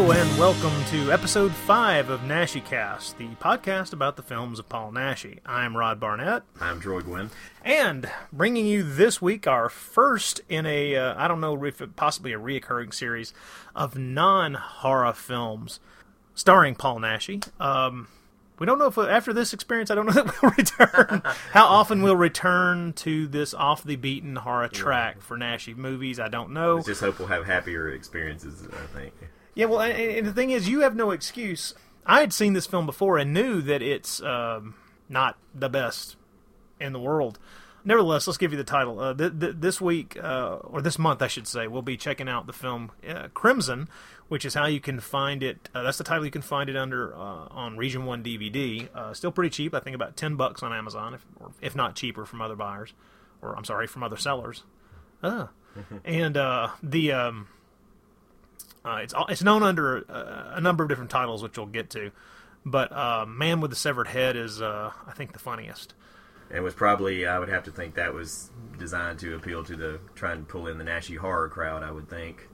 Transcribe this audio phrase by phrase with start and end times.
[0.00, 4.66] Hello and welcome to episode 5 of Naschy Cast, the podcast about the films of
[4.66, 5.40] Paul Naschy.
[5.44, 7.28] I'm Rod Barnett, I'm Troy Gwynn.
[7.62, 11.96] and bringing you this week our first in a, uh, I don't know if it
[11.96, 13.34] possibly a reoccurring series
[13.76, 15.80] of non horror films
[16.34, 17.46] starring Paul Naschy.
[17.60, 18.08] Um,
[18.58, 21.20] we don't know if after this experience, I don't know that we'll return.
[21.52, 26.18] How often we'll return to this off the beaten horror track for Naschy movies?
[26.18, 26.76] I don't know.
[26.76, 29.12] Let's just hope we'll have happier experiences, I think.
[29.60, 31.74] Yeah, well, and, and the thing is, you have no excuse.
[32.06, 34.74] I had seen this film before and knew that it's um,
[35.06, 36.16] not the best
[36.80, 37.38] in the world.
[37.84, 38.98] Nevertheless, let's give you the title.
[38.98, 42.26] Uh, th- th- this week, uh, or this month, I should say, we'll be checking
[42.26, 43.90] out the film uh, Crimson,
[44.28, 45.68] which is how you can find it.
[45.74, 48.88] Uh, that's the title you can find it under uh, on Region One DVD.
[48.94, 49.74] Uh, still pretty cheap.
[49.74, 52.94] I think about ten bucks on Amazon, if, or if not cheaper from other buyers,
[53.42, 54.62] or I'm sorry, from other sellers.
[55.22, 55.48] Uh.
[56.06, 57.46] and uh, the um,
[58.84, 62.10] uh, it's it's known under uh, a number of different titles, which we'll get to.
[62.64, 65.94] But uh, Man with the Severed Head is, uh, I think, the funniest.
[66.50, 70.00] And was probably, I would have to think that was designed to appeal to the,
[70.14, 72.48] try and pull in the Naschy horror crowd, I would think.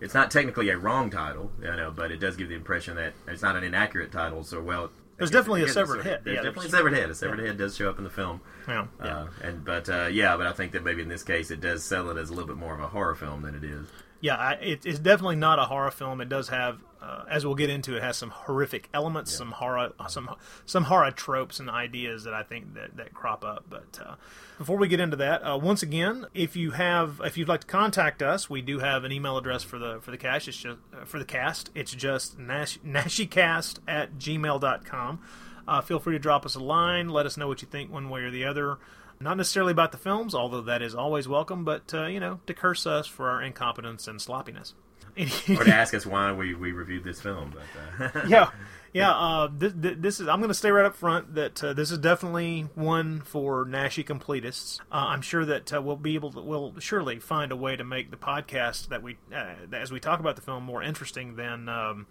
[0.00, 3.14] It's not technically a wrong title, you know, but it does give the impression that
[3.26, 4.90] it's not an inaccurate title, so well.
[5.16, 6.20] There's definitely a severed head.
[6.24, 7.10] There's Yeah, definitely a severed head.
[7.10, 8.42] A severed head does show up in the film.
[8.68, 9.16] Yeah, yeah.
[9.16, 11.82] Uh, and But, uh, yeah, but I think that maybe in this case it does
[11.82, 13.86] sell it as a little bit more of a horror film than it is.
[14.20, 16.20] Yeah, I, it, it's definitely not a horror film.
[16.20, 19.92] It does have, uh, as we'll get into, it has some horrific elements, some horror,
[20.08, 20.34] some
[20.64, 23.64] some horror tropes and ideas that I think that, that crop up.
[23.68, 24.14] But uh,
[24.58, 27.66] before we get into that, uh, once again, if you have, if you'd like to
[27.66, 30.48] contact us, we do have an email address for the for the cash.
[30.48, 31.70] It's just uh, for the cast.
[31.74, 35.20] It's just nash, naschycast at gmail.com.
[35.68, 37.08] Uh, feel free to drop us a line.
[37.08, 38.78] Let us know what you think one way or the other.
[39.20, 42.54] Not necessarily about the films, although that is always welcome, but, uh, you know, to
[42.54, 44.74] curse us for our incompetence and sloppiness.
[45.48, 47.54] Or to ask us why we, we reviewed this film.
[47.98, 48.50] But, uh, yeah,
[48.92, 49.12] yeah.
[49.12, 50.28] Uh, this, this is.
[50.28, 54.04] I'm going to stay right up front that uh, this is definitely one for Naschy
[54.04, 54.78] completists.
[54.92, 56.42] Uh, I'm sure that uh, we'll be able to.
[56.42, 60.20] We'll surely find a way to make the podcast that we, uh, as we talk
[60.20, 62.06] about the film, more interesting than um,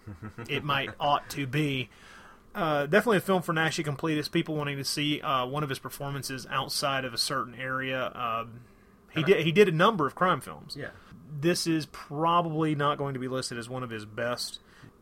[0.50, 1.90] it might ought to be.
[2.56, 4.32] Uh, definitely a film for Naschy completists.
[4.32, 8.12] People wanting to see uh, one of his performances outside of a certain area.
[8.16, 8.62] Um
[9.14, 9.46] he did.
[9.46, 10.90] He did a number of crime films yeah.
[11.40, 14.60] this is probably not going to be listed as one of his best.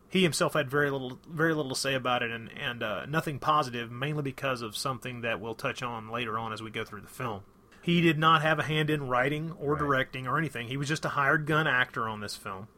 [0.08, 3.40] He himself had very little, very little to say about it, and and uh, nothing
[3.40, 7.00] positive, mainly because of something that we'll touch on later on as we go through
[7.00, 7.42] the film.
[7.82, 9.80] He did not have a hand in writing or Right.
[9.80, 10.68] directing or anything.
[10.68, 12.68] He was just a hired gun actor on this film.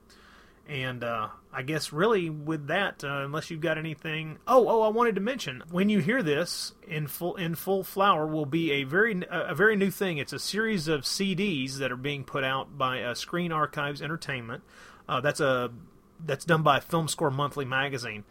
[0.69, 4.39] And uh, I guess really with that, uh, unless you've got anything.
[4.49, 8.27] Oh, oh, I wanted to mention when you hear this in full in full flower
[8.27, 10.19] will be a very a very new thing.
[10.19, 14.65] It's a series of CDs that are being put out by uh, Screen Archives Entertainment.
[15.09, 15.71] Uh, that's a
[16.19, 18.25] that's done by Film Score Monthly magazine.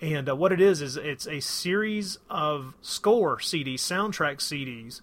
[0.00, 5.00] And uh, what it is is it's a series of score CDs, soundtrack CDs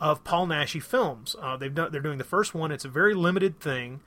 [0.00, 1.34] of Paul Naschy films.
[1.40, 2.70] Uh, they've done, they're doing the first one.
[2.70, 4.00] It's a very limited thing.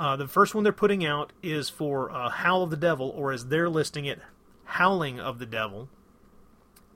[0.00, 3.32] Uh, the first one they're putting out is for uh, Howl of the Devil, or
[3.32, 4.18] as they're listing it,
[4.64, 5.90] Howling of the Devil.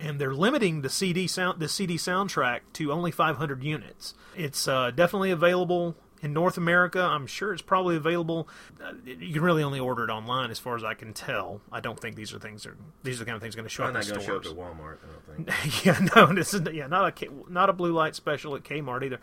[0.00, 4.14] And they're limiting the CD sound the CD soundtrack to only 500 units.
[4.34, 7.00] It's uh, definitely available in North America.
[7.00, 8.48] I'm sure it's probably available.
[8.82, 11.60] Uh, you can really only order it online, as far as I can tell.
[11.70, 13.68] I don't think these are things are these are the kind of things going to
[13.68, 15.84] show Probably up in not going to show up at Walmart, I don't think.
[15.84, 19.20] yeah, no, this is yeah not a not a blue light special at Kmart either.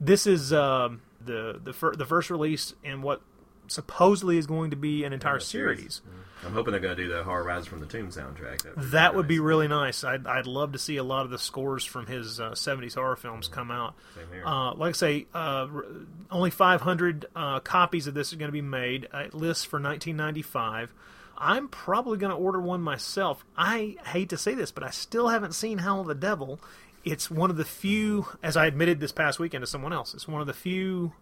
[0.00, 3.20] This is um, the the fir- the first release in what
[3.66, 6.02] supposedly is going to be an entire series.
[6.44, 8.62] I'm hoping they're going to do the Horror Rise from the Tomb soundtrack.
[8.62, 10.04] That would be, That would be really nice.
[10.04, 13.16] I'd, I'd love to see a lot of the scores from his uh, 70s horror
[13.16, 13.94] films come out.
[14.14, 14.42] Same here.
[14.46, 15.84] Uh, like I say, uh, r-
[16.30, 19.08] only 500 uh, copies of this are going to be made.
[19.14, 20.92] Uh, It lists for 1995.
[21.38, 23.44] I'm probably going to order one myself.
[23.56, 26.60] I hate to say this, but I still haven't seen Howl of the Devil.
[27.04, 30.26] It's one of the few, as I admitted this past weekend to someone else, it's
[30.26, 31.12] one of the few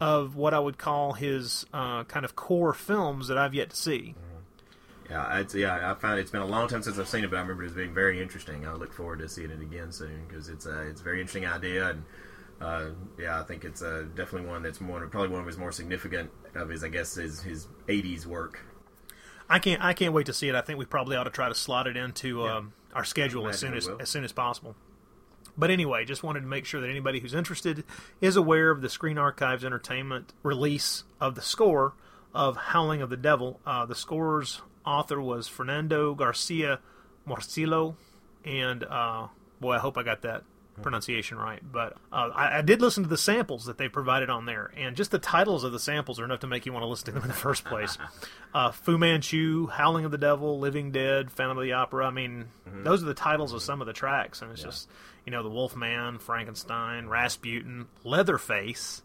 [0.00, 3.76] of what I would call his uh, kind of core films that I've yet to
[3.76, 4.14] see.
[5.10, 7.36] Yeah, it's, yeah, I found it's been a long time since I've seen it, but
[7.36, 8.66] I remember it as being very interesting.
[8.66, 11.46] I look forward to seeing it again soon because it's a it's a very interesting
[11.46, 12.04] idea, and
[12.60, 12.86] uh,
[13.18, 16.30] yeah, I think it's uh, definitely one that's more probably one of his more significant
[16.54, 18.60] of his I guess his his '80s work.
[19.48, 19.82] I can't.
[19.82, 20.54] I can't wait to see it.
[20.54, 22.56] I think we probably ought to try to slot it into Yeah.
[22.56, 24.02] um, our schedule as soon as will.
[24.02, 24.76] as soon as possible.
[25.58, 27.82] But anyway, just wanted to make sure that anybody who's interested
[28.20, 31.94] is aware of the Screen Archives Entertainment release of the score
[32.32, 33.58] of Howling of the Devil.
[33.66, 36.78] Uh, the score's author was Fernando Garcia
[37.26, 37.96] Morcillo,
[38.44, 39.26] and uh,
[39.60, 40.44] boy, I hope I got that
[40.78, 41.60] pronunciation right.
[41.62, 44.96] But uh, I, I did listen to the samples that they provided on there, and
[44.96, 47.12] just the titles of the samples are enough to make you want to listen to
[47.12, 47.98] them in the first place.
[48.54, 52.06] uh, Fu Manchu, Howling of the Devil, Living Dead, Phantom of the Opera.
[52.06, 54.88] I mean, those are the titles of some of the tracks, and it's just
[55.24, 59.02] you know the Wolf Man, Frankenstein, Rasputin, Leatherface.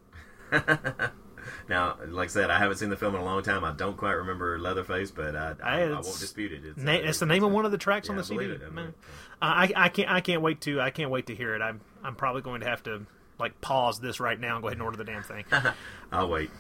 [1.70, 3.64] Now, like I said, I haven't seen the film in a long time.
[3.64, 6.62] I don't quite remember Leatherface, but I, I, I won't dispute it.
[6.66, 8.46] It's, Na- uh, it's the name of one of the tracks on the I CD.
[8.46, 8.94] it, I Man.
[9.42, 11.62] I, I can't I can't wait to I can't wait to hear it.
[11.62, 13.06] I'm I'm probably going to have to
[13.40, 15.44] like pause this right now and go ahead and order the damn thing.
[16.12, 16.50] I'll wait.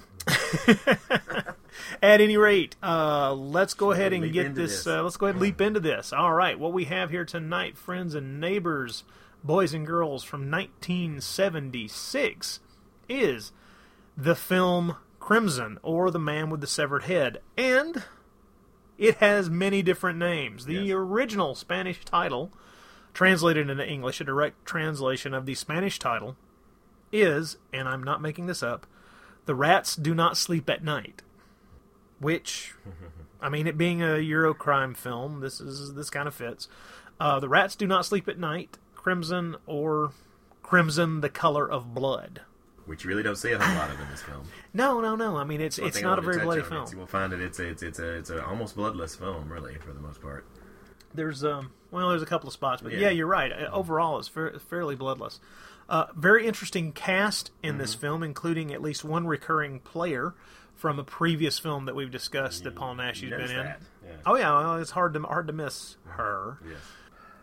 [2.02, 4.84] At any rate, uh, let's go ahead and get this.
[4.84, 4.88] this.
[4.88, 6.14] Uh, let's go ahead and leap into this.
[6.14, 9.04] All right, what we have here tonight, friends and neighbors,
[9.44, 12.60] boys and girls, from 1976,
[13.10, 13.52] is
[14.18, 18.04] the film Crimson or The Man with the Severed Head, and
[18.98, 20.66] it has many different names.
[20.66, 20.94] The Yes.
[20.96, 22.52] original Spanish title,
[23.14, 26.36] translated into English, a direct translation of the Spanish title,
[27.12, 28.86] is, and I'm not making this up,
[29.46, 31.22] The Rats Do Not Sleep at Night.
[32.20, 32.74] Which,
[33.42, 36.70] I mean, it being a Eurocrime film, this is this kind of fits.
[37.20, 40.12] Uh, the Rats Do Not Sleep at Night, Crimson, or
[40.62, 42.42] Crimson: The Color of Blood.
[42.86, 44.44] Which you really don't see a whole lot of in this film.
[44.74, 45.38] No, no, no.
[45.38, 46.88] I mean, it's One it's not a very bloody on, film.
[46.92, 49.76] You will find that it's a, it's it's a it's a almost bloodless film, really,
[49.76, 50.46] for the most part.
[51.14, 53.10] There's um well, there's a couple of spots, but yeah, Yeah.
[53.10, 53.52] you're right.
[53.52, 55.40] Uh, Overall, it's fa- fairly bloodless.
[55.88, 57.80] Uh, very interesting cast in Mm-hmm.
[57.80, 60.34] this film, including at least one recurring player
[60.76, 63.64] from a previous film that we've discussed that Paul Nash has You been noticed in.
[63.64, 64.12] that, yeah.
[64.26, 66.58] Oh yeah, well, it's hard to hard to miss her.
[66.68, 66.78] Yes.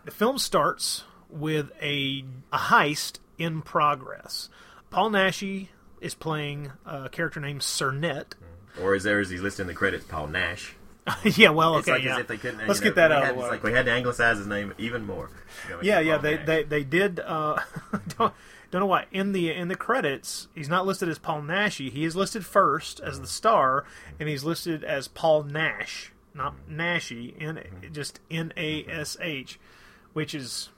[0.04, 4.48] The film starts with a, a heist in progress.
[4.90, 5.68] Paul Naschy
[6.00, 8.34] is playing a character named Cernet.
[8.76, 8.82] Mm.
[8.82, 10.74] Or is there as he's listed in the credits, Paul Nash.
[11.24, 12.14] yeah, well, It's okay, like yeah.
[12.14, 12.66] as if they couldn't.
[12.66, 13.48] Let's you know, get that out had, of the way.
[13.50, 15.30] like we had to anglicize his name even more.
[15.68, 16.46] You know, yeah, yeah, Paul they, Nash.
[16.46, 17.20] they they did.
[17.20, 17.58] Uh,
[18.18, 18.34] don't,
[18.70, 21.90] don't know why in the in the credits he's not listed as Paul Naschy.
[21.90, 23.30] He is listed first as the mm.
[23.30, 23.84] star,
[24.18, 26.76] and he's listed as Paul Nash, not mm.
[26.76, 27.34] Naschy.
[27.40, 27.92] N mm-hmm.
[27.92, 30.10] just N A S H, mm-hmm.
[30.12, 30.68] which is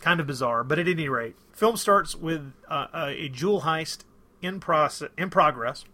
[0.00, 0.64] kind of bizarre.
[0.64, 4.04] But at any rate, film starts with uh, a, a jewel heist
[4.40, 5.84] in process in progress.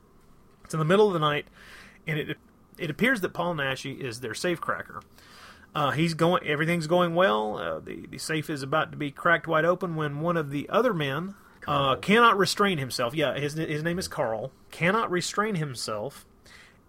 [0.65, 1.47] It's in the middle of the night,
[2.07, 2.37] and it
[2.77, 5.03] it appears that Paul Naschy is their safecracker.
[5.75, 6.47] Uh, he's going.
[6.47, 7.57] Everything's going well.
[7.57, 10.69] Uh, the the safe is about to be cracked wide open when one of the
[10.69, 11.35] other men
[11.67, 13.15] uh, cannot restrain himself.
[13.15, 14.53] Yeah, his his name is Carl.
[14.71, 16.27] Cannot restrain himself,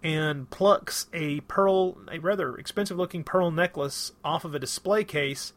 [0.02, 5.54] and plucks a pearl, a rather expensive looking pearl necklace off of a display case,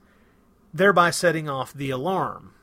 [0.74, 2.54] thereby setting off the alarm.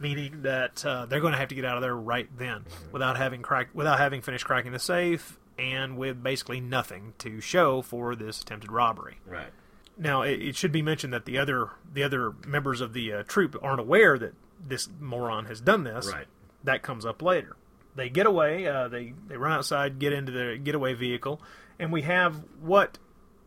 [0.00, 3.16] Meaning that uh, they're going to have to get out of there right then, without
[3.16, 8.14] having cracked, without having finished cracking the safe, and with basically nothing to show for
[8.14, 9.18] this attempted robbery.
[9.26, 9.48] Right.
[9.96, 13.22] Now, it, it should be mentioned that the other the other members of the uh,
[13.26, 16.06] troop aren't aware that this moron has done this.
[16.12, 16.26] Right.
[16.64, 17.56] That comes up later.
[17.96, 18.68] They get away.
[18.68, 21.40] Uh, they they run outside, get into the getaway vehicle,
[21.80, 22.98] and we have what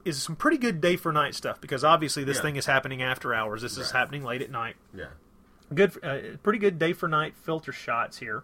[0.04, 2.42] is some pretty good day for night stuff because obviously this Yeah.
[2.42, 3.62] thing is happening after hours.
[3.62, 4.76] This is happening late at night.
[4.94, 5.06] Yeah.
[5.74, 8.44] Good, uh, pretty good day for night filter shots here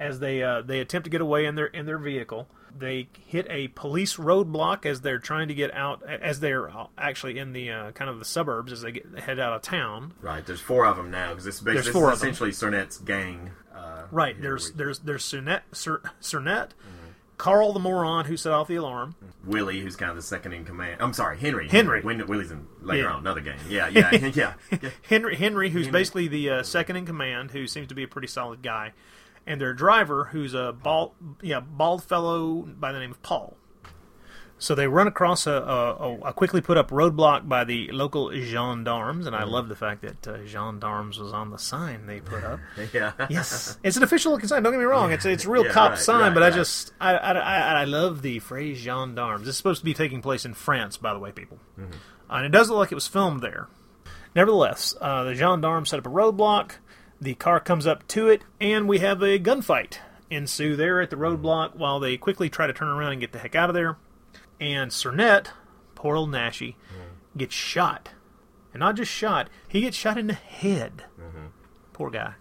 [0.00, 2.48] as they uh, they attempt to get away in their in their vehicle.
[2.76, 7.52] They hit a police roadblock as they're trying to get out, as they're actually in
[7.52, 10.14] the uh, kind of the suburbs as they get head out of town.
[10.22, 10.44] Right.
[10.44, 12.30] There's four of them now because this, There's this four is them.
[12.30, 13.50] essentially Cernet's gang.
[13.74, 14.34] Uh, Right.
[14.36, 16.70] here There's we- there's there's Cernet, Cer, Cernet
[17.42, 19.16] Carl the moron who set off the alarm.
[19.44, 21.02] Willie, who's kind of the second in command.
[21.02, 21.68] I'm sorry, Henry.
[21.68, 22.00] Henry.
[22.00, 23.14] When, Willie's in later Yeah.
[23.14, 23.56] on another game.
[23.68, 24.54] Yeah, yeah, yeah.
[24.70, 24.90] yeah.
[25.08, 28.28] Henry, Henry, who's basically the uh, second in command, who seems to be a pretty
[28.28, 28.92] solid guy,
[29.44, 33.56] and their driver, who's a bald, yeah, bald fellow by the name of Paul.
[34.62, 39.26] So they run across a, a, a quickly put up roadblock by the local gendarmes,
[39.26, 42.60] and I love the fact that uh, gendarmes was on the sign they put up.
[42.92, 43.10] yeah.
[43.28, 44.62] Yes, it's an official looking sign.
[44.62, 46.20] Don't get me wrong; it's it's a real Yeah, cop right, sign.
[46.20, 49.40] right, but I just I, I, I, I love the phrase gendarmes.
[49.46, 51.92] This is supposed to be taking place in France, by the way, people, Mm-hmm.
[52.30, 53.66] uh, and it does look like it was filmed there.
[54.36, 56.72] Nevertheless, uh, the gendarmes set up a roadblock.
[57.20, 59.98] The car comes up to it, and we have a gunfight
[60.30, 63.38] ensue there at the roadblock while they quickly try to turn around and get the
[63.40, 63.96] heck out of there.
[64.62, 65.48] And Cernet,
[65.96, 66.76] poor old Naschy,
[67.36, 68.10] gets shot.
[68.72, 71.04] And not just shot, he gets shot in the head.
[71.92, 72.34] Poor guy.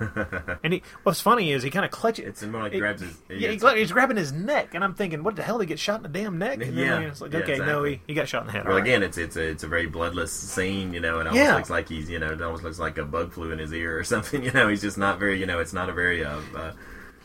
[0.62, 2.24] and he, what's funny is he kind of clutches.
[2.26, 3.18] It's more like grabs his.
[3.28, 5.58] yeah, he it's- gla- he's grabbing his neck, and I'm thinking, what the hell?
[5.58, 6.62] Did he get shot in the damn neck?
[6.62, 8.64] And Yeah, then it's like, yeah, okay, no, he, he got shot in the head.
[8.64, 8.82] Well, right.
[8.82, 10.94] again, it's it's a it's a very bloodless scene.
[10.94, 11.54] You know, it almost Yeah.
[11.56, 13.98] looks like he's you know it almost looks like a bug flew in his ear
[13.98, 14.42] or something.
[14.42, 16.72] You know, he's just not very you know it's not a very uh, uh,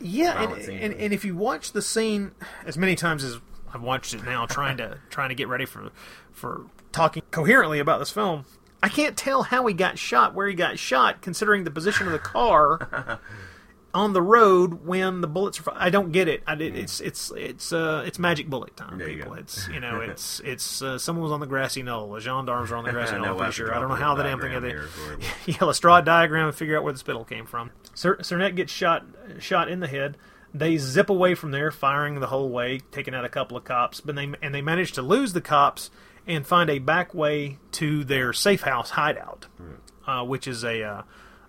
[0.00, 2.32] Yeah, and, and and if you watch the scene
[2.66, 3.38] as many times as
[3.74, 5.90] I've watched it now, trying to trying to get ready for
[6.32, 8.44] for talking coherently about this film,
[8.82, 12.12] I can't tell how he got shot, where he got shot, considering the position of
[12.12, 13.18] the car
[13.94, 15.72] on the road when the bullets are.
[15.76, 16.42] I don't get it.
[16.46, 19.32] I did, it's it's it's uh it's magic bullet time, There people.
[19.32, 19.38] go.
[19.40, 22.10] It's you know it's it's uh, someone was on the grassy knoll.
[22.12, 23.26] The gendarmes are on the grassy knoll.
[23.32, 23.74] I'm pretty sure.
[23.74, 24.60] I don't know how the damn thing.
[24.60, 24.74] They,
[25.46, 27.70] yeah, let's draw a diagram and figure out where the spittle came from.
[27.94, 29.04] Cer- Cernette gets shot
[29.38, 30.16] shot in the head.
[30.54, 34.00] They zip away from there, firing the whole way, taking out a couple of cops.
[34.00, 35.90] But they and they manage to lose the cops
[36.26, 39.46] and find a back way to their safe house hideout,
[40.06, 41.02] uh, which is a uh,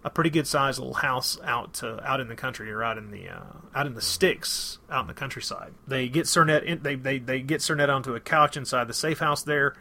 [0.03, 3.09] a pretty good sized little house out uh, out in the country or out in
[3.11, 3.43] the uh,
[3.73, 5.73] out in the sticks out in the countryside.
[5.87, 9.19] They get Cernette in, they, they they get Cernette onto a couch inside the safe
[9.19, 9.75] house there.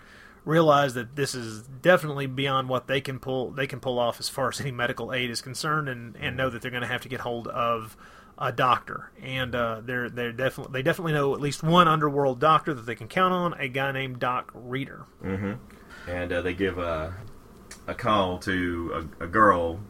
[0.46, 4.28] Realize that this is definitely beyond what they can pull they can pull off as
[4.28, 7.02] far as any medical aid is concerned, and, and know that they're going to have
[7.02, 7.96] to get hold of
[8.38, 9.10] a doctor.
[9.22, 12.94] And uh, they're they're definitely they definitely know at least one underworld doctor that they
[12.94, 15.04] can count on, a guy named Doc Reader.
[16.06, 17.14] and uh, they give a,
[17.86, 19.80] a call to a, a girl,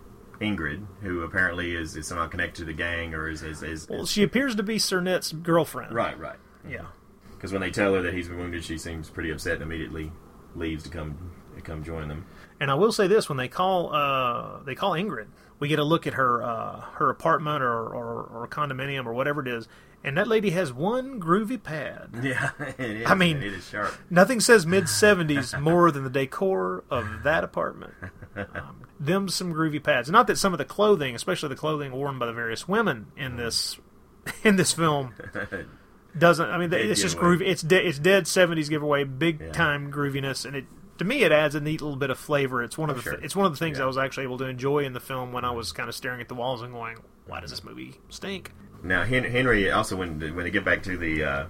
[0.40, 4.06] Ingrid, who apparently is, is somehow connected to the gang or is is, is, Well,
[4.06, 5.94] she appears to be Cernette's girlfriend.
[5.94, 6.38] right, right.
[6.68, 6.86] Yeah.
[7.32, 10.10] Because when they tell her that he's been wounded, she seems pretty upset and immediately
[10.54, 12.24] leaves to come to come join them.
[12.58, 15.26] And I will say this: when they call, uh, they call Ingrid.
[15.60, 19.40] We get a look at her uh, her apartment or, or, or condominium or whatever
[19.40, 19.68] it is,
[20.02, 22.10] and that lady has one groovy pad.
[22.22, 23.06] Yeah, it is.
[23.10, 23.94] I mean- it is sharp.
[24.10, 27.94] Nothing says mid '70s more than the decor of that apartment.
[28.36, 30.10] Um, them some groovy pads.
[30.10, 33.36] Not that some of the clothing, especially the clothing worn by the various women in
[33.36, 33.78] this
[34.44, 35.14] in this film,
[36.18, 36.48] doesn't.
[36.48, 37.42] I mean, Dead it's just groovy.
[37.46, 39.52] It's de- it's dead '70s giveaway, big Yeah.
[39.52, 40.64] time grooviness, and it
[40.98, 42.62] to me it adds a neat little bit of flavor.
[42.62, 43.12] It's one of Oh, the sure.
[43.22, 43.84] it's one of the things Yeah.
[43.84, 46.20] I was actually able to enjoy in the film when I was kind of staring
[46.20, 50.44] at the walls and going, "Why does this movie stink?" Now Henry also when when
[50.44, 51.46] they get back to the uh,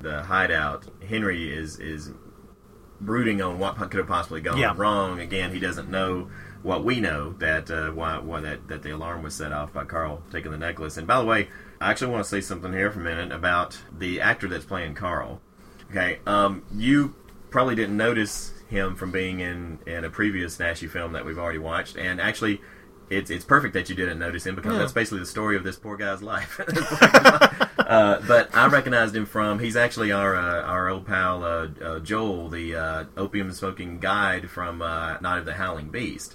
[0.00, 2.12] the hideout, Henry is is
[3.00, 4.72] brooding on what could have possibly gone Yeah.
[4.76, 5.20] wrong.
[5.20, 6.28] Again, he doesn't know
[6.62, 9.84] what we know that uh, why why that that the alarm was set off by
[9.84, 10.96] Carl taking the necklace.
[10.96, 11.48] And by the way,
[11.80, 14.94] I actually want to say something here for a minute about the actor that's playing
[14.94, 15.40] Carl.
[15.90, 17.14] Okay, um, you
[17.50, 21.58] probably didn't notice him from being in in a previous Naschy film that we've already
[21.58, 22.60] watched, and actually.
[23.08, 24.78] It's, it's perfect that you didn't notice him because Yeah.
[24.80, 26.58] that's basically the story of this poor guy's life.
[27.78, 31.98] uh, but I recognized him from he's actually our uh, our old pal uh, uh,
[32.00, 36.34] Joel, the uh, opium smoking guide from uh, Night of the Howling Beast.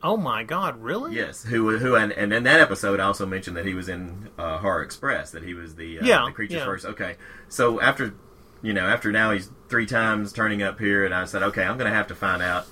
[0.00, 1.16] Oh my God, really?
[1.16, 4.28] Yes, who who and, and in that episode I also mentioned that he was in
[4.38, 6.64] uh, Horror Express, that he was the uh, Yeah, the creature's yeah.
[6.66, 6.84] first.
[6.86, 7.16] Okay,
[7.48, 8.14] so after
[8.62, 11.78] you know after now he's three times turning up here, and I said okay, I'm
[11.78, 12.66] going to have to find out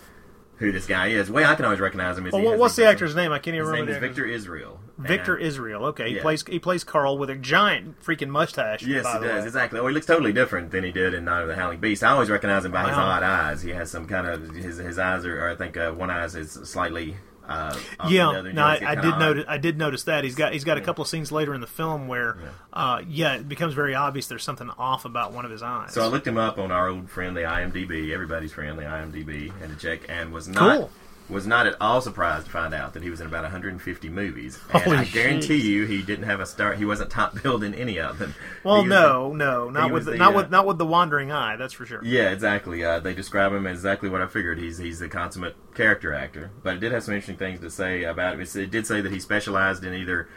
[0.57, 1.29] who this guy is.
[1.29, 3.15] The way I can always recognize him is Well, he what- has what's the actor's
[3.15, 3.31] name?
[3.31, 3.93] I can't even His name remember.
[3.93, 4.81] is the actor's- Victor Israel.
[4.99, 5.85] Victor And- Israel.
[5.87, 6.23] Okay, he Yeah.
[6.23, 8.83] plays he plays Carl with a giant freaking mustache.
[8.83, 9.47] Yes, by he the does way.
[9.47, 9.79] exactly.
[9.79, 12.03] Oh, he looks totally different than he did in Night of the Howling Beast.
[12.03, 13.63] I always recognize him by his odd eyes.
[13.63, 16.25] He has some kind of his his eyes are, or I think uh, one eye
[16.25, 17.17] is slightly.
[17.49, 19.45] Uh, off from the Yeah, no, I, I did notice.
[19.49, 21.67] I did notice that he's got he's got a couple of scenes later in the
[21.67, 22.49] film where, Yeah.
[22.73, 25.93] uh, yeah, it becomes very obvious there's something off about one of his eyes.
[25.95, 29.51] So I looked him up on our old friend, the IMDb, everybody's friend, the IMDb,
[29.63, 30.91] and to check, and was not Cool.
[31.29, 34.59] Was not at all surprised to find out that he was in about 150 movies.
[34.73, 35.67] And Holy I guarantee shit.
[35.67, 36.73] you, he didn't have a star.
[36.75, 38.35] He wasn't top billed in any of them.
[38.65, 40.87] well, He was no, no, not with the, the, not uh, with not with the
[40.87, 41.57] wandering eye.
[41.57, 42.03] That's for sure.
[42.03, 42.83] yeah, exactly.
[42.85, 44.59] Uh, they describe him as exactly what I figured.
[44.59, 46.51] He's he's a consummate character actor.
[46.63, 48.41] But it did have some interesting things to say about him.
[48.41, 50.29] It's- It did say that he specialized in either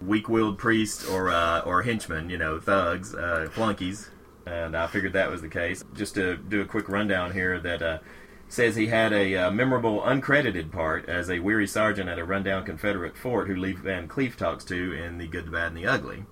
[0.00, 4.10] weak-willed priests or uh, or henchmen, you know, thugs, uh, flunkies,
[4.46, 5.82] and I figured that was the case.
[5.94, 7.98] Just to do a quick rundown here, that uh,
[8.48, 12.64] says he had a uh, memorable uncredited part as a weary sergeant at a rundown
[12.64, 15.86] Confederate fort who Lee Van Cleef talks to in The Good, the Bad, and the
[15.86, 16.24] Ugly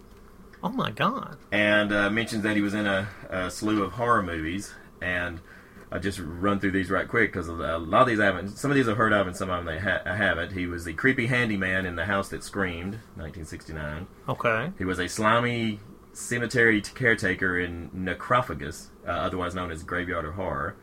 [0.62, 1.36] Oh my God.
[1.52, 4.72] and uh, mentions that he was in a, a slew of horror movies.
[5.02, 5.40] And
[5.92, 8.56] I just run through these right quick because a lot of these I haven't.
[8.56, 10.52] Some of these I've heard of, and some of them they ha- I haven't.
[10.52, 14.06] He was the creepy handyman in the house that screamed, 1969.
[14.28, 14.72] Okay.
[14.78, 15.80] He was a slimy
[16.14, 20.76] cemetery caretaker in Necrophagus, uh, otherwise known as Graveyard of Horror.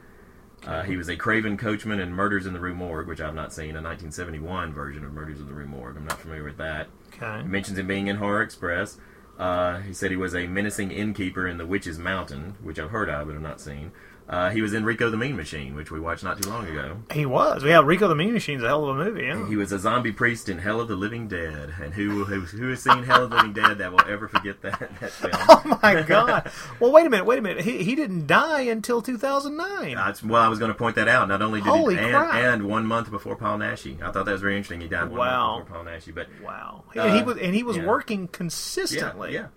[0.65, 3.51] Uh, he was a craven coachman in Murders in the Rue Morgue, which I've not
[3.51, 5.97] seen, a 1971 version of Murders in the Rue Morgue.
[5.97, 6.87] I'm not familiar with that.
[7.15, 7.41] Okay.
[7.41, 8.97] He mentions him being in Horror Express.
[9.39, 13.09] Uh, he said he was a menacing innkeeper in The Witch's Mountain, which I've heard
[13.09, 13.91] of but I've not seen.
[14.29, 16.97] Uh, he was in Rico the Mean Machine, which we watched not too long ago.
[17.11, 17.63] He was.
[17.65, 19.23] Yeah, Rico the Mean Machine's a hell of a movie.
[19.23, 19.45] Yeah.
[19.49, 22.69] He was a zombie priest in Hell of the Living Dead, and who who, who
[22.69, 25.33] has seen Hell of the Living Dead that will ever forget that that film?
[25.49, 26.49] Oh my God.
[26.79, 27.25] Well, wait a minute.
[27.25, 27.63] Wait a minute.
[27.65, 29.95] He he didn't die until 2009.
[29.95, 31.27] That's, well, I was going to point that out.
[31.27, 32.33] Not only did Holy he, and, crap.
[32.33, 34.81] and one month before Paul Naschy, I thought that was very interesting.
[34.81, 35.55] He died one Wow.
[35.57, 36.83] month before Paul Naschy, but Wow.
[36.95, 37.85] Uh, and he was and he was yeah.
[37.85, 39.33] working yeah, consistently.
[39.33, 39.47] yeah.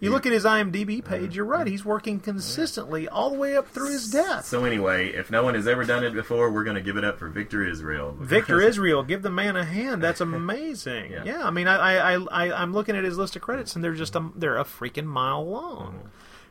[0.00, 1.34] You look at his IMDb page.
[1.34, 1.66] You're right.
[1.66, 4.44] He's working consistently all the way up through his death.
[4.46, 7.04] So anyway, if no one has ever done it before, we're going to give it
[7.04, 8.16] up for Victor Israel.
[8.20, 10.02] Victor Israel, give the man a hand.
[10.02, 10.88] That's amazing.
[11.08, 11.24] Yeah.
[11.24, 11.42] yeah.
[11.42, 14.14] I mean, I, I, I, I'm looking at his list of credits, and they're just
[14.14, 15.92] a, they're a freaking mile long.
[15.92, 16.08] Mm-hmm.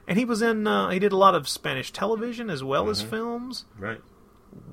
[0.07, 0.65] And he was in.
[0.65, 3.65] Uh, he did a lot of Spanish television as well as films.
[3.77, 4.01] Right.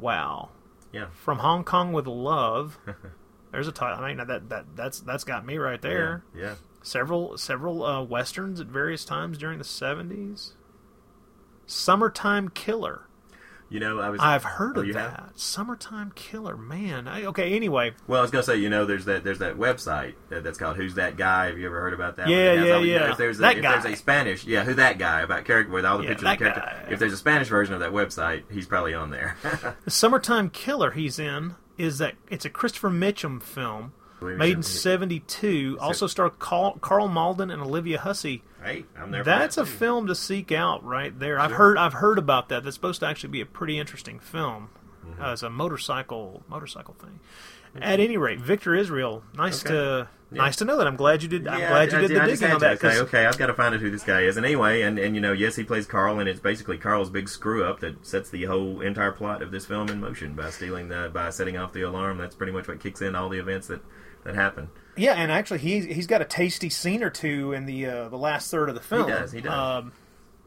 [0.01, 0.51] Wow.
[0.93, 1.07] Yeah.
[1.13, 2.79] From Hong Kong with Love.
[3.53, 4.03] There's a title.
[4.03, 6.25] I mean, that that that's that's got me right there.
[6.35, 6.55] Yeah.
[6.85, 10.53] Several several uh, westerns at various times during the '70s.
[11.67, 13.07] Summertime Killer.
[13.71, 14.21] You know, I was.
[14.23, 15.11] I've heard Oh, of that.
[15.11, 15.33] have?
[15.35, 17.09] Summertime Killer, man.
[17.09, 20.13] I, okay, anyway, Well, I was gonna say, you know, there's that there's that website
[20.29, 21.47] that, that's called Who's That Guy?
[21.47, 22.29] Have you ever heard about that?
[22.29, 22.37] Yeah?
[22.53, 23.11] It yeah, you know, yeah.
[23.13, 25.87] If there's a, That if there's a Spanish, yeah, Who That Guy about character with
[25.87, 26.61] all the Yeah, pictures that of character.
[26.61, 26.93] guy.
[26.93, 29.37] If there's a Spanish version of that website, he's probably on there.
[29.85, 34.63] the Summertime Killer he's in is that it's a Christopher Mitchum film Believe made in
[34.63, 35.79] '72.
[35.81, 38.43] Also star Carl, Karl Malden and Olivia Hussey.
[38.63, 39.23] hey, I'm there.
[39.25, 39.71] That's for a too.
[39.71, 41.39] film to seek out right there.
[41.39, 41.59] I've Sure.
[41.59, 42.65] heard I've heard about that.
[42.65, 44.71] That's supposed to actually be a pretty interesting film.
[45.07, 45.23] Mm-hmm.
[45.23, 47.21] Uh, it's a motorcycle motorcycle thing.
[47.81, 49.25] At any rate, Victor Israel.
[49.37, 49.75] Nice Okay.
[49.75, 50.43] to Yeah.
[50.43, 50.87] nice to know that.
[50.87, 51.49] I'm glad you did.
[51.49, 52.81] I'm Yeah, glad you I- did I, the I digging on that.
[52.81, 54.37] say, okay, I've got to find out who this guy is.
[54.37, 57.29] And anyway, and, and you know, yes, he plays Carl, and it's basically Carl's big
[57.29, 60.89] screw up that sets the whole entire plot of this film in motion by stealing
[60.89, 62.17] the by setting off the alarm.
[62.19, 63.81] That's pretty much what kicks in all the events that
[64.25, 64.69] that happened.
[64.97, 68.19] Yeah, and actually, he's he's got a tasty scene or two in the uh, the
[68.19, 69.05] last third of the film.
[69.05, 69.53] He does, he does.
[69.53, 69.93] Um,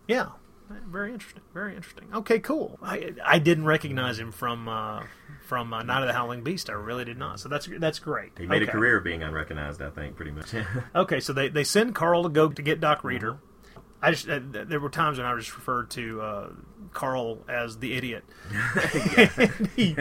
[0.08, 0.30] yeah,
[0.70, 1.42] very interesting.
[1.54, 2.06] Very interesting.
[2.13, 2.80] Okay, cool.
[2.82, 5.04] I I didn't recognize him from uh,
[5.42, 6.70] from uh, Night of the Howling Beast.
[6.70, 7.40] I really did not.
[7.40, 8.32] So that's that's great.
[8.38, 8.70] He made okay.
[8.70, 10.54] a career of being unrecognized, I think, pretty much.
[10.96, 13.34] Okay, so they, they send Carl to go to get Doc Reader.
[13.34, 13.80] Mm-hmm.
[14.02, 16.50] I just uh, there were times when I just referred to uh,
[16.94, 18.24] Carl as the idiot.
[19.76, 19.96] he,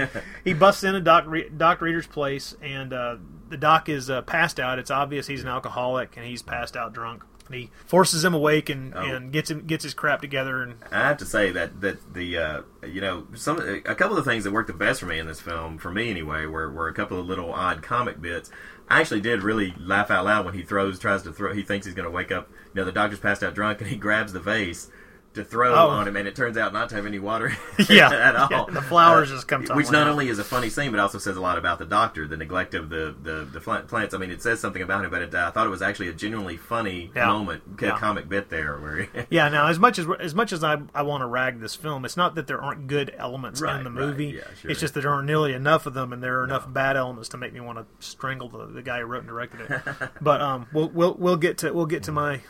[0.44, 3.16] he busts into Doc Re- Doc Reader's place, and uh,
[3.48, 4.78] the Doc is uh, passed out.
[4.78, 7.22] It's obvious he's an alcoholic, and he's passed out drunk.
[7.46, 9.00] And he forces him awake and, Oh.
[9.02, 10.62] and gets him gets his crap together.
[10.64, 14.24] And I have to say that that the uh, you know some a couple of
[14.24, 16.70] the things that worked the best for me in this film, for me anyway, were,
[16.72, 18.50] were a couple of little odd comic bits.
[18.88, 21.52] I actually did really laugh out loud when he throws, tries to throw.
[21.54, 22.50] He thinks he's going to wake up.
[22.74, 24.90] You know, the doctor's passed out drunk, and he grabs the vase
[25.36, 25.88] to throw Oh.
[25.88, 27.52] on him, and it turns out not to have any water
[27.88, 28.10] Yeah.
[28.10, 28.48] at all.
[28.50, 30.08] Yeah, the flowers Uh, just come Which not out.
[30.12, 32.74] only is a funny scene, but also says a lot about the doctor, the neglect
[32.74, 34.12] of the the, the plants.
[34.14, 36.08] I mean, it says something about him, but it, uh, I thought it was actually
[36.08, 37.26] a genuinely funny Yeah.
[37.28, 37.96] moment, Yeah.
[37.98, 39.08] comic bit there where.
[39.30, 42.04] Yeah, now as much as as much as I I want to rag this film,
[42.04, 44.26] it's not that there aren't good elements Right, in the right, movie.
[44.26, 44.70] yeah, sure.
[44.70, 47.28] It's just that there aren't nearly enough of them, and there are enough bad elements
[47.30, 49.82] to make me want to strangle the, the guy who wrote and directed it.
[50.20, 52.40] but um, we'll we'll we'll get to we'll get to my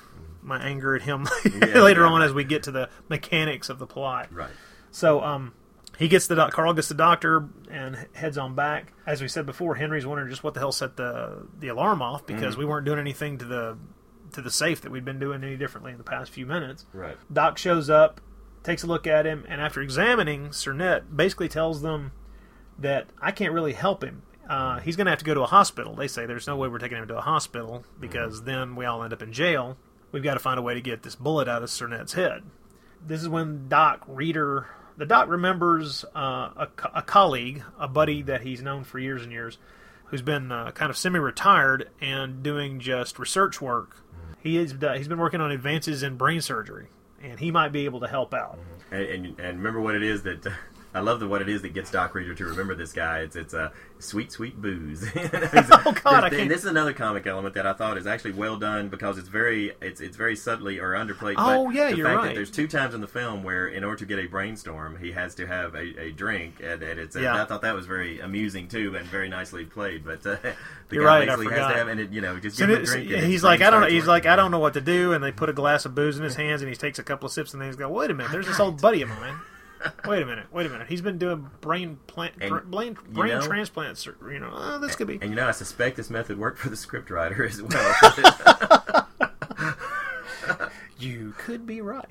[0.47, 2.09] my anger at him Yeah, later yeah.
[2.13, 4.29] on as we get to the mechanics of the plot.
[4.33, 4.51] right.
[4.91, 5.53] So um,
[5.99, 8.93] he gets the doc- Carl gets the doctor and heads on back.
[9.07, 12.25] As we said before, Henry's wondering just what the hell set the the alarm off
[12.27, 12.61] because Mm-hmm.
[12.61, 13.77] we weren't doing anything to the
[14.33, 16.87] to the safe that we'd been doing any differently in the past few minutes.
[16.93, 17.17] Right.
[17.33, 18.21] Doc shows up,
[18.63, 22.13] takes a look at him, and after examining Cernette, basically tells them
[22.79, 24.23] that I can't really help him.
[24.49, 25.95] Uh, he's going to have to go to a hospital.
[25.95, 29.03] They say there's no way we're taking him to a hospital because then we all
[29.03, 29.77] end up in jail.
[30.13, 32.43] We've got to find a way to get this bullet out of Cernette's head.
[33.05, 34.67] This is when Doc Reader,
[34.97, 39.33] the Doc remembers uh, a, a colleague, a buddy that he's known for years and
[39.33, 39.59] years,
[40.07, 44.03] who's been uh, kind of semi-retired and doing just research work.
[44.39, 46.87] He is uh, he's been working on advances in brain surgery,
[47.23, 48.59] and he might be able to help out.
[48.91, 50.47] And, and, and remember what it is that
[50.97, 53.21] I love the what it is that gets Doc Reader to remember this guy.
[53.21, 55.05] It's it's a sweet sweet booze.
[55.89, 58.57] Oh, God, I and this is another comic element that I thought is actually well
[58.57, 61.35] done because it's very it's it's very subtly or underplayed.
[61.37, 62.27] Oh, but yeah, the you're fact right.
[62.29, 65.13] That there's two times in the film where in order to get a brainstorm, he
[65.13, 67.41] has to have a, a drink, and, and it's Yeah.
[67.41, 70.05] I thought that was very amusing too and very nicely played.
[70.05, 70.55] But uh, the
[70.91, 72.83] You're guy right, basically has to have and it, you know just So give him
[72.83, 73.25] a drink.
[73.25, 73.83] he's like, I don't.
[73.83, 73.89] know.
[73.89, 74.27] He's like.
[74.27, 76.37] I don't know what to do, and they put a glass of booze in his
[76.37, 78.33] hands, and he takes a couple of sips, and then he's go, wait a minute,
[78.33, 79.37] there's this old buddy of mine.
[80.07, 80.87] Wait a minute, wait a minute.
[80.89, 84.07] He's been doing brain plant, And, br- brain, you brain know- transplants.
[84.07, 85.15] or, You know, oh, this could be.
[85.21, 89.07] And you know, I suspect this method worked for the scriptwriter as well.
[90.99, 92.11] You could be right.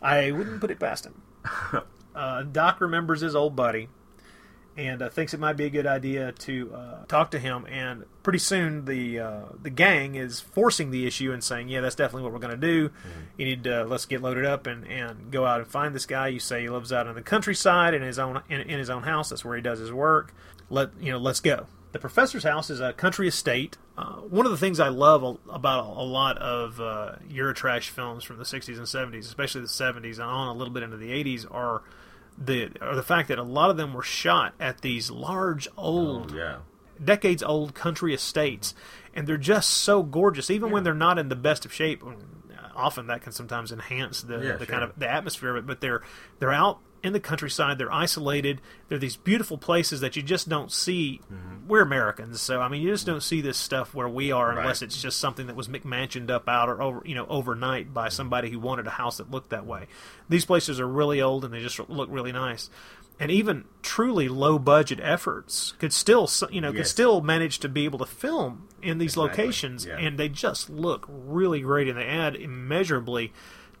[0.00, 1.22] I wouldn't put it past him.
[2.14, 3.88] Uh, Doc remembers his old buddy
[4.76, 7.66] and uh, thinks it might be a good idea to uh, talk to him.
[7.66, 11.94] And pretty soon, the uh, the gang is forcing the issue and saying, "Yeah, that's
[11.94, 12.90] definitely what we're going to do.
[13.36, 16.28] You need to let's get loaded up and, and go out and find this guy.
[16.28, 19.02] You say he lives out in the countryside in his own in, in his own
[19.02, 19.28] house.
[19.30, 20.34] That's where he does his work.
[20.70, 23.76] Let you know, let's go." The professor's house is a country estate.
[23.98, 27.90] Uh, one of the things I love a, about a, a lot of uh, Eurotrash
[27.90, 30.96] films from the 60s and 70s, especially the 70s and on a little bit into
[30.96, 31.82] the 80s, are
[32.38, 36.32] the are the fact that a lot of them were shot at these large, old,
[36.32, 36.56] Oh, yeah.
[37.02, 38.74] decades old country estates,
[39.14, 42.02] and they're just so gorgeous, even when they're not in the best of shape.
[42.04, 42.14] Uh,
[42.74, 44.66] often that can sometimes enhance the, Yeah, the sure.
[44.66, 45.66] kind of the atmosphere of it.
[45.66, 46.02] But they're
[46.38, 47.78] they're out in the countryside.
[47.78, 48.60] They're isolated.
[48.88, 51.20] They're these beautiful places that you just don't see.
[51.32, 51.68] Mm-hmm.
[51.68, 54.82] We're Americans, so I mean, you just don't see this stuff where we are unless
[54.82, 54.86] Right.
[54.88, 58.12] it's just something that was McMansioned up out or over, you know, overnight by mm-hmm.
[58.12, 59.86] somebody who wanted a house that looked that way.
[60.28, 62.68] These places are really old and they just look really nice.
[63.20, 67.84] And even truly low budget efforts could still, you know, could still manage to be
[67.84, 69.96] able to film in these Exactly, locations, yeah.
[69.98, 73.32] and they just look really great, and they add immeasurably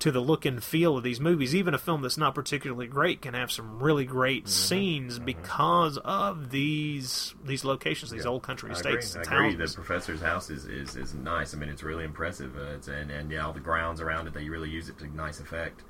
[0.02, 1.54] to the look and feel of these movies.
[1.54, 4.48] Even a film that's not particularly great can have some really great Mm-hmm.
[4.50, 9.36] scenes because of these these locations, these old country I estates agree.
[9.36, 9.66] I agree.
[9.66, 11.54] The professor's house is, is, is nice.
[11.54, 12.56] I mean, it's really impressive.
[12.56, 15.16] Uh, it's, and, and yeah, all the grounds around it, they really use it to
[15.16, 15.82] nice effect.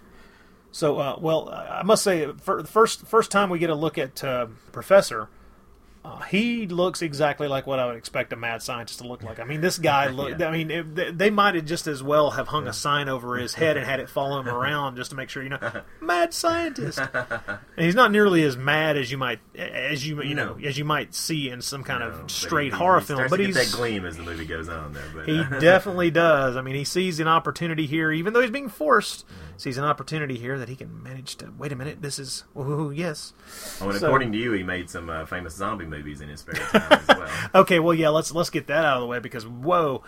[0.71, 3.99] So, uh, well, I must say, for the first first time we get a look
[3.99, 5.29] at uh, Professor,
[6.05, 9.39] uh, he looks exactly like what I would expect a mad scientist to look like.
[9.39, 10.37] I mean, this guy look.
[10.39, 10.49] Yeah.
[10.49, 13.55] I mean, if they, might have just as well have hung a sign over his
[13.55, 16.99] head and had it follow him around just to make sure you know, mad scientist.
[16.99, 20.85] And he's not nearly as mad as you might as you you know as you
[20.85, 23.27] might see in some kind No, of straight he- horror he film.
[23.31, 25.05] But he's that gleam as the movie goes on there.
[25.15, 26.57] But he definitely does.
[26.57, 29.25] I mean, he sees an opportunity here, even though he's being forced.
[29.59, 31.53] Sees an opportunity here that he can manage to.
[31.57, 32.43] Wait a minute, this is.
[32.57, 33.33] Oh yes.
[33.81, 36.41] oh, and so- according to you, he made some uh, famous zombie movies in his
[36.41, 37.29] spare time as well.
[37.55, 38.09] Okay, well, yeah.
[38.09, 40.03] Let's let's get that out of the way because whoa,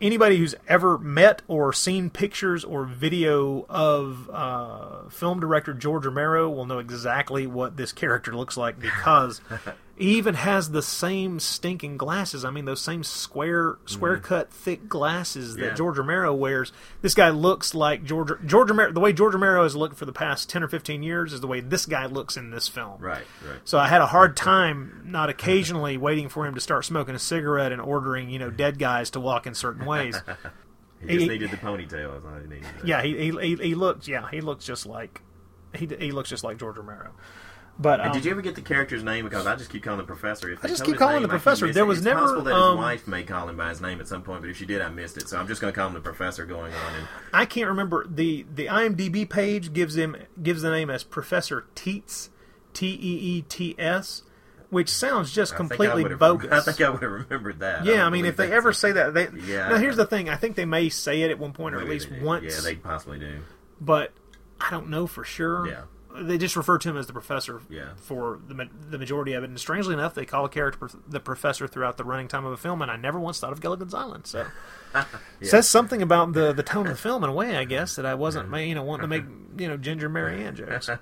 [0.00, 6.48] anybody who's ever met or seen pictures or video of uh, film director George Romero
[6.50, 9.40] will know exactly what this character looks like because
[9.96, 12.44] he even has the same stinking glasses.
[12.44, 15.68] I mean, those same square square cut thick glasses that Mm-hmm.
[15.70, 15.74] Yeah.
[15.74, 16.70] George Romero wears.
[17.02, 18.92] This guy looks like George George Romero.
[18.92, 21.46] The way George Romero has looked for the past ten or fifteen years is the
[21.46, 23.00] way this guy looks in this film.
[23.00, 23.58] Right, right.
[23.64, 27.18] So I had a hard time not occasionally waiting for him to start smoking a
[27.18, 30.20] cigarette and ordering, you know, dead guys to walk in certain ways.
[30.98, 32.12] He just He- needed the ponytail.
[32.14, 32.66] That's all he needed.
[32.82, 35.20] yeah, he, he he he looks yeah he looks just like
[35.74, 37.10] he he looks just like George Romero.
[37.78, 39.24] But um, did you ever get the character's name?
[39.24, 40.48] Because I just keep calling the professor.
[40.48, 41.70] If I just keep calling name, the professor.
[41.70, 44.00] There was it's never, possible that um, his wife may call him by his name
[44.00, 45.28] at some point, but if she did, I missed it.
[45.28, 46.94] So I'm just going to call him the professor going on.
[46.94, 51.66] And I can't remember the the IMDb page gives him gives the name as Professor
[51.74, 52.30] Teets
[52.72, 54.22] T E E T S,
[54.70, 56.50] which sounds just I think I completely bogus.
[56.52, 57.84] I think I would have remembered that.
[57.84, 59.68] yeah, don't I mean, if they ever say that, they Yeah.
[59.68, 60.30] now here's the thing.
[60.30, 62.44] I think they may say it at one point or at least once.
[62.44, 63.40] Yeah, they possibly do.
[63.80, 64.12] but
[64.58, 65.68] I don't know for sure.
[65.68, 65.82] Yeah.
[66.18, 67.90] They just refer to him as the professor Yeah.
[67.96, 69.50] for the, the majority of it.
[69.50, 72.56] And strangely enough, they call a character the professor throughout the running time of a
[72.56, 74.26] film, and I never once thought of Gilligan's Island.
[74.26, 74.46] So
[75.42, 78.06] says something about the, the tone of the film in a way, I guess, that
[78.06, 79.24] I wasn't you know wanting to make
[79.58, 80.86] you know Ginger Marianne jokes.
[80.86, 80.98] So,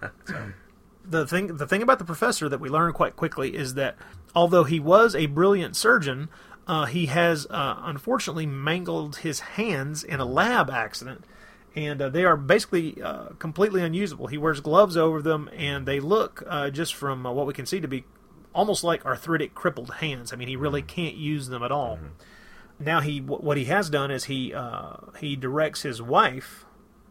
[1.07, 3.97] the thing the thing about the professor that we learn quite quickly is that
[4.35, 6.29] although he was a brilliant surgeon,
[6.67, 11.25] uh, he has uh, unfortunately mangled his hands in a lab accident,
[11.75, 14.27] and uh, they are basically uh, completely unusable.
[14.29, 17.67] He wears gloves over them, and they look uh, just from uh, what we can
[17.67, 18.05] see to be
[18.55, 20.33] almost like arthritic, crippled hands.
[20.33, 21.99] I mean, he really can't use them at all.
[22.79, 26.65] Now he wh- what he has done is he uh, he directs his wife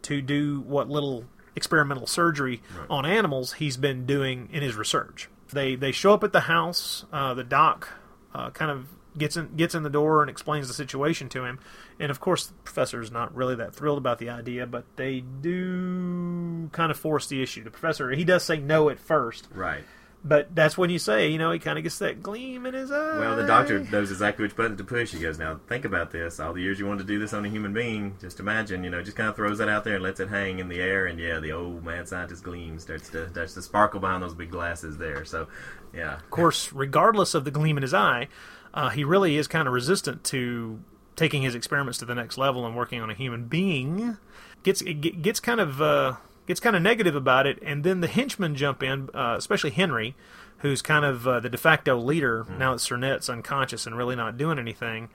[0.04, 5.30] to do what little experimental surgery on animals he's been doing in his research.
[5.52, 7.06] They they show up at the house.
[7.14, 7.90] Uh, the doc
[8.34, 11.60] uh, kind of gets in gets in the door and explains the situation to him.
[12.04, 15.22] And of course, the professor is not really that thrilled about the idea, but they
[15.22, 17.64] do kind of force the issue.
[17.64, 19.84] The professor he does say no at first, Right.
[20.24, 22.92] but that's when you say you know he kind of gets that gleam in his
[22.92, 23.20] eye.
[23.20, 25.12] Well, the doctor knows exactly which button to push.
[25.14, 26.40] He goes, "Now think about this.
[26.42, 28.90] All the years you wanted to do this on a human being, just imagine, you
[28.90, 31.06] know, just kind of throws that out there and lets it hang in the air,
[31.06, 34.52] and yeah, the old mad scientist gleam starts to starts to sparkle behind those big
[34.52, 35.24] glasses there.
[35.26, 35.48] So,
[35.94, 38.28] yeah, Of course, regardless of the gleam in his eye,
[38.74, 40.80] uh, he really is kind of resistant to
[41.16, 44.18] taking his experiments to the next level and working on a human being.
[44.64, 46.16] Gets gets kind of uh,
[46.48, 50.16] gets kind of negative about it, and then the henchmen jump in, uh, especially Henry,
[50.60, 54.38] who's kind of uh, the de facto leader now that Cernet's unconscious and really not
[54.38, 55.10] doing anything,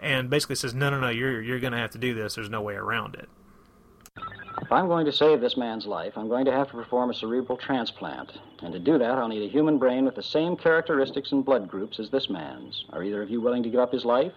[0.00, 2.34] and basically says, "No, no, no, you're you're going to have to do this.
[2.34, 3.28] There's no way around it."
[4.62, 7.14] If I'm going to save this man's life, I'm going to have to perform a
[7.14, 8.32] cerebral transplant.
[8.62, 11.68] And to do that, I'll need a human brain with the same characteristics and blood
[11.68, 12.84] groups as this man's.
[12.90, 14.32] Are either of you willing to give up his life?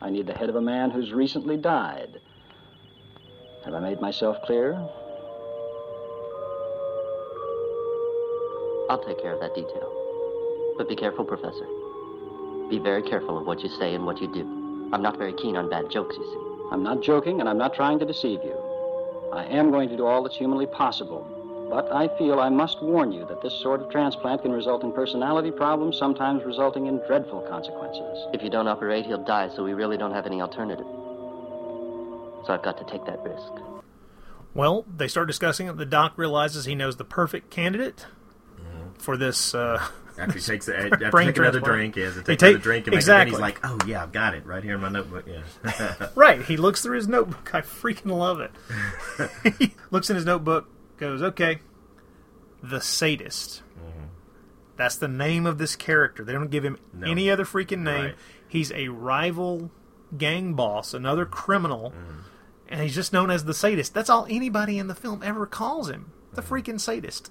[0.00, 2.20] I need the head of a man who's recently died.
[3.64, 4.74] Have I made myself clear?
[8.88, 9.92] I'll take care of that detail.
[10.78, 11.66] But be careful, Professor.
[12.70, 14.90] Be very careful of what you say and what you do.
[14.92, 16.72] I'm not very keen on bad jokes, you see.
[16.72, 18.56] I'm not joking, and I'm not trying to deceive you.
[19.32, 21.39] I am going to do all that's humanly possible.
[21.70, 24.92] But I feel I must warn you that this sort of transplant can result in
[24.92, 28.26] personality problems, sometimes resulting in dreadful consequences.
[28.34, 30.84] If you don't operate, he'll die, so we really don't have any alternative.
[32.44, 33.52] So I've got to take that risk.
[34.52, 35.76] Well, they start discussing it.
[35.76, 38.06] The doc realizes he knows the perfect candidate
[38.98, 39.54] for this.
[39.54, 39.80] Uh,
[40.18, 42.48] After he takes, a, after Brain taking another drink, he has to He take take-
[42.50, 43.30] another drink, and exactly.
[43.30, 46.42] he's like, "Oh yeah, I've got it right here in my notebook." Yeah, right.
[46.42, 47.54] He looks through his notebook.
[47.54, 48.50] I freaking love it.
[49.58, 50.68] he looks in his notebook,
[51.00, 51.58] goes, okay,
[52.62, 53.62] the sadist.
[54.76, 56.24] That's the name of this character.
[56.24, 57.06] They don't give him No.
[57.10, 58.04] any other freaking name.
[58.04, 58.14] Right.
[58.48, 59.70] He's a rival
[60.16, 61.92] gang boss, another criminal,
[62.68, 63.92] and he's just known as the sadist.
[63.92, 66.12] That's all anybody in the film ever calls him.
[66.32, 67.30] The freaking sadist.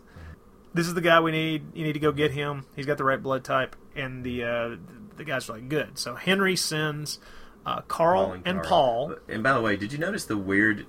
[0.74, 1.76] This is the guy we need.
[1.76, 2.66] You need to go get him.
[2.76, 4.76] He's got the right blood type, and the uh,
[5.16, 5.98] the guy's are like good.
[5.98, 7.18] So Henry sends
[7.66, 9.16] uh, Carl, and, Paul.
[9.28, 10.86] And by the way, did you notice the weird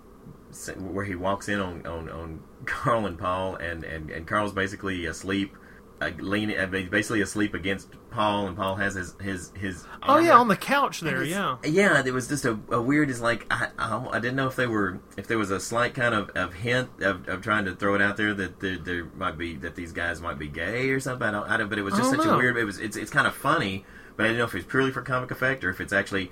[0.77, 5.07] where he walks in on, on, on Carl and Paul, and, and, and Carl's basically
[5.07, 5.57] asleep,
[6.01, 9.87] uh, leaning, uh, basically asleep against Paul, and Paul has his his his.
[10.03, 11.23] Oh yeah, on the couch there.
[11.23, 11.59] Yeah.
[11.63, 12.03] yeah.
[12.03, 13.11] There was just a, a weird.
[13.11, 15.95] Is like I, I I didn't know if they were if there was a slight
[15.95, 19.05] kind of, of hint of, of trying to throw it out there that there, there
[19.17, 21.29] might be that these guys might be gay or something.
[21.29, 21.51] I don't.
[21.51, 22.35] I don't but it was just such know.
[22.35, 22.57] a weird.
[22.57, 23.85] It was it's it's kind of funny,
[24.17, 26.31] but I didn't know if it was purely for comic effect or if it's actually.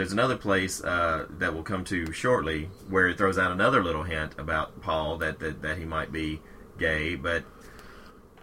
[0.00, 4.04] There's another place uh, that we'll come to shortly where it throws out another little
[4.04, 6.40] hint about Paul that that, that he might be
[6.78, 7.44] gay, but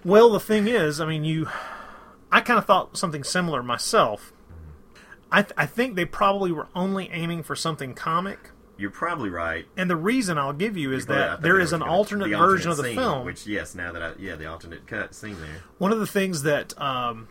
[0.05, 1.49] Well, the thing is, I mean, you.
[2.31, 4.31] I kind of thought something similar myself.
[5.31, 8.51] I th- I think they probably were only aiming for something comic.
[8.77, 9.65] you're probably right.
[9.75, 12.77] And the reason I'll give you is that there is an alternate the version of
[12.77, 13.25] the scene, film.
[13.25, 15.63] which yes, now that I yeah, the alternate cut scene there.
[15.79, 17.27] One of the things that um,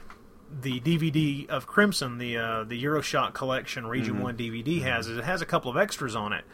[0.60, 5.24] the DVD of Crimson, the uh, the Euroshock collection Region One DVD has, is it
[5.24, 6.44] has a couple of extras on it,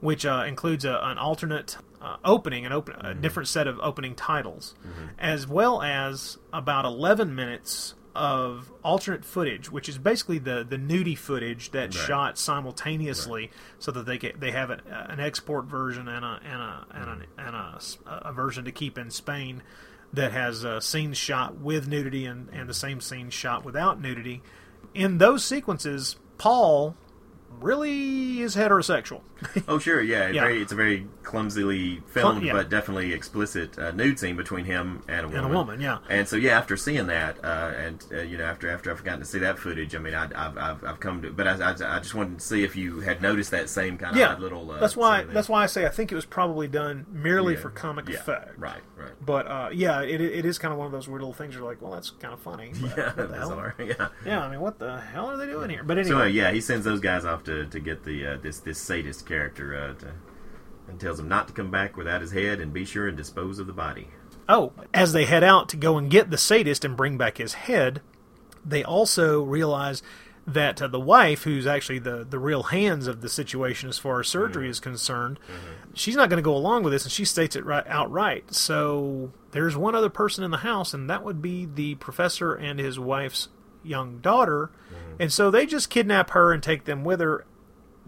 [0.00, 4.14] which uh, includes a, an alternate uh, opening, an open, a different set of opening
[4.14, 4.74] titles,
[5.18, 11.18] as well as about eleven minutes of alternate footage, which is basically the the nudie
[11.18, 12.06] footage that's Right.
[12.06, 16.62] shot simultaneously, so that they get they have an, an export version and a and
[16.62, 19.62] a and a, and a, a version to keep in Spain
[20.16, 24.42] that has uh, scenes shot with nudity and, and the same scene shot without nudity.
[24.94, 26.96] In those sequences, Paul
[27.60, 29.20] really is heterosexual.
[29.68, 30.42] Oh sure, yeah, Yeah.
[30.42, 32.52] Very, it's a very clumsily filmed, yeah.
[32.52, 35.44] but definitely explicit uh, nude scene between him and a woman.
[35.44, 35.98] And a woman, yeah.
[36.08, 39.20] And so yeah, after seeing that, uh, and uh, you know, after after I've gotten
[39.20, 41.96] to see that footage, I mean, I, I've, I've I've come to, but I, I,
[41.96, 44.70] I just wanted to see if you had noticed that same kind of yeah, little.
[44.70, 47.60] Uh, that's why that's why I say I think it was probably done merely Yeah.
[47.60, 48.58] for comic effect.
[48.58, 49.12] Right, right.
[49.24, 51.54] But uh, yeah, it, it is kind of one of those weird little things.
[51.54, 52.72] You're like, well, that's kind of funny.
[52.80, 53.72] but Yeah, what the hell?
[53.78, 54.08] Yeah.
[54.24, 55.82] Yeah, I mean, what the hell are they doing here?
[55.82, 58.36] But So uh, anyway, yeah, he sends those guys off to, to get the uh,
[58.42, 60.12] this this sadist character uh, to,
[60.88, 63.58] and tells him not to come back without his head and be sure and dispose
[63.58, 64.08] of the body.
[64.48, 67.54] Oh, as they head out to go and get the sadist and bring back his
[67.54, 68.00] head,
[68.64, 70.02] they also realize
[70.46, 74.20] that uh, the wife, who's actually the, the real hands of the situation as far
[74.20, 75.40] as surgery is concerned,
[75.92, 78.54] she's not going to go along with this, and she states it right outright.
[78.54, 82.78] So there's one other person in the house, and that would be the professor and
[82.78, 83.48] his wife's
[83.82, 84.70] young daughter.
[85.18, 87.44] And so they just kidnap her and take them with her.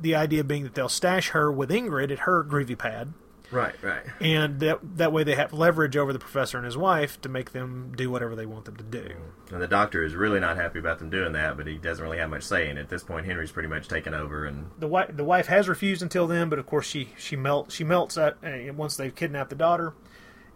[0.00, 3.12] The idea being that they'll stash her with Ingrid at her groovy pad
[3.50, 4.02] Right, right.
[4.20, 7.52] and that that way they have leverage over the professor and his wife to make
[7.52, 9.08] them do whatever they want them to do.
[9.50, 12.18] And the doctor is really not happy about them doing that, but he doesn't really
[12.18, 12.82] have much say in it.
[12.82, 16.02] At this point, Henry's pretty much taken over, and The wife the wife has refused
[16.02, 19.50] until then, but of course she she melts she melts at uh, once they've kidnapped
[19.50, 19.94] the daughter.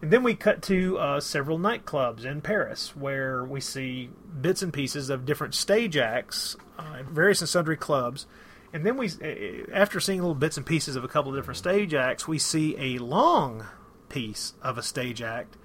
[0.01, 4.09] And then we cut to uh, several nightclubs in Paris where we see
[4.41, 8.27] bits and pieces of different stage acts uh, at various and sundry clubs.
[8.73, 11.57] And then we, uh, after seeing little bits and pieces of a couple of different
[11.57, 13.67] stage acts, we see a long
[14.09, 15.57] piece of a stage act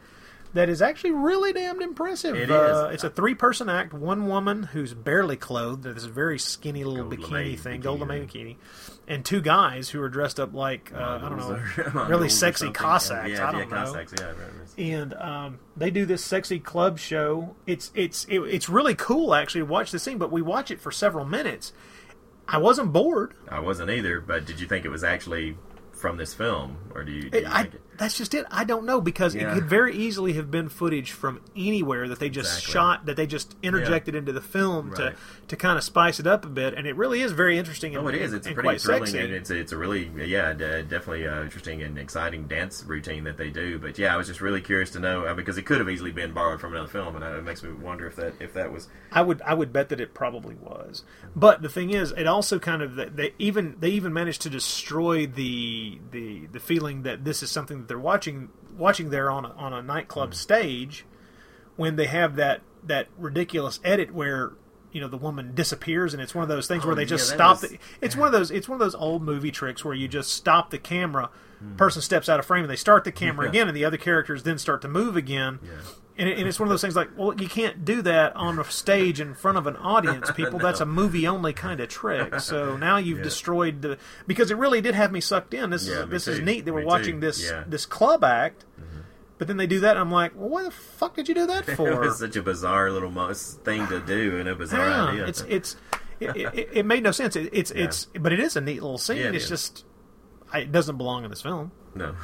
[0.55, 2.35] that is actually really damned impressive.
[2.35, 2.94] It uh, is.
[2.94, 3.92] It's a three-person act.
[3.92, 8.01] One woman who's barely clothed, this very skinny little Gold bikini lame thing, bikini gold
[8.01, 8.57] lame bikini,
[9.07, 12.09] and two guys who are dressed up like uh, I don't know, Mongols or- Mongols
[12.09, 12.71] really sexy.
[12.71, 13.31] Cossacks.
[13.31, 13.92] Yeah, I don't yeah, know.
[13.92, 14.14] Cossacks.
[14.18, 14.33] Yeah.
[14.79, 17.55] And um, they do this sexy club show.
[17.66, 20.81] It's it's it, it's really cool actually to watch the scene, but we watch it
[20.81, 21.73] for several minutes.
[22.49, 23.35] I wasn't bored.
[23.49, 25.57] I wasn't either, but did you think it was actually
[25.93, 27.29] from this film, or do you?
[27.31, 28.47] Do It, you I, think it, that's just it.
[28.51, 29.51] I don't know because Yeah.
[29.51, 32.73] it could very easily have been footage from anywhere that they just Exactly.
[32.73, 34.97] shot, that they just interjected into the film Right.
[34.97, 35.15] to
[35.49, 36.75] to kind of spice it up a bit.
[36.75, 37.97] And it really is very interesting.
[37.97, 38.33] And, Oh, it is.
[38.33, 39.19] It's and pretty quite thrilling, sexy.
[39.25, 43.51] and it's it's a really yeah, definitely uh, interesting and exciting dance routine that they
[43.51, 43.79] do.
[43.79, 46.13] But yeah, I was just really curious to know uh, because it could have easily
[46.13, 48.89] been borrowed from another film, and it makes me wonder if that if that was
[49.11, 51.03] I would I would bet that it probably was.
[51.35, 55.27] But the thing is, it also kind of they even they even managed to destroy
[55.27, 59.72] the the the feeling that this is something they're watching watching there on a, on
[59.72, 60.35] a nightclub mm.
[60.35, 61.05] stage
[61.77, 64.53] when they have that that ridiculous edit where
[64.92, 67.09] you know the woman disappears and it's one of those things Oh, where they yeah,
[67.09, 69.94] just stop the, it's one of those it's one of those old movie tricks where
[69.94, 71.77] you just stop the camera hmm.
[71.77, 73.51] person steps out of frame and they start the camera Yeah.
[73.51, 75.70] again and the other characters then start to move again Yeah.
[76.18, 78.59] And, it, and it's one of those things like well you can't do that on
[78.59, 82.40] a stage in front of an audience people that's a movie only kind of trick
[82.40, 83.24] so now you've Yeah.
[83.24, 86.40] destroyed the because it really did have me sucked in this Yeah, is this is
[86.40, 87.26] neat they were Me watching too.
[87.26, 87.61] this Yeah.
[87.61, 87.70] Mm-hmm.
[87.70, 88.64] this club act
[89.38, 91.46] but then they do that and i'm like well why the fuck did you do
[91.46, 95.04] that It for was such a bizarre little thing to do and a bizarre yeah,
[95.04, 95.26] idea.
[95.26, 95.76] it's it's
[96.20, 97.37] it, it, it made no sense.
[97.37, 99.18] It, it's it's but it is a neat little scene.
[99.18, 99.50] It it's is.
[99.50, 99.85] just
[100.52, 101.70] I, it doesn't belong in this film.
[101.94, 102.16] no.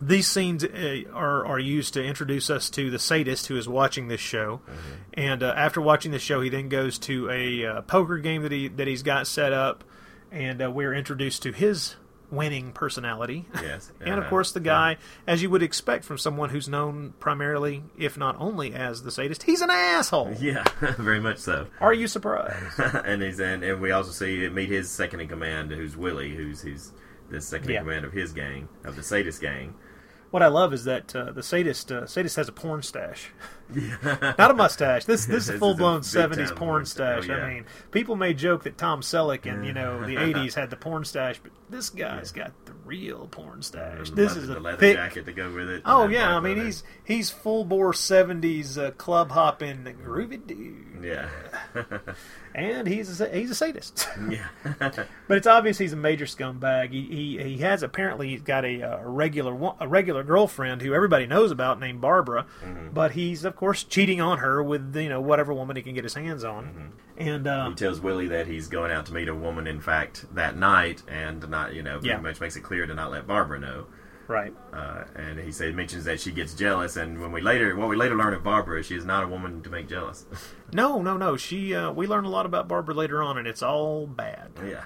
[0.00, 4.08] These scenes uh, are are used to introduce us to the sadist who is watching
[4.08, 4.80] this show, Mm-hmm.
[5.14, 8.52] and uh, after watching the show, he then goes to a uh, poker game that
[8.52, 9.82] he that he's got set up,
[10.30, 11.96] and uh, we're introduced to his
[12.30, 13.46] winning personality.
[13.54, 13.90] yes.
[14.02, 18.18] And of course, the guy, as you would expect from someone who's known primarily, if
[18.18, 20.34] not only, as the sadist, he's an asshole.
[20.40, 20.62] Yeah,
[20.98, 21.66] very much so.
[21.80, 22.78] Are you surprised?
[22.78, 26.60] and he's and, and we also see meet his second in command, who's Willie, who's
[26.60, 26.92] who's
[27.30, 27.78] the second Yeah.
[27.78, 29.74] in command of his gang, of the sadist gang.
[30.30, 33.30] What I love is that uh, the sadist uh, sadist has a porn stash,
[34.02, 35.06] not a mustache.
[35.06, 37.24] This this is a full blown seventies porn porn stash.
[37.28, 37.44] Oh, yeah.
[37.44, 40.76] I mean, people may joke that Tom Selleck in you know the eighties had the
[40.76, 44.10] porn stash, but this guy's got the real porn stash.
[44.10, 44.96] This leather- is the a leather thick.
[44.96, 45.82] jacket to go with it.
[45.86, 51.28] Oh yeah, I mean he's he's full bore seventies uh, club hopping groovy dude, yeah,
[52.58, 54.08] and he's a, he's a sadist.
[54.28, 54.46] yeah,
[55.28, 56.90] But it's obvious he's a major scumbag.
[56.90, 57.02] He
[57.38, 61.50] he, he has apparently he's got a, a regular a regular girlfriend who everybody knows
[61.50, 62.90] about named Barbara, Mm-hmm.
[62.92, 66.04] but he's of course cheating on her with you know whatever woman he can get
[66.04, 66.64] his hands on.
[66.64, 66.86] Mm-hmm.
[67.18, 69.66] And uh, he tells Willie that he's going out to meet a woman.
[69.66, 72.20] In fact, that night, and not you know pretty Yeah.
[72.20, 73.86] much makes it clear to not let Barbara know.
[74.28, 77.88] Right, Uh, and he said mentions that she gets jealous, and when we later what
[77.88, 80.26] we later learn of Barbara, she is not a woman to make jealous.
[80.72, 81.36] no, no, no.
[81.36, 84.84] She uh, we learn a lot about Barbara later on, and it's all bad yeah,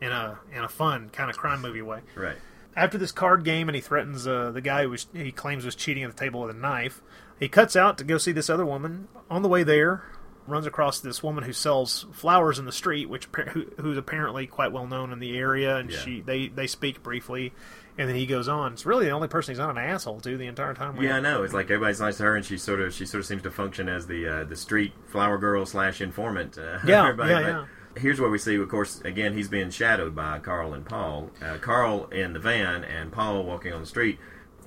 [0.00, 2.00] in a in a fun kind of crime movie way.
[2.14, 2.36] right.
[2.74, 5.74] After this card game, and he threatens uh, the guy who was, he claims was
[5.74, 7.02] cheating at the table with a knife.
[7.38, 9.08] He cuts out to go see this other woman.
[9.28, 10.04] On the way there,
[10.46, 14.72] runs across this woman who sells flowers in the street, which who, who's apparently quite
[14.72, 15.76] well known in the area.
[15.76, 15.98] And Yeah.
[15.98, 17.52] she they they speak briefly,
[17.98, 18.72] and then he goes on.
[18.72, 21.00] It's really the only person he's not an asshole to the entire time.
[21.00, 21.42] Yeah, I know.
[21.42, 23.50] It's like everybody's nice to her, and she sort of she sort of seems to
[23.50, 26.56] function as the uh, the street flower girl slash informant.
[26.58, 27.30] Uh, Yeah, everybody.
[27.30, 27.64] yeah, yeah.
[27.96, 31.30] Here's where we see, of course, again he's being shadowed by Carl and Paul.
[31.44, 34.18] Uh, Carl in the van, and Paul walking on the street.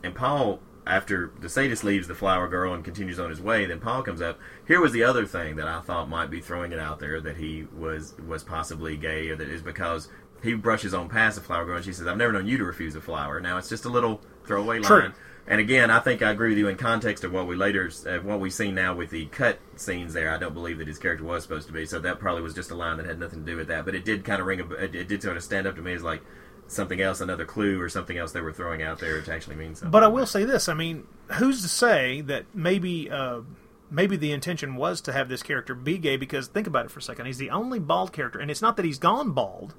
[0.03, 3.79] And Paul, after the sadist leaves the flower girl and continues on his way, then
[3.79, 4.37] Paul comes up.
[4.67, 7.37] Here was the other thing that I thought might be throwing it out there that
[7.37, 10.09] he was was possibly gay, or that is because.
[10.45, 12.63] He brushes on past the flower girl, and she says, "I've never known you to
[12.63, 14.99] refuse a flower." Now it's just a little throwaway True.
[14.99, 15.13] line.
[15.47, 18.17] And again, I think I agree with you in context of what we later, uh,
[18.17, 20.31] what we see now with the cut scenes there.
[20.31, 22.71] I don't believe that his character was supposed to be, so that probably was just
[22.71, 23.85] a line that had nothing to do with that.
[23.85, 25.83] But it did kind of ring a, it it did sort of stand up to
[25.83, 26.21] me as like
[26.67, 29.75] something else, another clue or something else they were throwing out there to actually mean
[29.75, 29.91] something.
[29.91, 33.41] But I will say this: I mean, who's to say that maybe uh,
[33.91, 36.17] maybe the intention was to have this character be gay?
[36.17, 37.27] Because think about it for a second.
[37.27, 39.75] He's the only bald character, and it's not that he's gone bald.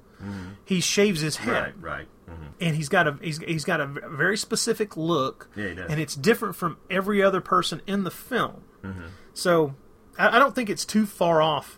[0.65, 1.51] He shaves his head.
[1.81, 2.07] right, right.
[2.27, 5.91] hmm and he's got a he's, he's got a very specific look Yeah, he does.
[5.91, 9.07] and it's different from every other person in the film Mm-hmm.
[9.33, 9.75] so
[10.17, 11.76] I, I don't think it's too far off Mm-hmm.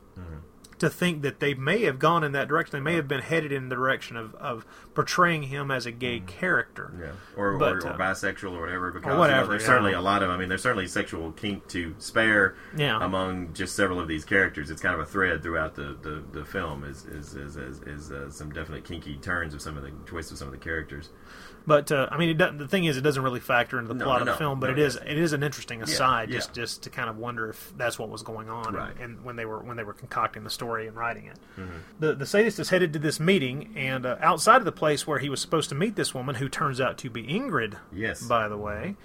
[0.79, 3.51] To think that they may have gone in that direction they may have been headed
[3.51, 7.01] in the direction of, of portraying him as a gay character Mm-hmm.
[7.01, 8.91] Yeah, or, But, or, or uh, bisexual or whatever.
[8.91, 9.67] Because whatever, you know, there's yeah.
[9.67, 10.29] certainly a lot of.
[10.29, 12.55] I mean, there's certainly sexual kink to spare.
[12.75, 13.03] Yeah.
[13.03, 16.45] Among just several of these characters, it's kind of a thread throughout the the, the
[16.45, 16.83] film.
[16.83, 20.31] Is is is is, is uh, some definite kinky turns of some of the twists
[20.31, 21.09] of some of the characters.
[21.69, 24.03] But uh, I mean it the thing is it doesn't really factor into the No,
[24.05, 24.37] plot no, of the no.
[24.37, 26.35] film but it is it is an interesting aside yeah.
[26.35, 28.91] just just to kind of wonder if that's what was going on Right.
[28.99, 31.77] and, and when they were when they were concocting the story and writing it Mm-hmm.
[31.99, 35.19] the the sadist is headed to this meeting, and uh, outside of the place where
[35.19, 38.21] he was supposed to meet this woman, who turns out to be Ingrid, Yes.
[38.21, 38.95] by the way,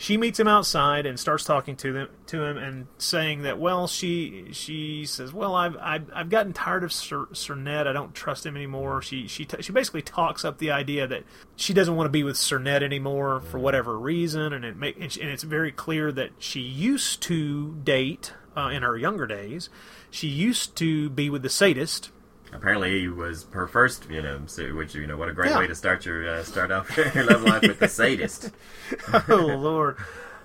[0.00, 3.86] she meets him outside and starts talking to them to him and saying that well,
[3.86, 7.86] she she says, well, I've I've, I've gotten tired of Sir, Cernet.
[7.86, 9.02] I don't trust him anymore.
[9.02, 11.24] She she t- she basically talks up the idea that
[11.54, 15.14] she doesn't want to be with Cernet anymore for whatever reason, and it make and,
[15.18, 19.68] and it's very clear that she used to date uh, in her younger days.
[20.10, 22.10] She used to be with the sadist.
[22.52, 25.58] Apparently, he was her first, you know, so- which you know, what a great Yeah.
[25.60, 28.50] way to start your uh, start off your love life with the sadist.
[29.28, 29.96] oh lord.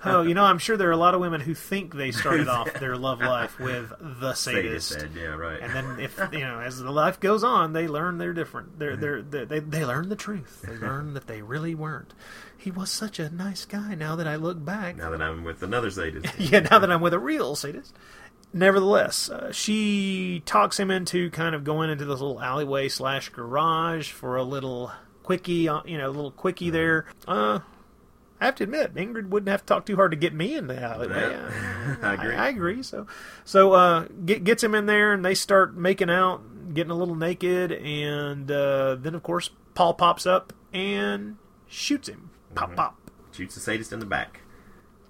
[0.08, 2.48] Oh you know i'm sure there are a lot of women who think they started
[2.48, 5.60] off their love life with the sadist Sadist, yeah, right.
[5.60, 8.78] and then if you know as the life goes on they learn they're different.
[8.78, 10.62] They're, they're, they they they learn the truth.
[10.68, 12.14] They learn that they really weren't.
[12.56, 14.98] He was such a nice guy now that i look back.
[14.98, 17.96] Now that I'm with another sadist, yeah now that i'm with a real sadist
[18.56, 24.10] nevertheless, uh, she talks him into kind of going into this little alleyway slash garage
[24.12, 24.92] for a little
[25.22, 27.06] quickie, uh, you know, a little quickie there.
[27.28, 27.60] Uh,
[28.40, 30.68] I have to admit, Ingrid wouldn't have to talk too hard to get me in
[30.68, 31.32] the alleyway.
[31.32, 31.96] Yeah.
[32.02, 32.36] I agree.
[32.36, 32.84] I, agree.
[32.84, 33.08] So,
[33.44, 37.16] so uh, get, gets him in there, and they start making out, getting a little
[37.16, 41.38] naked, and uh, then of course Paul pops up and
[41.68, 42.30] shoots him.
[42.56, 42.76] Pop, Mm-hmm.
[42.76, 42.98] pop,
[43.32, 44.42] Shoots the sadist in the back.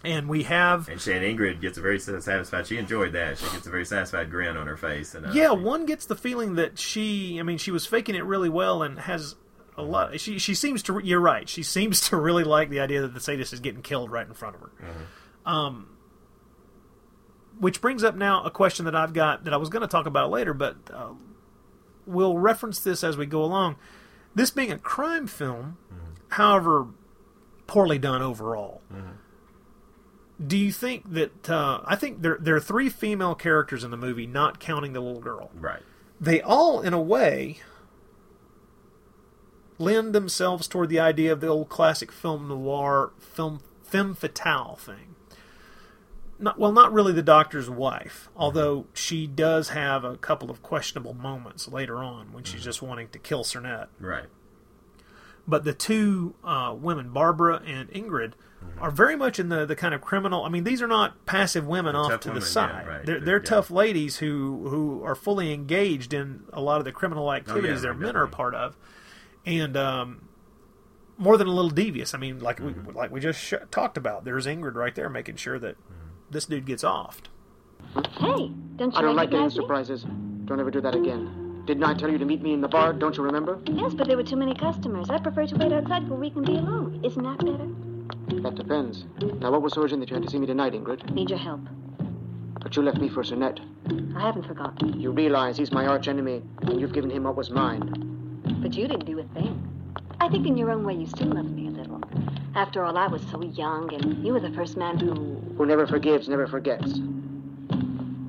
[0.06, 2.68] And we have And Shan Ingrid gets a very satisfied.
[2.68, 3.38] She enjoyed that.
[3.38, 5.16] She gets a very satisfied grin on her face.
[5.16, 5.52] And uh, yeah.
[5.52, 9.00] One gets the feeling that she, I mean, she was faking it really well and
[9.00, 9.36] has
[9.78, 10.20] a lot.
[10.20, 11.00] She she seems to.
[11.04, 11.50] You're right.
[11.50, 14.34] She seems to really like the idea that the sadist is getting killed right in
[14.34, 14.72] front of her.
[15.46, 15.90] Um,
[17.60, 20.06] which brings up now a question that I've got that I was going to talk
[20.06, 21.10] about later, but uh,
[22.06, 23.76] we'll reference this as we go along.
[24.34, 25.78] This being a crime film,
[26.30, 26.88] however
[27.68, 28.82] poorly done overall.
[30.46, 33.98] Do you think that uh, I think there there are three female characters in the
[33.98, 35.52] movie, not counting the little girl.
[35.56, 35.82] Right.
[36.20, 37.60] They all, in a way,
[39.78, 45.16] lend themselves toward the idea of the old classic film noir film femme fatale thing.
[46.38, 51.14] Not, well, not really the doctor's wife, although she does have a couple of questionable
[51.14, 53.88] moments later on when she's just wanting to kill Cernette.
[54.02, 54.26] Right.
[55.48, 58.34] But the two uh, women, Barbara and Ingrid,
[58.80, 60.44] are very much in the, the kind of criminal.
[60.44, 62.88] I mean, these are not passive women off to women, the yeah, side.
[62.88, 63.06] right.
[63.06, 63.44] They're, They're- they're yeah.
[63.50, 67.92] tough ladies who who are fully engaged in a lot of the criminal activities their
[67.94, 68.76] right, men are a part of,
[69.46, 70.28] and um,
[71.18, 72.14] more than a little devious.
[72.14, 72.88] I mean, like Mm-hmm.
[72.88, 74.26] we like we just sh- talked about.
[74.26, 76.32] There's Ingrid right there making sure that Mm-hmm.
[76.32, 77.28] this dude gets offed.
[78.18, 79.52] Hey, don't you I don't like getting me?
[79.52, 80.06] surprises.
[80.46, 81.64] Don't ever do that again.
[81.66, 82.94] Didn't I tell you to meet me in the bar?
[82.94, 83.60] Don't you remember?
[83.66, 85.10] Yes, but there were too many customers.
[85.10, 87.00] I prefer to wait outside where we can be alone.
[87.04, 87.68] Isn't that better?
[88.42, 89.06] That depends.
[89.40, 91.12] Now, what was so urgent that you had to see me tonight, Ingrid?
[91.14, 91.62] Need your help.
[92.62, 93.60] But you left me for Sonette.
[94.16, 95.00] I haven't forgotten.
[95.00, 98.42] You realize he's my arch enemy, and you've given him what was mine.
[98.62, 99.62] But you didn't do a thing.
[100.20, 102.02] I think in your own way you still love me a little.
[102.56, 105.14] After all, I was so young, and you were the first man who.
[105.58, 107.00] Who never forgives, never forgets.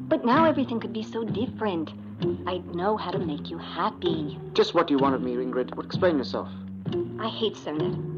[0.08, 1.92] But now everything could be so different.
[2.46, 4.38] I'd know how to make you happy.
[4.54, 5.82] Just what do you want of me, Ingrid?
[5.84, 6.48] Explain yourself.
[7.18, 8.15] I hate Cernet.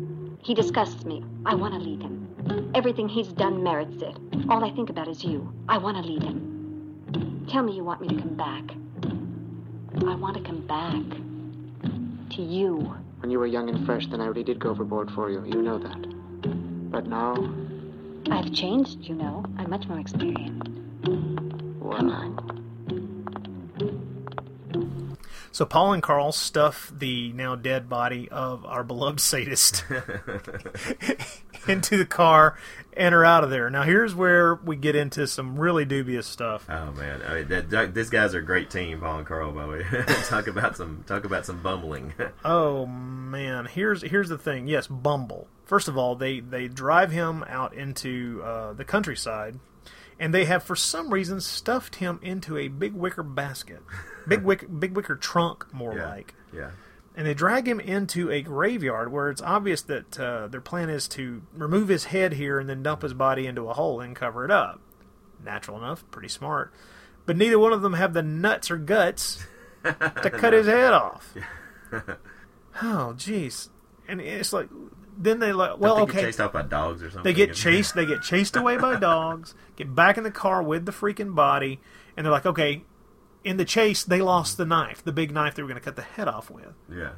[0.49, 1.23] He disgusts me.
[1.45, 2.71] I want to lead him.
[2.75, 4.17] Everything he's done merits it.
[4.49, 5.53] All I think about is you.
[5.69, 7.45] I want to lead him.
[7.51, 8.65] Tell me you want me to come back.
[10.07, 11.05] I want to come back.
[12.31, 12.97] To you.
[13.21, 15.45] When you were young and fresh, then I really did go overboard for you.
[15.45, 16.91] You know that.
[16.91, 17.35] But now,
[18.31, 19.45] I've changed, you know.
[19.59, 20.71] I'm much more experienced.
[21.79, 22.58] well, Come on.
[25.53, 29.85] So Paul and Carl stuff the now dead body of our beloved sadist
[31.69, 32.59] into the car
[32.99, 33.71] and are out of there.
[33.71, 36.67] Now here's where we get into some really dubious stuff.
[36.69, 39.53] Oh man, I mean, that, that, these guys are a great team, Paul and Carl.
[39.53, 42.13] By the way, talk about some talk about some bumbling.
[42.45, 44.69] Oh man, here's here's the thing.
[44.69, 45.49] Yes, Bumble.
[45.65, 49.59] First of all, they they drive him out into uh, the countryside,
[50.19, 53.83] and they have for some reason stuffed him into a big wicker basket,
[54.27, 56.35] big wicker big wicker trunk, more yeah, like.
[56.53, 56.71] yeah,
[57.19, 61.09] and they drag him into a graveyard where it's obvious that uh, their plan is
[61.09, 64.45] to remove his head here and then dump his body into a hole and cover
[64.45, 64.81] it up.
[65.45, 66.73] Natural enough, pretty smart.
[67.27, 69.45] But neither one of them have the nuts or guts
[69.85, 71.35] to cut his head off.
[71.93, 73.69] oh, jeez.
[74.07, 74.69] And it's like,
[75.19, 76.23] then they like, well, they okay.
[76.23, 77.25] chased off by dogs or something.
[77.25, 77.95] They get chased.
[77.95, 79.55] They get chased away by dogs.
[79.77, 81.81] Get back in the car with the freaking body,
[82.17, 82.85] and they're like, okay.
[83.45, 85.95] In the chase, they lost the knife, the big knife they were going to cut
[85.95, 86.75] the head off with.
[86.93, 87.13] Yeah,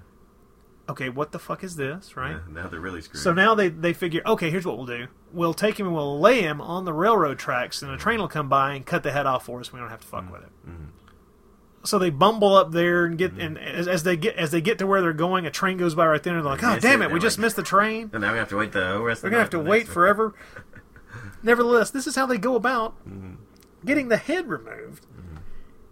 [0.91, 2.33] Okay, what the fuck is this, right?
[2.33, 2.63] yeah.
[2.63, 3.23] Now they're really screwed.
[3.23, 6.19] So now they they figure, okay, here's what we'll do: we'll take him and we'll
[6.19, 9.13] lay him on the railroad tracks, and a train will come by and cut the
[9.13, 9.73] head off for us.
[9.73, 10.33] We don't have to fuck mm.
[10.33, 10.49] with it.
[10.69, 10.87] Mm.
[11.83, 13.41] So they bumble up there and get, mm-hmm.
[13.41, 15.95] and as, as they get as they get to where they're going, a train goes
[15.95, 18.11] by right there, and they're like, "Oh, damn it, we they're just missed the train."
[18.13, 19.23] and now we have to wait the rest.
[19.23, 20.35] We're gonna have to wait forever.
[21.43, 23.37] Nevertheless, this is how they go about mm-hmm.
[23.85, 25.37] getting the head removed, mm-hmm.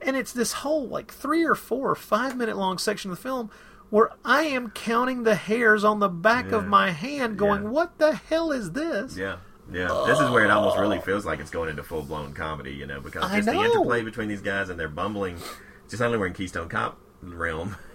[0.02, 3.22] and it's this whole like three or four or five minute long section of the
[3.22, 3.50] film
[3.88, 7.68] where I am counting the hairs on the back of my hand, going, Yeah.
[7.70, 9.36] "What the hell is this?" Yeah.
[9.70, 12.72] Yeah, this is where it almost really feels like it's going into full blown comedy,
[12.72, 15.36] you know, because just the interplay between these guys and their bumbling.
[15.88, 17.76] Just suddenly we're in Keystone Cop realm.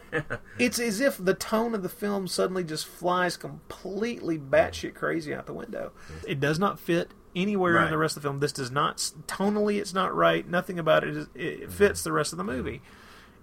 [0.60, 5.48] It's as if the tone of the film suddenly just flies completely batshit crazy out
[5.48, 5.92] the window.
[6.28, 8.40] It does not fit anywhere in the rest of the film.
[8.40, 9.80] This does not tonally.
[9.80, 10.48] It's not right.
[10.48, 11.28] Nothing about it is.
[11.34, 11.72] It mm-hmm.
[11.72, 12.84] fits the rest of the movie.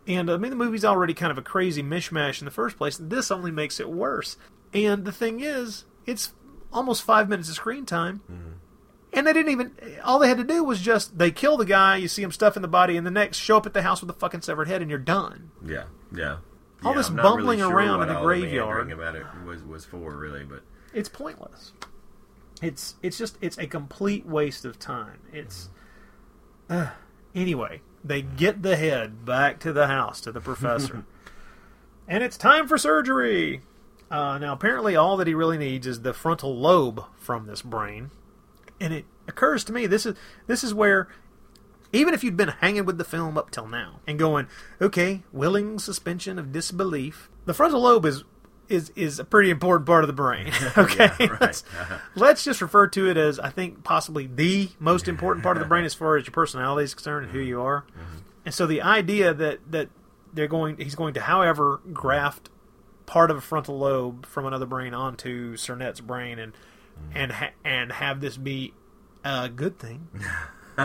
[0.07, 2.77] And uh, I mean, the movie's already kind of a crazy mishmash in the first
[2.77, 2.97] place.
[2.97, 4.37] This only makes it worse.
[4.73, 6.33] And the thing is, it's
[6.73, 8.53] almost five minutes of screen time, mm-hmm.
[9.13, 9.73] And they didn't even.
[10.05, 11.97] All they had to do was just they kill the guy.
[11.97, 14.01] You see him stuff in the body, and the next show up at the house
[14.01, 15.51] with a fucking severed head, and you're done.
[15.65, 15.85] Yeah,
[16.15, 16.39] yeah.
[16.85, 18.87] All Yeah, this bumbling really sure around in the graveyard.
[18.87, 20.63] meandering about it was was for really, but
[20.95, 21.73] It's pointless.
[22.63, 25.19] It's it's just it's a complete waste of time.
[25.33, 25.71] It's
[26.69, 26.91] uh,
[27.35, 27.81] anyway.
[28.03, 31.05] They get the head back to the house to the professor,
[32.09, 33.61] and it's time for surgery.
[34.11, 38.11] Uh, now, apparently, all that he really needs is the frontal lobe from this brain,
[38.81, 40.17] and it occurs to me this is
[40.47, 41.09] this is where
[41.93, 44.47] even if you'd been hanging with the film up till now and going,
[44.81, 48.25] okay, willing suspension of disbelief, the frontal lobe is
[48.69, 50.53] is is a pretty important part of the brain.
[50.79, 51.41] Okay, Yeah, right.
[51.41, 51.65] let's,
[52.15, 55.69] let's just refer to it as I think possibly the most important part of the
[55.69, 57.83] brain as far as your personality is concerned and who you are.
[57.83, 58.01] Mm-hmm.
[58.01, 58.17] Mm-hmm.
[58.45, 59.89] And so the idea that that
[60.33, 62.51] they're going, he's going to, however, graft
[63.05, 66.53] part of a frontal lobe from another brain onto Cernet's brain and
[67.15, 68.75] and ha- and have this be
[69.25, 70.09] a good thing.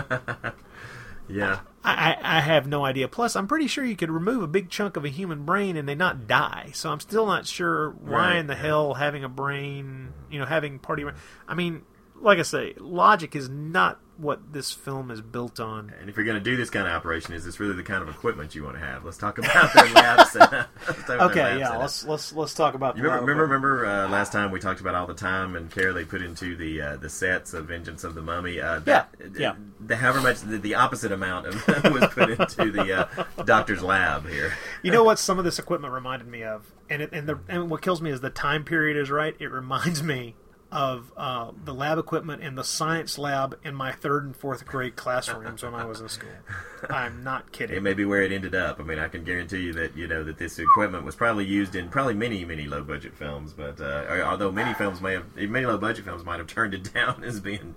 [1.28, 3.07] yeah, I, I I have no idea.
[3.07, 5.88] Plus, I'm pretty sure you could remove a big chunk of a human brain and
[5.89, 6.70] they not die.
[6.74, 8.61] So I'm still not sure why Right, in the yeah.
[8.61, 11.16] hell having a brain, you know, having part of your.
[11.47, 11.84] I mean,
[12.22, 15.93] like I say, logic is not what this film is built on.
[15.99, 18.01] and if you're going to do this kind of operation, is this really the kind
[18.01, 19.03] of equipment you want to have?
[19.03, 20.51] Let's talk about their lab set.
[20.51, 22.95] Let's talk about their Okay, yeah, let's let's let's talk about.
[22.95, 25.70] You the remember, remember, remember uh, last time we talked about all the time and
[25.70, 28.61] care they put into the uh, the sets of Vengeance of the Mummy.
[28.61, 29.55] Uh, that, Yeah, yeah.
[29.82, 31.55] The, however much the, the opposite amount of
[31.93, 34.53] was put into the uh, doctor's lab here.
[34.82, 37.70] You know what some of this equipment reminded me of, and it, and the and
[37.70, 39.36] what kills me is the time period is right.
[39.39, 40.36] It reminds me
[40.72, 44.95] of uh, the lab equipment in the science lab in my third and fourth grade
[44.95, 46.30] classrooms when I was in school.
[46.89, 47.78] I'm not kidding.
[47.78, 48.80] It may be where it ended up.
[48.80, 51.76] I mean, I can guarantee you that you know that this equipment was probably used
[51.76, 53.53] in probably many, many low budget films.
[53.53, 56.93] But uh, although many films may have, many low budget films might have turned it
[56.93, 57.76] down as being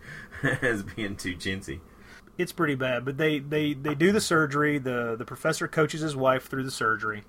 [0.63, 1.81] as being too chintzy.
[2.37, 3.05] it's pretty bad.
[3.05, 4.79] But they, they, they do the surgery.
[4.79, 7.25] the The professor coaches his wife through the surgery,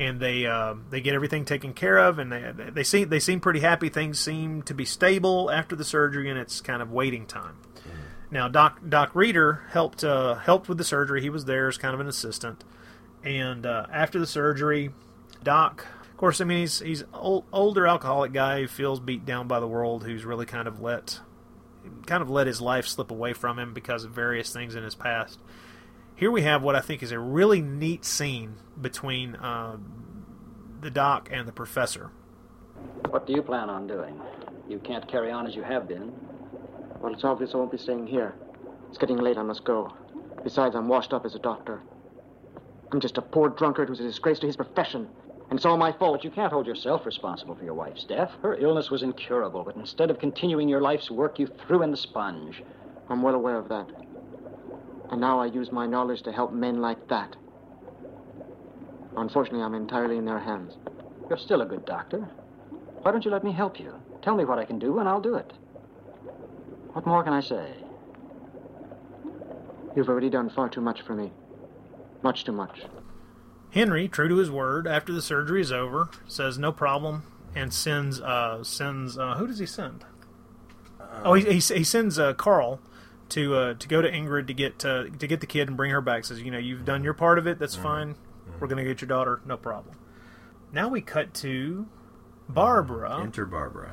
[0.00, 2.18] and they um, they get everything taken care of.
[2.18, 3.90] And they they seem they seem pretty happy.
[3.90, 7.58] Things seem to be stable after the surgery, and it's kind of waiting time.
[8.30, 11.20] Now, Doc Doc Reeder helped uh, helped with the surgery.
[11.20, 12.64] He was there as kind of an assistant,
[13.22, 14.90] and uh, after the surgery,
[15.42, 15.86] Doc.
[16.10, 19.58] Of course, I mean he's he's old, older alcoholic guy who feels beat down by
[19.60, 21.20] the world, who's really kind of let
[22.06, 24.94] kind of let his life slip away from him because of various things in his
[24.94, 25.40] past.
[26.20, 29.78] Here we have what I think is a really neat scene between uh,
[30.82, 32.10] the doc and the professor.
[33.08, 34.20] What do you plan on doing?
[34.68, 36.12] You can't carry on as you have been.
[37.00, 38.34] Well, it's obvious I won't be staying here.
[38.90, 39.38] It's getting late.
[39.38, 39.94] I must go.
[40.44, 41.80] Besides, I'm washed up as a doctor.
[42.92, 45.08] I'm just a poor drunkard who's a disgrace to his profession.
[45.48, 46.18] And it's all my fault.
[46.18, 48.32] But you can't hold yourself responsible for your wife's death.
[48.42, 51.96] Her illness was incurable, but instead of continuing your life's work, you threw in the
[51.96, 52.62] sponge.
[53.08, 53.88] I'm well aware of that.
[55.10, 57.36] And now I use my knowledge to help men like that.
[59.16, 60.76] Unfortunately, I'm entirely in their hands.
[61.28, 62.28] You're still a good doctor.
[63.02, 63.94] Why don't you let me help you?
[64.22, 65.52] Tell me what I can do, and I'll do it.
[66.92, 67.72] What more can I say?
[69.96, 71.32] You've already done far too much for me.
[72.22, 72.82] Much too much.
[73.70, 77.22] Henry, true to his word, after the surgery is over, says no problem
[77.54, 80.04] and sends uh, sends uh, who does he send?
[81.24, 82.80] oh, he, he, he sends uh, Carl
[83.30, 85.90] to uh, to go to Ingrid to get uh, to get the kid and bring
[85.90, 86.24] her back.
[86.24, 87.58] Says you know you've done your part of it.
[87.58, 88.16] That's fine.
[88.58, 89.40] We're gonna get your daughter.
[89.46, 89.96] No problem.
[90.72, 91.86] Now we cut to
[92.48, 93.92] Barbara Enter Barbara.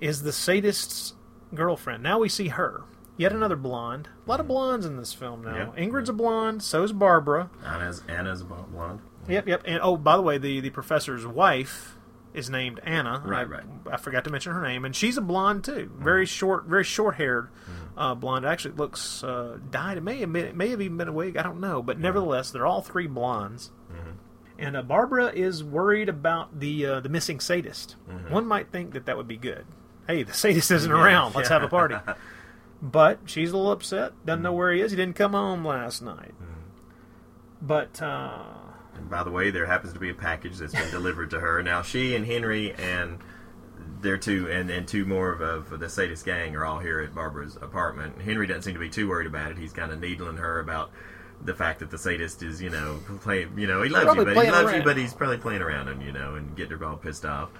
[0.00, 1.14] is the sadist's
[1.54, 2.02] girlfriend.
[2.02, 2.82] Now we see her.
[3.16, 4.08] Yet another blonde.
[4.26, 5.72] A lot of blondes in this film now.
[5.76, 5.84] Yeah.
[5.84, 6.62] Ingrid's a blonde.
[6.62, 7.50] So is Barbara.
[7.64, 9.00] Anna's Anna's blonde.
[9.28, 9.62] Yep, yep.
[9.64, 11.97] And oh, by the way, the the professor's wife
[12.34, 13.22] is named Anna.
[13.24, 13.64] Right, I, right.
[13.90, 15.90] I forgot to mention her name, and she's a blonde too.
[15.98, 17.48] Very short, very short haired
[17.96, 18.46] uh, blonde.
[18.46, 19.98] Actually, looks uh, dyed.
[19.98, 21.36] It may have been, it may have even been a wig.
[21.36, 23.70] I don't know, but nevertheless, they're all three blondes.
[24.60, 27.96] And uh, Barbara is worried about the uh, the missing sadist.
[28.28, 29.64] One might think that that would be good.
[30.06, 31.34] Hey, the sadist isn't around.
[31.34, 31.96] Let's have a party.
[32.80, 34.12] But she's a little upset.
[34.24, 34.92] Doesn't know where he is.
[34.92, 36.32] He didn't come home last night.
[37.60, 38.44] But uh,
[38.98, 41.62] And by the way, there happens to be a package that's been delivered to her.
[41.62, 43.18] Now, she and Henry and
[44.00, 47.14] their two and, and two more of, of the sadist gang are all here at
[47.14, 48.20] Barbara's apartment.
[48.20, 49.58] Henry doesn't seem to be too worried about it.
[49.58, 50.90] He's kind of needling her about
[51.44, 53.56] the fact that the sadist is, you know, playing.
[53.56, 55.88] You know, he loves Probably you, but he loves you, but he's probably playing around
[55.88, 57.50] him, you know, and getting her all pissed off.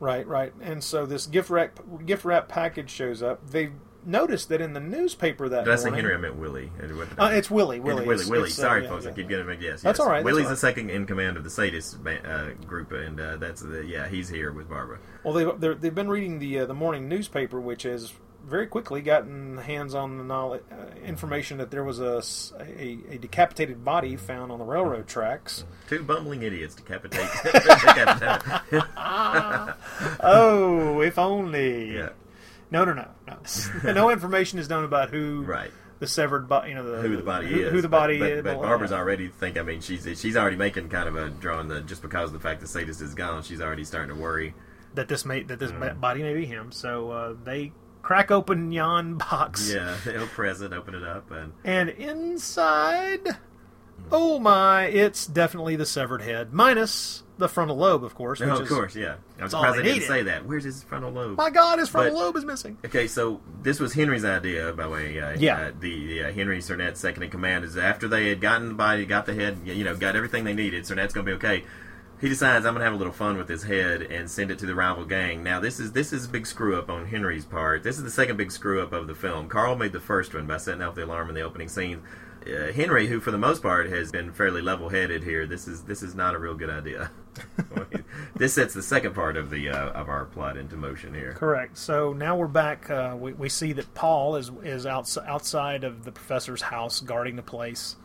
[0.00, 0.52] Right, right.
[0.60, 3.50] And so this gift wrap gift wrap package shows up.
[3.50, 3.70] They
[4.06, 5.90] noticed that in the newspaper that I say.
[5.90, 6.14] Henry?
[6.14, 6.70] I meant Willie.
[6.80, 7.80] And what did Uh, it's Willie.
[7.80, 8.02] Willie.
[8.06, 8.14] Willie.
[8.16, 8.48] It's- Willie.
[8.48, 9.04] it's, uh, Sorry, yeah, folks.
[9.04, 9.10] yeah.
[9.10, 9.58] I keep getting them.
[9.60, 10.00] Yes, That's yes.
[10.06, 13.36] all right, Willie's all the second in command of the sadist uh, group, and uh,
[13.36, 14.08] that's the yeah.
[14.08, 14.98] He's here with Barbara.
[15.24, 18.12] Well, they've they've been reading the uh, the morning newspaper, which has
[18.46, 22.22] very quickly gotten hands on the knowledge, uh, information that there was a
[22.78, 25.64] a decapitated body found on the railroad tracks.
[25.88, 27.28] Two bumbling idiots decapitate.
[27.44, 28.82] decapitate.
[30.20, 31.96] Oh, if only.
[31.96, 32.08] yeah,
[32.70, 33.92] No, no, no, no.
[33.92, 35.70] no information is known about who right.
[36.00, 37.72] the severed body, you know, the, Who the body who, is?
[37.72, 38.42] who the body but, is.
[38.42, 39.56] But, but Barbara's already think.
[39.58, 42.40] I mean, she's she's already making kind of a drawing the just because of the
[42.40, 43.42] fact that Sadist is gone.
[43.42, 44.54] She's already starting to worry.
[44.94, 46.00] that this may that this Mm.
[46.00, 46.72] body may be him.
[46.72, 51.52] So uh, they crack open yon box, Yeah, they'll press it, open it up, and
[51.64, 53.36] and inside,
[54.12, 58.40] oh my, it's definitely the severed head, minus the frontal lobe, of course.
[58.40, 59.16] Which oh, is, of course, yeah.
[59.40, 60.44] I'm surprised they they didn't say that.
[60.44, 61.38] Where's his frontal lobe?
[61.38, 62.76] My God, his frontal But- lobe is missing.
[62.84, 65.20] Okay, so this was Henry's idea, by the way.
[65.20, 65.58] Uh, Yeah.
[65.58, 69.06] Uh, the uh, Henry Cernette second in command is after they had gotten the body,
[69.06, 70.84] got the head, you know, got everything they needed.
[70.84, 71.64] Cernette's going to be okay.
[72.20, 74.58] He decides I'm going to have a little fun with his head and send it
[74.58, 75.44] to the rival gang.
[75.44, 77.84] Now this is this is a big screw up on Henry's part.
[77.84, 79.48] This is the second big screw up of the film.
[79.48, 82.02] Carl made the first one by setting off the alarm in the opening scene.
[82.46, 85.82] Uh, Henry, who for the most part has been fairly level headed here, this is
[85.82, 87.10] this is not a real good idea.
[88.36, 91.32] this sets the second part of the uh, of our plot into motion here.
[91.34, 91.76] Correct.
[91.76, 92.88] So now we're back.
[92.90, 97.36] Uh, we, we see that Paul is is outs- outside of the professor's house guarding
[97.36, 97.96] the place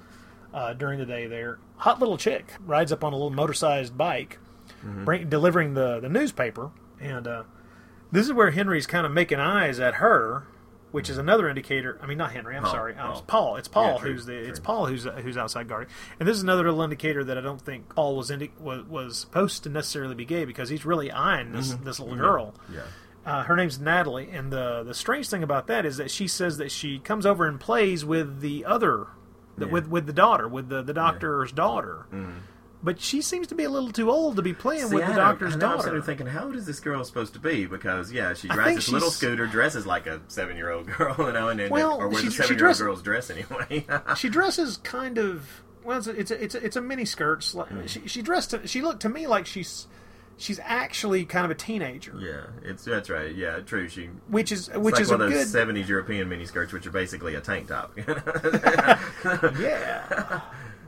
[0.54, 1.28] uh, during the day.
[1.28, 4.40] There, hot little chick rides up on a little motor-sized bike,
[4.84, 7.44] bring, delivering the the newspaper, and uh,
[8.12, 10.46] this is where Henry's kind of making eyes at her,
[10.94, 11.98] which is another indicator.
[12.04, 12.56] I mean, not Henry.
[12.56, 12.94] I'm Paul, sorry.
[12.94, 13.12] Paul.
[13.12, 13.56] It's Paul.
[13.56, 14.36] It's Paul Yeah, true, who's the.
[14.36, 14.60] It's.
[14.60, 15.90] Paul who's who's outside guarding,
[16.20, 19.18] and this is another little indicator that I don't think Paul was indi- was, was
[19.18, 21.84] supposed to necessarily be gay because he's really eyeing this mm-hmm.
[21.84, 22.24] this little mm-hmm.
[22.24, 22.54] girl.
[22.72, 22.82] Yeah.
[23.26, 26.58] Uh, her name's Natalie, and the the strange thing about that is that she says
[26.60, 29.08] that she comes over and plays with the other,
[29.58, 29.72] the, Yeah.
[29.72, 32.06] with with the daughter, with the the doctor's daughter.
[32.14, 32.38] Mm-hmm.
[32.86, 35.08] But she seems to be a little too old to be playing See, with I
[35.08, 35.84] the doctor's I know, I'm daughter.
[35.84, 37.66] sitting there thinking, how old is this girl supposed to be?
[37.66, 41.62] Because yeah, she drives this little scooter, dresses like a seven-year-old girl, you know, and,
[41.62, 43.86] and Well, or wears she- a seven-year-old dress- girl's dress anyway.
[44.18, 45.48] she dresses kind of
[45.86, 45.98] well.
[46.00, 47.46] It's a, it's a, it's a, it's a mini skirt.
[47.46, 47.86] Hmm.
[47.86, 48.54] She, she dressed.
[48.66, 49.88] She looked to me like she's
[50.36, 53.34] she's actually kind of a teenager, yeah, it's that's right.
[53.36, 53.88] Yeah, true.
[53.88, 56.92] She which is which like is one a of those '70s European miniskirts, which are
[56.92, 57.94] basically a tank top.
[59.60, 60.42] yeah,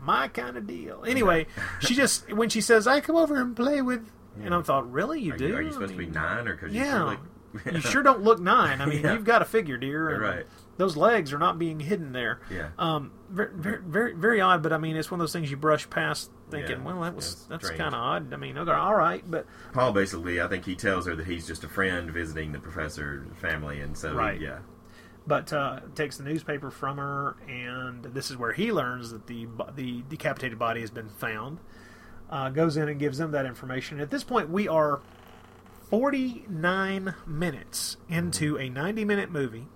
[0.06, 1.04] my kind of deal.
[1.06, 1.48] Anyway,
[1.80, 4.10] she just when she says, "I come over and play with,"
[4.42, 5.48] and I thought, "Really, you are, do?
[5.48, 7.74] you, are you I supposed to be nine, or because you Yeah, really?
[7.76, 8.82] you sure don't look nine.
[8.82, 9.14] I mean, Yeah.
[9.14, 10.20] you've got a figure, dear.
[10.22, 10.46] Right.
[10.78, 12.42] Those legs are not being hidden there.
[12.52, 12.68] Yeah.
[12.78, 14.62] Um, very, very, very, very odd.
[14.62, 17.16] But I mean, it's one of those things you brush past, thinking, Yeah, "Well, that
[17.16, 20.66] was that's kind of odd." I mean, okay, all right, but Paul basically, I think
[20.66, 24.40] he tells her that he's just a friend visiting the professor family, and so Right.
[24.42, 24.58] yeah,
[25.28, 29.48] but uh, takes the newspaper from her, and this is where he learns that the
[29.76, 31.60] the decapitated body has been found.
[32.30, 34.00] Uh, goes in and gives them that information.
[34.00, 35.00] At this point, we are
[35.90, 39.68] 49 minutes into a 90 minute movie.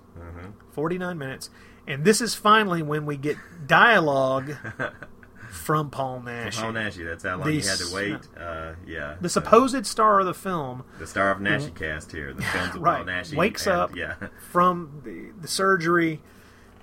[0.71, 1.49] 49 minutes,
[1.87, 3.37] and this is finally when we get
[3.67, 4.55] dialogue
[5.49, 7.05] from Paul Naschy, Paul Naschy.
[7.05, 8.17] That's how long The he had to wait.
[8.39, 10.83] Uh, yeah, the supposed star of the film.
[10.99, 14.15] the star of naschycast here, the films of Paul Right, Naschy, wakes and, up Yeah,
[14.51, 16.21] from the, the surgery,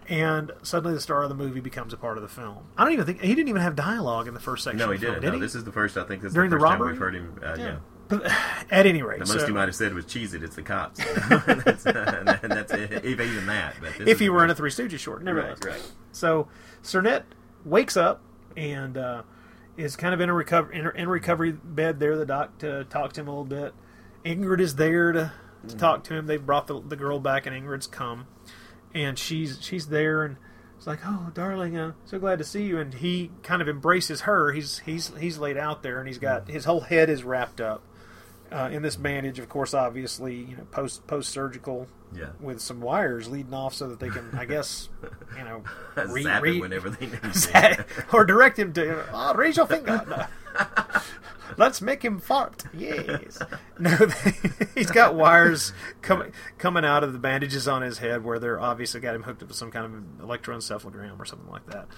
[0.09, 2.59] and suddenly the star of the movie becomes a part of the film.
[2.77, 4.79] I don't even think he didn't even have dialogue in the first section.
[4.79, 5.23] no, he of the film, didn't.
[5.25, 5.41] Did no, he?
[5.41, 5.97] this is the first.
[5.97, 6.93] I think this is During the the first time robbery?
[6.93, 7.41] we've heard him.
[7.45, 7.77] Uh, yeah.
[8.09, 8.23] But
[8.71, 10.63] at any rate, The most so he might have said was "Cheese it, it's the
[10.63, 12.73] cops." that's, and that's
[13.05, 13.75] even that.
[13.81, 15.93] But if is he were in a Three Stooges short, never right, right.
[16.13, 16.47] So
[16.85, 17.25] Cernette
[17.65, 18.21] wakes up
[18.57, 19.23] and uh,
[19.77, 22.17] is kind of in a recover in, in recovery bed there.
[22.17, 23.75] The doc to talk to him a little bit.
[24.25, 25.33] Ingrid is there to,
[25.69, 25.79] to Mm.
[25.79, 26.27] talk to him.
[26.27, 28.27] They've brought the, the girl back, and Ingrid's come,
[28.95, 30.37] and she's she's there and.
[30.79, 32.79] It's like, oh, darling, I'm so glad to see you.
[32.79, 34.53] And he kind of embraces her.
[34.53, 37.83] He's he's he's laid out there, and he's got his whole head is wrapped up
[38.53, 39.39] uh, in this bandage.
[39.39, 42.31] Of course, obviously, you know, post post surgical Yeah.
[42.41, 44.89] with some wires leading off so that they can, I guess,
[45.37, 45.65] you know,
[46.09, 47.85] re- Zap re- whenever they need to.
[48.13, 50.29] or direct him to oh, raise your finger.
[50.59, 51.01] No.
[51.59, 52.65] Let's make him fart.
[52.75, 53.39] Yes.
[53.79, 53.91] No,
[54.75, 59.01] he's got wires coming coming out of the bandages on his head where they're obviously
[59.01, 61.89] got him hooked up with some kind of electroencephalogram or something like that.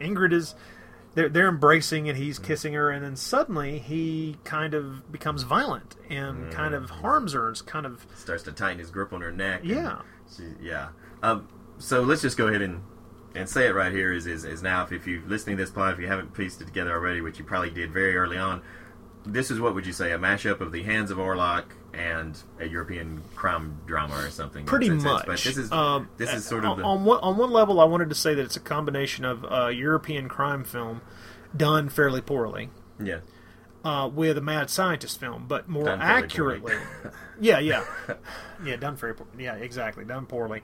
[0.00, 0.54] Ingrid is
[1.18, 5.96] they're they're embracing and he's kissing her and then suddenly he kind of becomes violent
[6.08, 9.32] and kind of harms her and kind of Starts to tighten his grip on her
[9.32, 9.62] neck.
[9.64, 10.02] Yeah.
[10.34, 10.90] she- yeah.
[11.22, 11.48] Um,
[11.78, 12.82] so let's just go ahead and
[13.34, 15.70] and say it right here is is, is now if, if you're listening to this
[15.70, 18.62] plot if you haven't pieced it together already which you probably did very early on
[19.32, 22.66] this is what would you say a mashup of the hands of Orlac and a
[22.66, 25.26] European crime drama or something pretty much.
[25.26, 27.80] but this is Um, this is sort on, of the on one on one level.
[27.80, 31.02] I wanted to say that it's a combination of a European crime film
[31.56, 32.70] done fairly poorly,
[33.02, 33.18] yeah
[33.84, 36.74] uh, with a mad scientist film, but more Done accurately.
[37.40, 37.84] yeah, yeah,
[38.64, 39.26] yeah, done very poor.
[39.38, 40.62] Yeah, exactly, done poorly.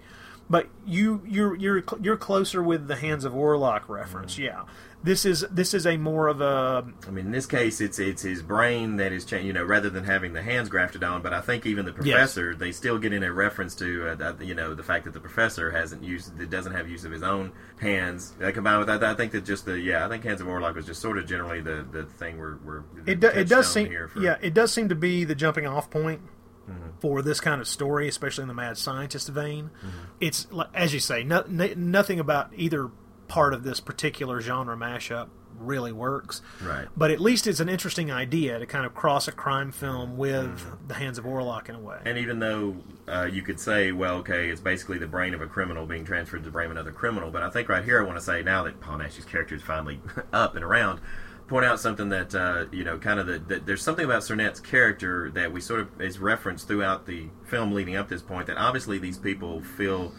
[0.50, 4.34] But you you're you're you're closer with the Hands of Orlac reference.
[4.34, 4.42] Mm-hmm.
[4.42, 4.62] Yeah,
[5.05, 8.22] this is this is a more of a I mean, in this case, it's it's
[8.22, 9.46] his brain that is changing.
[9.48, 11.20] You know, rather than having the hands grafted on.
[11.22, 14.42] But I think even the professor, they still get in a reference to uh, that,
[14.44, 17.22] you know the fact that the professor hasn't used, that doesn't have use of his
[17.22, 18.32] own hands.
[18.42, 20.74] Uh, combined with that, I think that just the yeah, I think Hands of Orlac
[20.74, 23.70] was just sort of generally the the thing where where the it, do, it does
[23.70, 26.22] seem here for- yeah it does seem to be the jumping off point
[26.66, 26.98] Mm-hmm.
[26.98, 29.88] for this kind of story especially in the mad scientist vein Mm-hmm.
[30.18, 32.90] it's as you say no, n- nothing about either
[33.35, 35.26] part of this particular genre mashup
[35.59, 36.87] really works Right.
[36.97, 40.64] but at least it's an interesting idea to kind of cross a crime film with
[40.87, 41.99] the hands of Orlac in a way.
[42.05, 42.76] And even though
[43.09, 46.39] uh, you could say, well, okay, it's basically the brain of a criminal being transferred
[46.39, 48.43] to the brain of another criminal, but I think right here I want to say,
[48.45, 50.01] now that Paul Naschy's character is finally
[50.32, 51.01] up and around,
[51.49, 54.61] point out something that, uh, you know, kind of the, that there's something about Cernet's
[54.61, 58.47] character that we sort of is referenced throughout the film leading up to this point
[58.49, 60.12] that obviously these people feel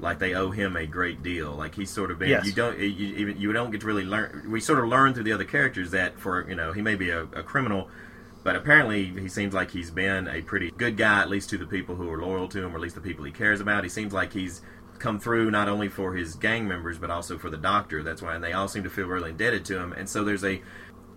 [0.00, 1.52] like they owe him a great deal.
[1.52, 2.30] Like he's sort of been.
[2.30, 2.46] Yes.
[2.46, 2.78] You don't.
[2.78, 4.50] You, even you don't get to really learn.
[4.50, 7.10] We sort of learn through the other characters that for you know he may be
[7.10, 7.88] a, a criminal,
[8.42, 11.66] but apparently he seems like he's been a pretty good guy, at least to the
[11.66, 13.84] people who are loyal to him, or at least the people he cares about.
[13.84, 14.62] He seems like he's
[14.98, 18.02] come through not only for his gang members but also for the doctor.
[18.02, 19.92] That's why, and they all seem to feel really indebted to him.
[19.92, 20.62] And so there's a.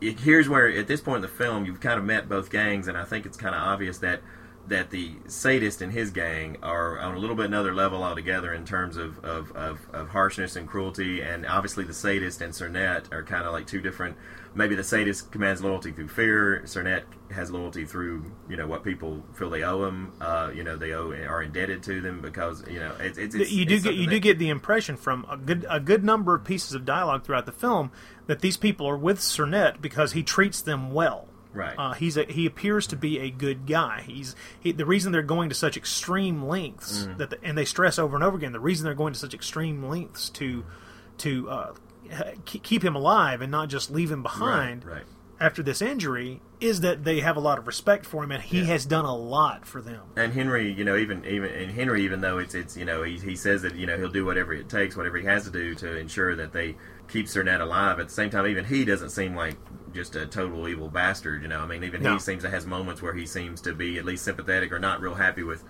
[0.02, 2.88] It, here's where at this point in the film you've kind of met both gangs,
[2.88, 4.22] and I think it's kind of obvious that
[4.68, 8.64] that the sadist and his gang are on a little bit another level altogether in
[8.64, 11.22] terms of, of, of, of harshness and cruelty.
[11.22, 14.16] And obviously, the sadist and Cernet are kind of like two different.
[14.56, 16.62] Maybe the sadist commands loyalty through fear.
[16.66, 20.14] Cernet has loyalty through you know what people feel they owe him.
[20.22, 23.52] Uh, you know they owe are indebted to them because you know it's, it's, it's
[23.52, 26.36] you do it's get you do get the impression from a good a good number
[26.36, 27.92] of pieces of dialogue throughout the film
[28.28, 31.28] that these people are with Cernet because he treats them well.
[31.54, 31.76] Right.
[31.78, 34.02] Uh, he's a, he appears to be a good guy.
[34.06, 37.18] He's he, the reason they're going to such extreme lengths Mm.
[37.18, 39.34] that the, and they stress over and over again the reason they're going to such
[39.34, 40.66] extreme lengths to
[41.20, 41.74] to uh,
[42.46, 45.04] keep him alive and not just leave him behind right.
[45.40, 48.60] after this injury is that they have a lot of respect for him and he
[48.60, 48.66] Yeah.
[48.66, 50.02] has done a lot for them.
[50.16, 53.18] And Henry, you know, even even and Henry, even though it's it's you know he,
[53.20, 55.76] he says that you know he'll do whatever it takes, whatever he has to do
[55.76, 56.76] to ensure that they
[57.08, 58.00] keep Cernet alive.
[58.00, 59.56] At the same time, even he doesn't seem like
[59.94, 61.42] just a total evil bastard.
[61.42, 62.14] You know, I mean, even No.
[62.14, 65.02] he seems to has moments where he seems to be at least sympathetic or not
[65.02, 65.64] real happy with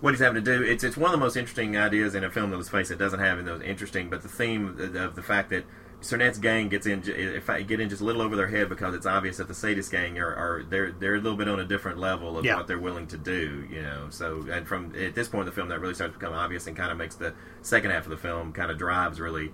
[0.00, 0.62] what he's having to do.
[0.62, 2.98] It's it's one of the most interesting ideas in a film that let's face it
[2.98, 5.64] doesn't have in those interesting, but the theme of- the fact that.
[6.00, 8.94] Cernet's gang gets in, if I get in just a little over their head because
[8.94, 11.64] it's obvious that the sadist gang are, are they're they're a little bit on a
[11.64, 12.54] different level of Yeah.
[12.54, 14.06] what they're willing to do, you know.
[14.10, 16.68] So, and from at this point in the film, that really starts to become obvious
[16.68, 19.52] and kind of makes the second half of the film kind of drives really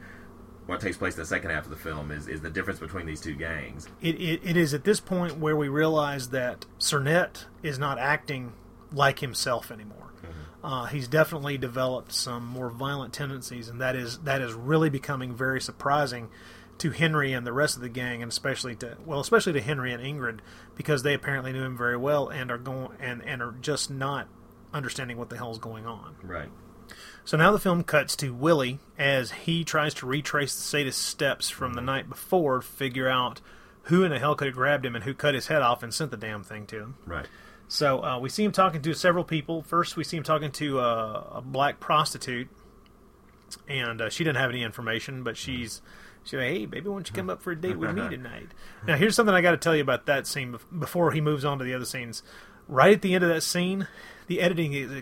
[0.66, 3.06] what takes place in the second half of the film is, is the difference between
[3.06, 3.86] these two gangs.
[4.00, 8.52] it, it, it is at this point where we realize that Cernet is not acting
[8.92, 10.00] like himself anymore.
[10.62, 15.34] Uh, he's definitely developed some more violent tendencies, and that is that is really becoming
[15.34, 16.30] very surprising
[16.78, 19.92] to Henry and the rest of the gang, and especially to well, especially to Henry
[19.92, 20.38] and Ingrid,
[20.74, 24.26] because they apparently knew him very well and are going and and are just not
[24.72, 26.16] understanding what the hell's going on.
[26.22, 26.48] Right.
[27.24, 31.48] So now the film cuts to Willie as he tries to retrace the sadist's steps
[31.48, 33.40] from the night before, figure out
[33.84, 35.92] who in the hell could have grabbed him and who cut his head off and
[35.92, 36.96] sent the damn thing to him.
[37.06, 37.26] Right.
[37.68, 39.62] So uh, we see him talking to several people.
[39.62, 42.48] First, we see him talking to uh, a black prostitute,
[43.68, 45.80] and uh, she didn't have any information, but she's
[46.24, 48.48] she's like, "Hey, baby, why don't you come up for a date with me tonight?"
[48.86, 51.58] now, here's something I got to tell you about that scene before he moves on
[51.58, 52.22] to the other scenes.
[52.68, 53.88] Right at the end of that scene,
[54.26, 54.92] the editing is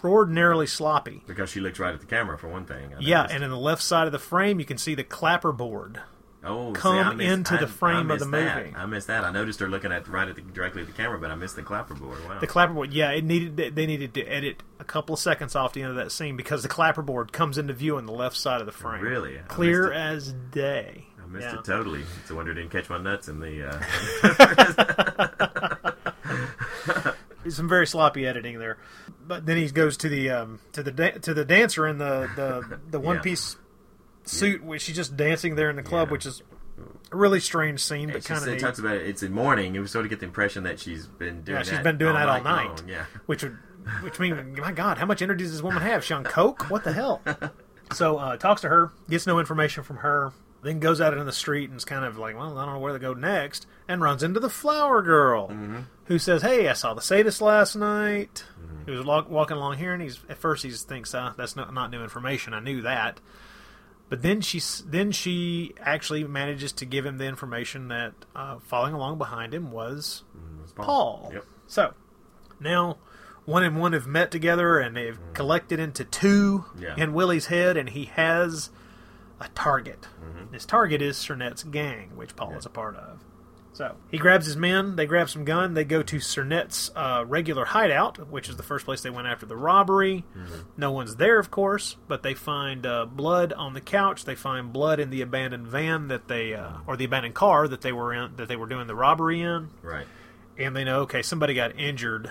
[0.00, 1.22] extraordinarily sloppy.
[1.26, 2.92] Because she looks right at the camera for one thing.
[2.94, 3.34] I Yeah, noticed.
[3.34, 6.00] and in the left side of the frame, you can see the clapperboard.
[6.44, 8.56] oh, come I missed- into the frame I of the that.
[8.58, 8.74] movie.
[8.76, 9.24] I missed that.
[9.24, 11.56] I noticed her looking at right at the, directly at the camera, but I missed
[11.56, 12.28] the clapperboard.
[12.28, 12.38] Wow.
[12.40, 15.80] The clapperboard, yeah, it needed they needed to edit a couple of seconds off the
[15.82, 18.66] end of that scene because the clapperboard comes into view on the left side of
[18.66, 19.02] the frame.
[19.02, 19.38] Really?
[19.38, 21.06] I clear as day.
[21.20, 21.58] I missed Yeah.
[21.58, 22.02] it totally.
[22.20, 23.68] It's a wonder I didn't catch my nuts in the.
[23.68, 23.82] Uh...
[27.48, 28.76] Some very sloppy editing there,
[29.26, 32.28] but then he goes to the um, to the da- to the dancer in the
[32.36, 33.22] the, the one Yeah.
[33.22, 33.56] piece
[34.24, 36.12] suit, which she's just dancing there in the club, Yeah.
[36.12, 36.42] which is
[37.12, 39.06] a really strange scene, but kind of talks about it.
[39.06, 39.74] It's in morning.
[39.74, 41.56] You sort of get the impression that she's been doing.
[41.58, 42.66] Yeah, she's that been doing that all night.
[42.80, 43.04] long, Yeah.
[43.26, 43.56] which would
[44.02, 46.82] which means my god how much energy does this woman have she on coke what
[46.82, 47.22] the hell
[47.92, 50.32] so uh, talks to her gets no information from her
[50.64, 52.80] then goes out into the street and is kind of like well i don't know
[52.80, 55.52] where to go next and runs into the flower girl
[56.06, 58.44] who says hey i saw the sadist last night
[58.86, 61.74] he was walk, walking along here and he's at first he thinks uh, that's not,
[61.74, 63.20] not new information i knew that
[64.08, 68.94] But then she then she actually manages to give him the information that uh, following
[68.94, 70.22] along behind him was
[70.62, 71.30] It's Paul.
[71.34, 71.44] Yep.
[71.66, 71.94] So
[72.60, 72.98] now
[73.44, 76.94] one and one have met together and they've collected into two Yeah.
[76.96, 78.70] in Willie's head, and he has
[79.40, 80.06] a target.
[80.52, 83.24] His target is Cernet's gang, which Paul is a part of.
[83.76, 87.66] So he grabs his men, they grab some gun, they go to Cernet's uh, regular
[87.66, 90.24] hideout, which is the first place they went after the robbery.
[90.78, 94.24] No one's there, of course, but they find uh, blood on the couch.
[94.24, 97.82] They find blood in the abandoned van that they, uh, or the abandoned car that
[97.82, 100.06] they were in, that they were doing the robbery in Right.
[100.56, 102.30] and they know okay somebody got injured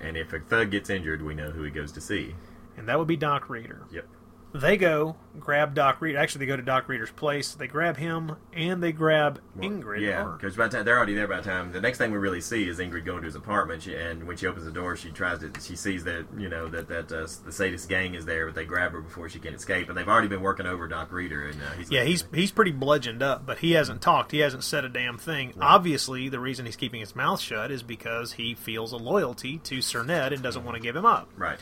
[0.00, 2.34] And if a thug gets injured, we know who he goes to see.
[2.76, 4.06] and that would be doc reader Yep.
[4.54, 6.14] They go grab doc Reed.
[6.14, 7.54] actually they go to doc reader's place.
[7.54, 10.00] They grab him and they grab ingrid.
[10.00, 11.72] Yeah, because by the time they're already there by the time.
[11.72, 14.36] The next thing we really see is Ingrid going to his apartment, she, and when
[14.36, 17.26] she opens the door, she tries to she sees that you know that that uh,
[17.44, 20.08] the sadist gang is there, but they grab her before she can escape, and they've
[20.08, 23.44] already been working over Doc Reader, and uh, he's yeah he's he's pretty bludgeoned up
[23.44, 24.32] but he hasn't talked.
[24.32, 25.54] He hasn't said a damn thing.
[25.60, 29.80] Obviously the reason he's keeping his mouth shut is because he feels a loyalty to
[29.80, 31.28] Sir Ned and doesn't want to give him up.
[31.36, 31.58] Right.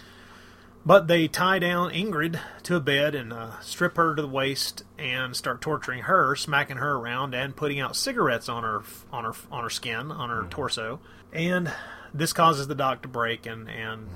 [0.85, 4.83] But they tie down Ingrid to a bed and uh, strip her to the waist
[4.99, 9.33] and start torturing her, smacking her around and putting out cigarettes on her on her
[9.51, 10.51] on her skin, on her mm.
[10.51, 10.99] torso.
[11.33, 11.73] And
[12.13, 14.09] this causes the doc to break and and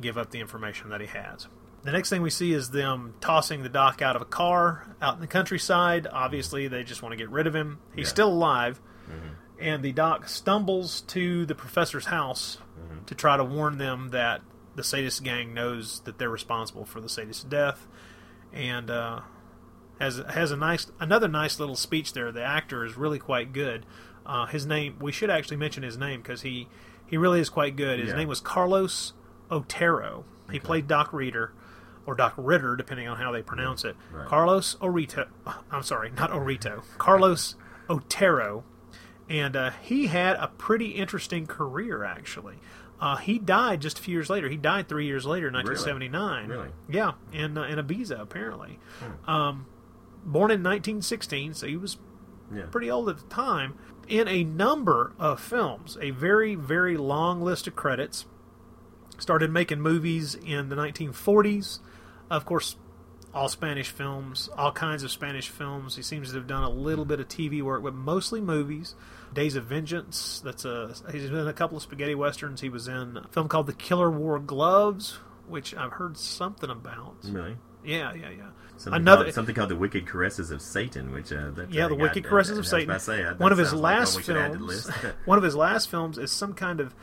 [0.00, 1.46] give up the information that he has.
[1.82, 5.14] The next thing we see is them tossing the doc out of a car out
[5.14, 6.06] in the countryside.
[6.10, 7.78] Obviously, they just want to get rid of him.
[7.94, 8.10] He's Yeah.
[8.10, 9.34] still alive, mm-hmm.
[9.60, 13.04] and the doc stumbles to the professor's house mm-hmm.
[13.04, 14.40] to try to warn them that
[14.78, 17.86] the sadist gang knows that they're responsible for the sadist's death,
[18.52, 19.20] and uh,
[20.00, 22.32] has has a nice another nice little speech there.
[22.32, 23.84] The actor is really quite good.
[24.24, 26.68] Uh, his name we should actually mention his name because he
[27.06, 27.98] he really is quite good.
[27.98, 28.16] His Yeah.
[28.16, 29.12] name was Carlos
[29.50, 30.24] Otero.
[30.50, 31.52] He played Doc Reader.
[32.06, 33.94] Or Doc Ritter, depending on how they pronounce it.
[34.10, 34.26] Right.
[34.26, 35.28] Carlos Orito.
[35.70, 36.82] I'm sorry, not Orito.
[36.96, 37.54] Carlos
[37.90, 38.64] Otero
[39.28, 42.54] and uh, he had a pretty interesting career actually.
[43.00, 44.48] Uh, he died just a few years later.
[44.48, 46.48] He died three years later, in 1979.
[46.48, 46.68] Really?
[46.88, 48.78] Yeah, in uh, in Ibiza apparently.
[49.26, 49.66] Um,
[50.24, 51.98] born in 1916, so he was
[52.52, 52.64] Yeah.
[52.70, 53.74] pretty old at the time.
[54.08, 58.26] In a number of films, a very very long list of credits.
[59.18, 61.80] Started making movies in the 1940s.
[62.30, 62.76] Of course,
[63.34, 65.96] all Spanish films, all kinds of Spanish films.
[65.96, 68.94] He seems to have done a little bit of TV work, but mostly movies.
[69.34, 70.40] Days of Vengeance.
[70.42, 70.94] That's a.
[71.12, 72.62] He's been in a couple of spaghetti westerns.
[72.62, 77.16] He was in a film called The Killer Wore Gloves, which I've heard something about.
[77.24, 77.56] Really.
[77.84, 78.48] Yeah, yeah, yeah.
[78.78, 81.88] Something Another called, something called the Wicked Caresses of Satan, which uh, that, yeah, uh,
[81.88, 82.94] the got- Wicked uh, Caresses I of Satan.
[82.94, 84.90] to say, uh, one of his like last we should add to the films.
[85.26, 86.94] one of his last films is some kind of.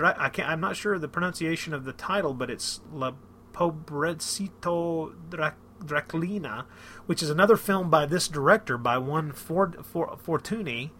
[0.00, 3.12] I can't, I'm not sure of the pronunciation of the title, but it's La
[3.52, 5.56] Pobrecito Dra-
[5.86, 6.64] Draclina,
[7.06, 10.90] which is another film by this director, by Juan Ford, For, Fortuny.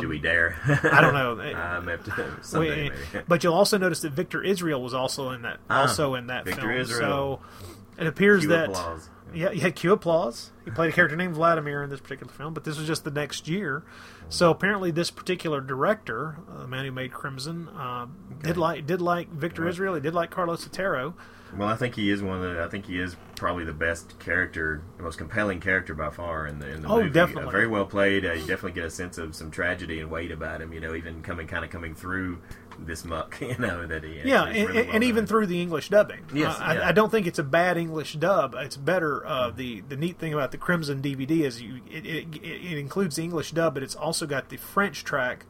[0.00, 0.56] Do we dare?
[0.82, 1.40] I don't know.
[1.56, 3.24] I may have to someday, maybe.
[3.28, 5.60] but you'll also notice that Victor Israel was also in that.
[5.70, 6.72] Ah, also in that Victor film.
[6.72, 7.40] Israel.
[7.40, 9.08] So it appears Cue that applause.
[9.32, 10.50] yeah, yeah, cue applause.
[10.64, 13.10] He played a character named Vladimir in this particular film, but this was just the
[13.10, 13.84] next year.
[14.28, 18.06] So apparently, this particular director, the man who made Crimson, uh,
[18.42, 19.94] did like did like Victor Israel.
[19.94, 21.14] He did like Carlos Otero.
[21.56, 22.62] Well, I think he is one of the.
[22.62, 26.58] I think he is probably the best character, the most compelling character by far in
[26.58, 27.10] the in the Oh, movie.
[27.10, 27.48] definitely.
[27.48, 28.24] Uh, very well played.
[28.24, 30.72] Uh, you definitely get a sense of some tragedy and weight about him.
[30.72, 32.38] You know, even coming kind of coming through
[32.78, 33.36] this muck.
[33.42, 34.20] You know that he.
[34.24, 36.24] Yeah, and, really and, well and even through the English dubbing.
[36.32, 36.88] Yes, Uh, I, yeah.
[36.88, 38.54] I don't think it's a bad English dub.
[38.56, 39.26] It's better.
[39.26, 42.78] Uh, the the neat thing about the Crimson DVD is you it, it, it it
[42.78, 45.44] includes the English dub, but it's also got the French track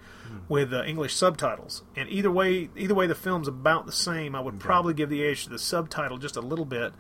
[0.49, 1.83] with uh, English subtitles.
[1.97, 4.35] And either way, either way, the film's about the same.
[4.35, 6.93] I would probably give the age to the subtitle just a little bit.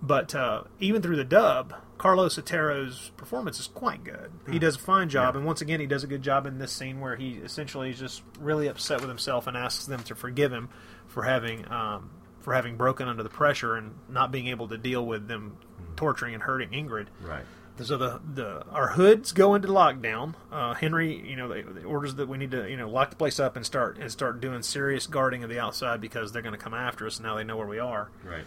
[0.00, 4.30] But uh, even through the dub, Carlos Otero's performance is quite good.
[4.50, 6.70] He does a fine job, and once again, he does a good job in this
[6.70, 10.52] scene where he essentially is just really upset with himself and asks them to forgive
[10.52, 10.68] him
[11.08, 12.10] for having um,
[12.40, 15.58] for having broken under the pressure and not being able to deal with them
[15.96, 17.06] torturing and hurting Ingrid.
[17.20, 17.44] right.
[17.80, 20.34] So the the our hoods go into lockdown.
[20.50, 23.16] Uh, Henry, you know, the, the orders that we need to you know lock the
[23.16, 26.54] place up and start and start doing serious guarding of the outside because they're going
[26.54, 27.20] to come after us.
[27.20, 28.10] Now they know where we are.
[28.24, 28.44] Right.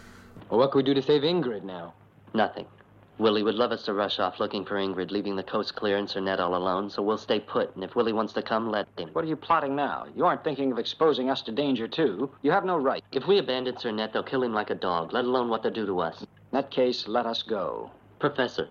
[0.50, 1.94] Well, what can we do to save Ingrid now?
[2.34, 2.66] Nothing.
[3.18, 6.08] Willie would love us to rush off looking for Ingrid, leaving the coast clear and
[6.08, 9.10] Cernette all alone, so we'll stay put, and if Willie wants to come, let him.
[9.12, 10.06] What are you plotting now?
[10.16, 12.30] You aren't thinking of exposing us to danger, too.
[12.40, 13.04] You have no right.
[13.12, 15.86] If we abandon Cernette, they'll kill him like a dog, let alone what they'll do
[15.86, 16.22] to us.
[16.22, 17.90] In that case, let us go.
[18.18, 18.68] Professor,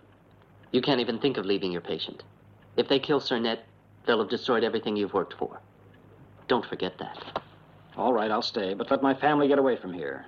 [0.72, 2.24] you can't even think of leaving your patient.
[2.78, 3.66] If they kill Cernette,
[4.06, 5.60] they'll have destroyed everything you've worked for.
[6.48, 7.42] Don't forget that.
[7.98, 10.26] All right, I'll stay, but let my family get away from here.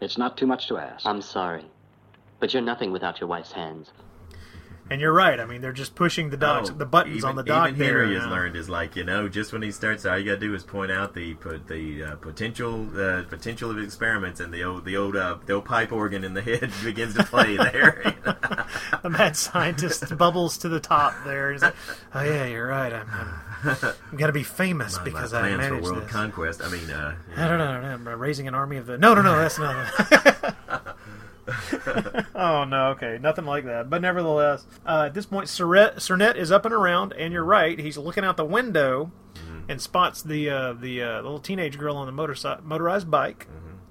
[0.00, 1.06] It's not too much to ask.
[1.06, 1.64] I'm sorry.
[2.38, 3.90] But you're nothing without your wife's hands.
[4.88, 5.40] And you're right.
[5.40, 7.78] I mean, they're just pushing the dots, Oh, the buttons even, on the dock Even
[7.80, 8.06] there.
[8.06, 10.62] Has learned is like you know, just when he starts, all you gotta do is
[10.62, 14.96] point out the put the uh, potential uh, potential of experiments, and the old the
[14.96, 18.14] old uh, the old pipe organ in the head begins to play there.
[19.02, 21.50] the mad scientist bubbles to the top there.
[21.52, 21.74] He's like,
[22.14, 22.92] "Oh yeah, you're right.
[22.92, 23.76] I'm, I'm,
[24.12, 26.62] I'm gonna be famous My- because my I plans for world this." conquest.
[26.62, 27.68] I mean, uh, I don't know.
[27.70, 28.12] I don't know.
[28.12, 28.98] I'm raising an army of the.
[28.98, 29.36] No, no, no.
[29.36, 30.54] That's not.
[32.34, 32.88] oh no.
[32.90, 33.88] Okay, nothing like that.
[33.90, 37.78] But nevertheless, uh, at this point, Surret, Cernet is up and around, and you're right.
[37.78, 39.10] He's looking out the window
[39.68, 43.46] and spots the uh, the uh, little teenage girl on the motor- motorized bike.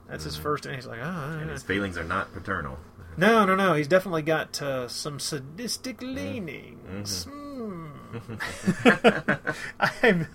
[0.08, 2.78] That's his first, and he's like, "Oh, and his feelings are not paternal.
[3.18, 3.74] no, no, no.
[3.74, 7.24] He's definitely got uh, some sadistic leanings.
[7.24, 7.88] Hmm.
[9.80, 10.28] I'm,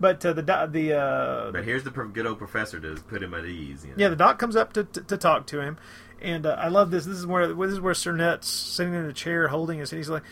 [0.00, 3.34] but uh, the do- the uh, But here's the good old professor to put him
[3.34, 3.84] at ease.
[3.84, 3.96] You know?
[3.96, 5.78] yeah, the doc comes up to, to, to talk to him,
[6.22, 7.04] and uh, I love this.
[7.04, 9.90] This is where this is where Cernet's sitting in the chair holding his.
[9.90, 10.22] He's like,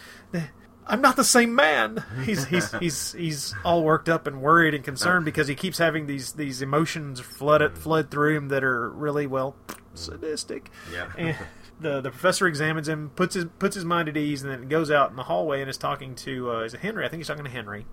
[0.87, 4.85] "I'm not the same man." He's he's he's he's all worked up and worried and
[4.85, 8.91] concerned because he keeps having these these emotions flood it, flood through him that are
[8.91, 9.57] really well
[9.95, 10.71] sadistic.
[10.93, 11.11] Yeah.
[11.17, 11.37] And
[11.81, 14.91] the the professor examines him, puts his puts his mind at ease, and then goes
[14.91, 17.05] out in the hallway and is talking to uh, is it Henry?
[17.05, 17.87] I think he's talking to Henry,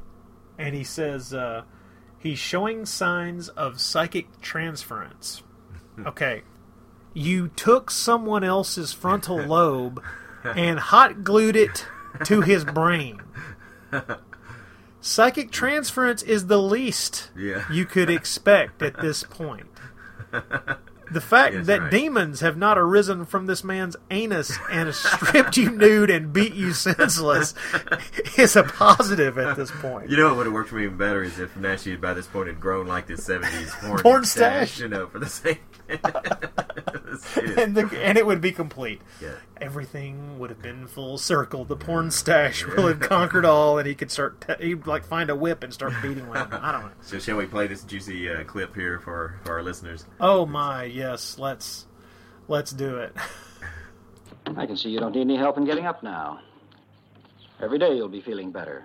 [0.57, 1.63] and he says uh,
[2.17, 5.43] he's showing signs of psychic transference.
[6.07, 6.41] Okay,
[7.13, 10.01] you took someone else's frontal lobe
[10.43, 11.85] and hot glued it
[12.25, 13.21] to his brain.
[15.01, 17.65] Psychic transference is the least Yeah.
[17.71, 19.67] you could expect at this point.
[21.11, 21.91] The fact Yes, that right.
[21.91, 26.73] demons have not arisen from this man's anus and stripped you nude and beat you
[26.73, 27.53] senseless
[28.37, 30.09] is a positive at this point.
[30.09, 32.13] You know what would have worked for me even better is if Naschy had by
[32.15, 34.79] this point had grown like this '70s porn, Porn stash.
[34.79, 35.57] you know, for the same.
[35.89, 39.01] And, the, and it would be complete.
[39.21, 39.35] Yeah.
[39.61, 41.65] Everything would have been full circle.
[41.65, 44.41] The porn stash will have conquered all, and he could start.
[44.41, 46.53] Te- he'd like find a whip and start beating women.
[46.53, 46.91] I don't know.
[47.01, 50.05] So shall we play this juicy uh, clip here for for our listeners?
[50.19, 51.37] Oh my, yes.
[51.37, 51.87] Let's
[52.47, 53.15] let's do it.
[54.57, 56.41] I can see you don't need any help in getting up now.
[57.61, 58.83] Every day you'll be feeling better.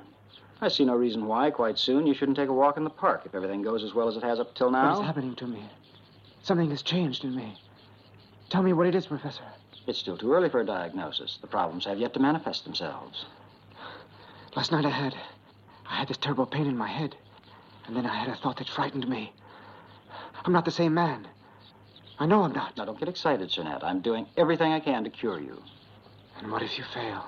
[0.60, 3.22] I see no reason why, quite soon, you shouldn't take a walk in the park
[3.24, 4.94] if everything goes as well as it has up till now.
[4.94, 5.62] What is happening to me?
[6.48, 7.58] Something has changed in me.
[8.48, 9.42] Tell me what it is, Professor.
[9.86, 11.36] It's still too early for a diagnosis.
[11.42, 13.26] The problems have yet to manifest themselves.
[14.56, 15.14] Last night I had.
[15.86, 17.14] I had this terrible pain in my head.
[17.86, 19.30] And then I had a thought that frightened me.
[20.42, 21.28] I'm not the same man.
[22.18, 22.78] I know I'm not.
[22.78, 23.84] Now, don't get excited, Sernette.
[23.84, 25.62] I'm doing everything I can to cure you.
[26.38, 27.26] And what if you fail?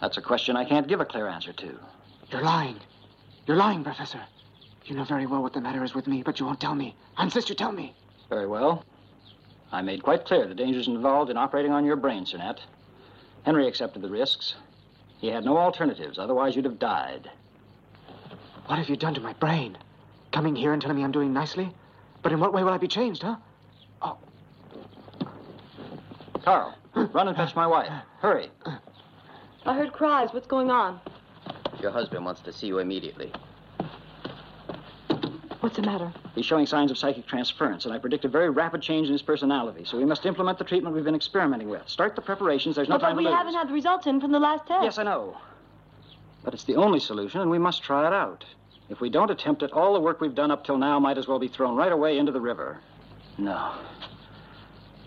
[0.00, 1.78] That's a question I can't give a clear answer to.
[2.30, 2.80] You're lying.
[3.46, 4.22] You're lying, Professor.
[4.86, 6.96] You know very well what the matter is with me, but you won't tell me.
[7.18, 7.94] I insist you tell me.
[8.28, 8.84] Very well.
[9.72, 12.60] I made quite clear the dangers involved in operating on your brain, Sernette.
[13.44, 14.54] Henry accepted the risks.
[15.18, 17.30] He had no alternatives, otherwise, you'd have died.
[18.66, 19.78] What have you done to my brain?
[20.32, 21.72] Coming here and telling me I'm doing nicely?
[22.22, 23.36] But in what way will I be changed, huh?
[24.02, 24.18] Oh.
[26.42, 27.92] Carl, run and fetch my wife.
[28.20, 28.50] Hurry.
[29.64, 30.32] I heard cries.
[30.32, 31.00] What's going on?
[31.80, 33.32] Your husband wants to see you immediately.
[35.66, 36.12] What's the matter?
[36.36, 39.20] He's showing signs of psychic transference, and I predict a very rapid change in his
[39.20, 41.88] personality, so we must implement the treatment we've been experimenting with.
[41.88, 42.76] Start the preparations.
[42.76, 43.36] There's no But, but time we to lose.
[43.36, 44.84] haven't had the results in from the last test.
[44.84, 45.36] Yes, I know.
[46.44, 48.44] But it's the only solution, and we must try it out.
[48.90, 51.26] If we don't attempt it, all the work we've done up till now might as
[51.26, 52.78] well be thrown right away into the river.
[53.36, 53.72] No.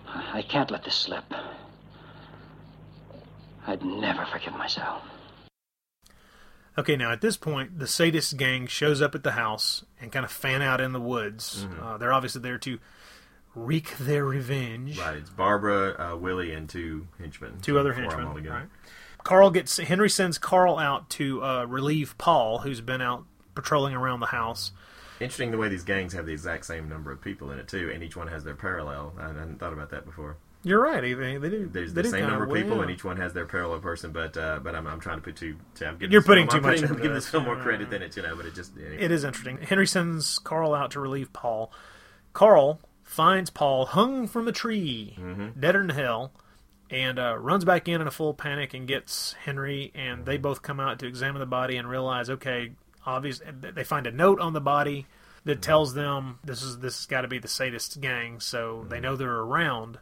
[0.08, 1.24] I can't let this slip.
[3.66, 5.04] I'd never forgive myself.
[6.80, 10.24] Okay, now at this point, the sadist gang shows up at the house and kind
[10.24, 11.68] of fan out in the woods.
[11.82, 12.80] Uh, they're obviously there to
[13.54, 14.98] wreak their revenge.
[14.98, 17.60] Right, it's Barbara, uh, Willie, and two henchmen.
[17.62, 18.50] Two other Four of them henchmen.
[18.50, 18.68] Right.
[19.26, 23.26] Carl gets Henry sends Carl out to uh, relieve Paul, who's been out
[23.56, 24.72] patrolling around the house.
[25.20, 27.92] Interesting the way these gangs have the exact same number of people in it too,
[27.94, 29.12] and each one has their parallel.
[29.20, 30.38] I hadn't thought about that before.
[30.64, 31.02] You're right.
[31.02, 31.70] They, they do.
[31.72, 32.82] There's they the do same number of people, out.
[32.82, 34.12] and each one has their parallel person.
[34.12, 35.56] But uh, but I'm, I'm trying to put two.
[35.86, 37.90] I'm giving You're putting film, too I'm much putting, into giving this film more credit
[37.90, 38.36] than it, you know.
[38.36, 38.98] But it just anyway.
[39.00, 39.58] It is interesting.
[39.60, 41.72] Henry sends Carl out to relieve Paul.
[42.34, 45.60] Carl finds Paul hung from a tree, Mm-hmm.
[45.60, 46.34] deader than hell,
[46.90, 49.92] and uh, runs back in in a full panic and gets Henry.
[49.96, 52.74] And they both come out to examine the body and realize, okay,
[53.06, 53.42] obvious.
[53.62, 55.14] They find a note on the body Mm-hmm.
[55.50, 58.90] That tells them this is this has got to be the sadist gang, so Mm-hmm.
[58.90, 60.00] they know they're around.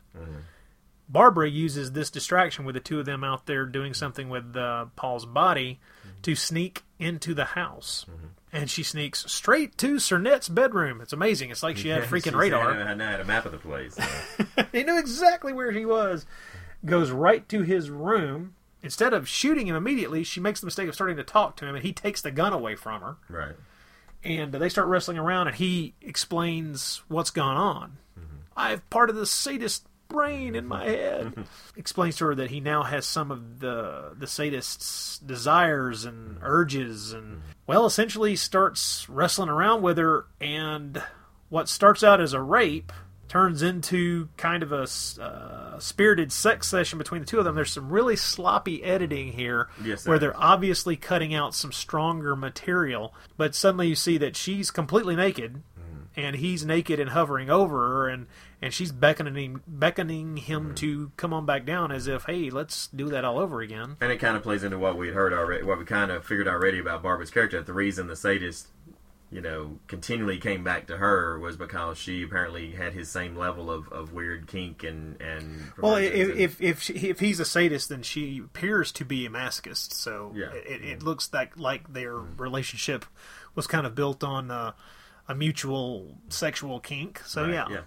[1.09, 4.87] Barbara uses this distraction with the two of them out there doing something with uh,
[4.97, 5.79] Paul's body
[6.23, 8.05] to sneak into the house.
[8.51, 10.99] And she sneaks straight to Cernet's bedroom.
[10.99, 11.49] It's amazing.
[11.49, 12.73] It's like she had freaking radar.
[12.73, 13.97] Had, I had a map of the place.
[14.73, 16.25] he knew exactly where he was.
[16.83, 18.55] goes right to his room.
[18.83, 21.75] Instead of shooting him immediately, she makes the mistake of starting to talk to him,
[21.75, 23.15] and he takes the gun away from her.
[23.29, 23.55] Right.
[24.27, 27.97] And they start wrestling around, and he explains what's gone on.
[28.19, 28.35] Mm-hmm.
[28.55, 31.45] I've part of the sadist brain in my head.
[31.75, 36.45] Explains to her that he now has some of the the sadist's desires and mm-hmm.
[36.45, 37.51] urges, and mm-hmm.
[37.65, 40.25] well, essentially starts wrestling around with her.
[40.41, 41.01] And
[41.49, 42.91] what starts out as a rape
[43.27, 44.87] turns into kind of a
[45.21, 47.55] uh, spirited sex session between the two of them.
[47.55, 53.13] There's some really sloppy editing here, Yes, where they're obviously cutting out some stronger material,
[53.37, 55.61] but suddenly you see that she's completely naked
[56.15, 58.25] and he's naked and hovering over her and
[58.59, 62.87] and she's beckoning him beckoning him to come on back down as if hey let's
[62.87, 65.63] do that all over again And it kind of plays into what we'd heard already,
[65.63, 67.61] what we kind of figured already about Barbara's character.
[67.61, 68.69] The reason the sadist,
[69.31, 73.69] you know, continually came back to her was because she apparently had his same level
[73.69, 75.71] of, of weird kink and and.
[75.77, 79.25] well if and- if if, she, if he's a sadist then she appears to be
[79.25, 80.51] a masochist so Yeah.
[80.53, 83.05] it, it looks like like their relationship
[83.53, 84.71] was kind of built on uh,
[85.27, 87.81] a mutual sexual kink so Right, yeah yeah.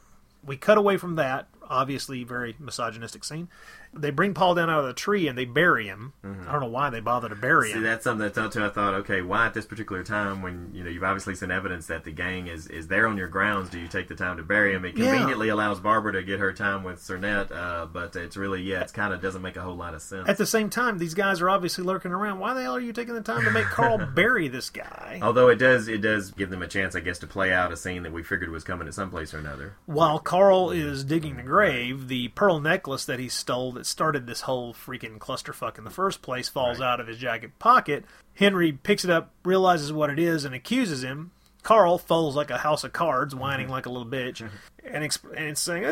[0.45, 3.49] we cut away from that obviously very misogynistic scene
[3.93, 6.68] they bring paul down out of the tree and they bury him i don't know
[6.68, 7.72] why they bother to bury Mm-hmm.
[7.72, 8.64] See, him that's something that too.
[8.64, 11.86] I thought, okay, why at this particular time when you know you've obviously seen evidence
[11.88, 14.43] that the gang is is there on your grounds, do you take the time to
[14.43, 14.84] bury him?
[14.84, 15.11] It Yeah.
[15.11, 18.93] conveniently allows Barbara to get her time with Cernette, uh, but it's really yeah, it's
[18.93, 20.28] kind of doesn't make a whole lot of sense.
[20.28, 22.38] At the same time, these guys are obviously lurking around.
[22.38, 25.18] Why the hell are you taking the time to make Carl bury this guy?
[25.22, 27.76] Although it does it does give them a chance, I guess, to play out a
[27.76, 29.74] scene that we figured was coming at some place or another.
[29.86, 34.43] While Carl is digging the grave, the pearl necklace that he stole that started this
[34.43, 38.05] whole freaking clusterfuck in the first place falls out of his jacket pocket.
[38.35, 41.31] Henry picks it up, realizes what it is, and accuses him.
[41.62, 43.72] Carl folds like a house of cards, whining mm-hmm.
[43.72, 44.55] like a little bitch, mm-hmm.
[44.95, 45.85] and, exp- and saying,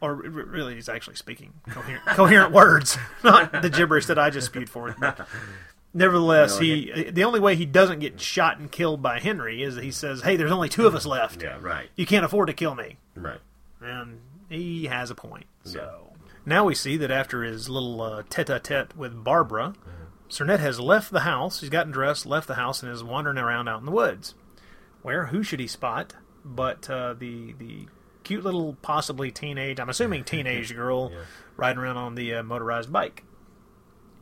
[0.00, 4.70] or really, he's actually speaking coherent, coherent words, not the gibberish that I just spewed
[4.70, 4.94] forth.
[5.00, 5.26] But
[5.94, 9.64] nevertheless, No, he uh, the only way he doesn't get shot and killed by Henry
[9.64, 11.10] is that he says, "Hey, there's only two of us mm-hmm.
[11.10, 11.42] left.
[11.42, 13.40] Yeah, right, You can't afford to kill me." right.
[13.80, 14.20] And
[14.54, 15.46] he has a point.
[15.64, 16.12] So
[16.46, 19.74] now we see that after his little uh, tete-a-tete with Barbara,
[20.28, 21.60] Cernette has left the house.
[21.60, 24.34] He's gotten dressed, left the house, and is wandering around out in the woods.
[25.02, 27.86] Where who should he spot but uh, the the
[28.22, 31.12] cute little possibly teenage, I'm assuming teenage girl
[31.56, 33.24] riding around on the uh, motorized bike.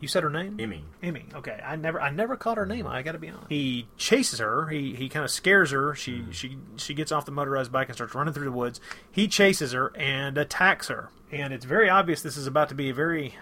[0.02, 0.56] You said her name?
[0.58, 0.84] Emmy.
[1.00, 1.26] Emmy.
[1.32, 2.86] Okay, I never I never caught her name.
[2.86, 2.94] Mm-hmm.
[2.94, 3.46] I got to be honest.
[3.48, 4.66] He chases her.
[4.66, 5.94] He he kind of scares her.
[5.94, 6.32] She mm-hmm.
[6.32, 8.80] she she gets off the motorized bike and starts running through the woods.
[9.12, 11.10] He chases her and attacks her.
[11.30, 13.36] And it's very obvious this is about to be a very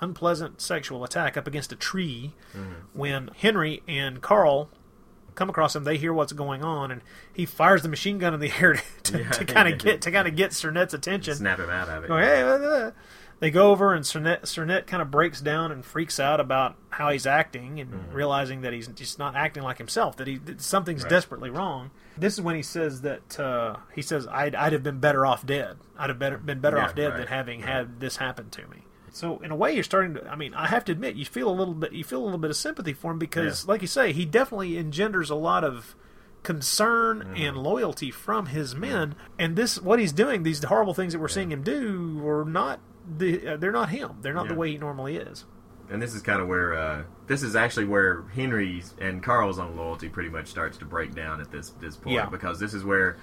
[0.00, 2.72] unpleasant sexual attack up against a tree mm-hmm.
[2.94, 4.70] when Henry and Carl
[5.34, 8.40] come across him they hear what's going on and he fires the machine gun in
[8.40, 9.30] the air to, Yeah.
[9.32, 12.08] to kind of get to kind of get Cernette's attention Snap him out of it.
[12.08, 12.90] Going, hey, blah, blah, blah.
[13.38, 17.10] They go over and Cernette, Cernette kind of breaks down and freaks out about how
[17.10, 21.02] he's acting and realizing that he's just not acting like himself, that he that something's
[21.02, 21.10] Right.
[21.10, 21.90] desperately wrong.
[22.16, 25.44] This is when he says that uh, he says I'd, I'd have been better off
[25.44, 25.76] dead.
[25.98, 27.68] I'd have better, been better Yeah, off dead right, than having right.
[27.68, 28.84] had this happen to me.
[29.12, 30.26] So in a way, you're starting to.
[30.28, 31.92] I mean, I have to admit, you feel a little bit.
[31.92, 33.70] You feel a little bit of sympathy for him because, Yeah.
[33.72, 35.94] like you say, he definitely engenders a lot of
[36.42, 37.36] concern Mm-hmm.
[37.36, 39.14] and loyalty from his men.
[39.38, 42.80] And this, what he's doing, these horrible things that we're seeing him do, are not.
[43.18, 44.18] The, uh, they're not him.
[44.20, 45.44] They're not the way he normally is.
[45.88, 49.76] And this is kind of where uh, this is actually where Henry's and Carl's own
[49.76, 52.26] loyalty pretty much starts to break down at this this point Yeah.
[52.26, 53.16] because this is where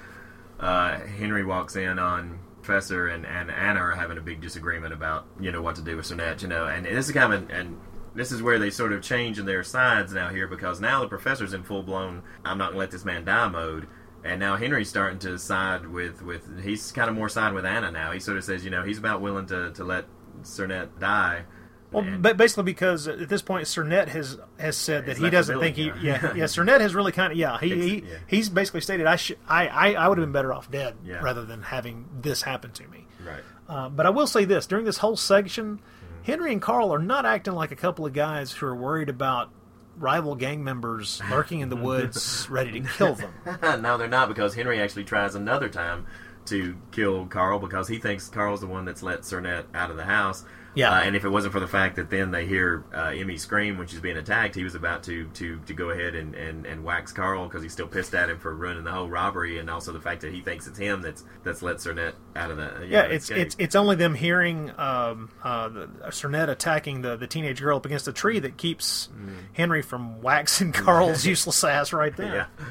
[0.60, 5.26] uh, Henry walks in on Professor and, and Anna are having a big disagreement about
[5.40, 7.78] you know what to do with Sonette, you know, and this is kind of and
[8.16, 11.08] this is where they sort of change in their sides now here because now the
[11.10, 13.88] professor's in full blown I'm not gonna let this man die mode.
[14.24, 17.92] And now Henry's starting to side with, with he's kind of more side with Anna
[17.92, 18.12] now.
[18.12, 20.06] He sort of says, you know, he's about willing to, to let
[20.44, 21.44] Cernette die.
[21.92, 25.60] Well, And- but basically because at this point, Cernette has has said that he doesn't
[25.60, 25.92] think he.
[26.02, 26.46] Yeah, yeah.
[26.48, 27.60] Cernette has really kind of yeah.
[27.60, 28.18] He, he yeah.
[28.26, 31.22] he's basically stated I should I I, I would have been better off dead Yeah.
[31.22, 33.06] rather than having this happen to me.
[33.24, 33.44] Right.
[33.70, 35.82] Uh, but I will say this: during this whole section,
[36.24, 39.52] Henry and Carl are not acting like a couple of guys who are worried about
[39.98, 43.34] rival gang members lurking in the woods, ready to kill them.
[43.82, 46.06] no, they're not because Henry actually tries another time
[46.46, 50.04] to kill Carl because he thinks Carl's the one that's let Cernette out of the
[50.04, 50.44] house.
[50.76, 50.92] Yeah.
[50.92, 53.78] Uh, and if it wasn't for the fact that then they hear uh, Emmy scream
[53.78, 56.84] when she's being attacked, he was about to to, to go ahead and, and, and
[56.84, 59.92] wax Carl because he's still pissed at him for ruining the whole robbery, and also
[59.92, 62.88] the fact that he thinks it's him that's that's let Cernette out of the.
[62.88, 63.38] Yeah, know, it's escape.
[63.38, 67.86] it's it's only them hearing um, uh, the, Cernette attacking the, the teenage girl up
[67.86, 69.10] against the tree that keeps
[69.54, 72.50] Henry from waxing Carl's useless ass right there.
[72.60, 72.66] yeah.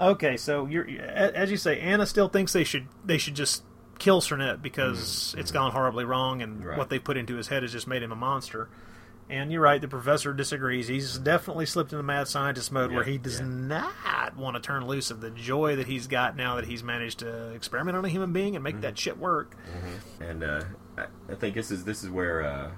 [0.00, 3.64] Okay, so you're as you say, Anna still thinks they should they should just
[3.98, 6.78] kill Cernette because it's gone horribly wrong, and Right.
[6.78, 8.68] what they put into his head has just made him a monster.
[9.30, 10.88] And you're right, the professor disagrees.
[10.88, 13.46] He's definitely slipped into mad scientist mode where he does yeah.
[13.46, 17.18] not want to turn loose of the joy that he's got now that he's managed
[17.18, 18.82] to experiment on a human being and make Mm-hmm.
[18.82, 19.54] that shit work.
[20.20, 20.64] and uh,
[20.96, 22.70] I, I think this is this is where uh,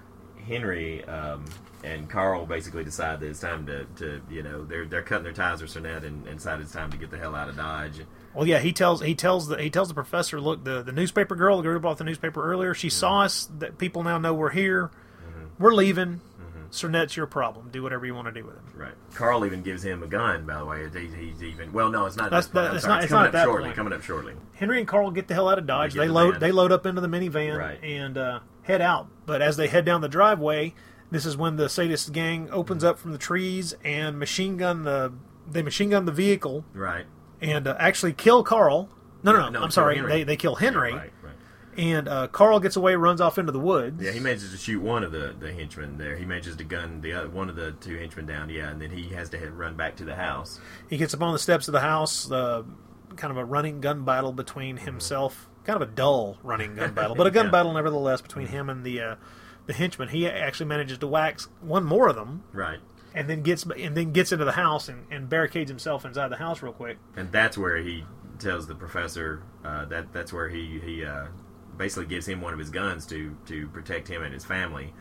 [0.44, 1.44] Henry um,
[1.84, 5.32] and Carl basically decide that it's time to, to you know they're they're cutting their
[5.32, 8.00] ties with Cernette and, and decide it's time to get the hell out of Dodge.
[8.34, 11.34] Well, yeah, he tells he tells the he tells the professor, look, the the newspaper
[11.34, 12.92] girl, the girl who bought the newspaper earlier, she mm-hmm.
[12.98, 13.48] saw us.
[13.58, 14.90] That people now know we're here.
[15.28, 15.62] Mm-hmm.
[15.62, 16.20] We're leaving.
[16.40, 16.66] Mm-hmm.
[16.70, 17.70] Cernette's your problem.
[17.72, 18.62] Do whatever you want to do with him.
[18.76, 18.92] Right.
[19.14, 20.46] Carl even gives him a gun.
[20.46, 21.90] By the way, he, he's even well.
[21.90, 22.30] No, it's not.
[22.30, 22.66] That's- this point.
[22.66, 23.64] I'm that's sorry, not- It's it's coming not up that shortly.
[23.64, 23.76] point.
[23.76, 24.34] Coming up shortly.
[24.54, 25.94] Henry and Carl get the hell out of Dodge.
[25.94, 26.40] They They the load van.
[26.40, 27.82] they load up into the minivan Right.
[27.82, 29.08] and uh, head out.
[29.26, 30.74] But as they head down the driveway,
[31.10, 35.12] this is when the sadist gang opens up from the trees and machine gun the
[35.50, 37.06] they machine gun the vehicle Right.
[37.40, 38.88] And uh, actually kill Carl.
[39.22, 39.48] No, no, no.
[39.50, 39.96] No, I'm sorry.
[39.96, 40.10] Henry.
[40.12, 40.90] They they kill Henry.
[40.90, 41.12] Yeah, right.
[41.22, 41.32] Right.
[41.76, 44.02] And uh, Carl gets away, runs off into the woods.
[44.02, 46.16] Yeah, he manages to shoot one of the, the henchmen there.
[46.16, 48.50] He manages to gun the other, one of the two henchmen down.
[48.50, 50.60] Yeah, and then he has to head, run back to the house.
[50.90, 52.30] He gets up on the steps of the house.
[52.30, 52.64] Uh,
[53.16, 55.48] kind of a running gun battle between himself.
[55.64, 57.50] Kind of a dull running gun battle, but a gun Yeah.
[57.52, 59.14] battle nevertheless between him and the uh,
[59.66, 60.08] the henchman.
[60.08, 62.78] He actually manages to wax one more of them, Right.
[63.14, 66.36] And then gets and then gets into the house and, and barricades himself inside the
[66.36, 66.98] house real quick.
[67.16, 68.04] and that's where he
[68.38, 71.26] tells the professor uh, that that's where he he uh,
[71.76, 74.92] basically gives him one of his guns to to protect him and his family.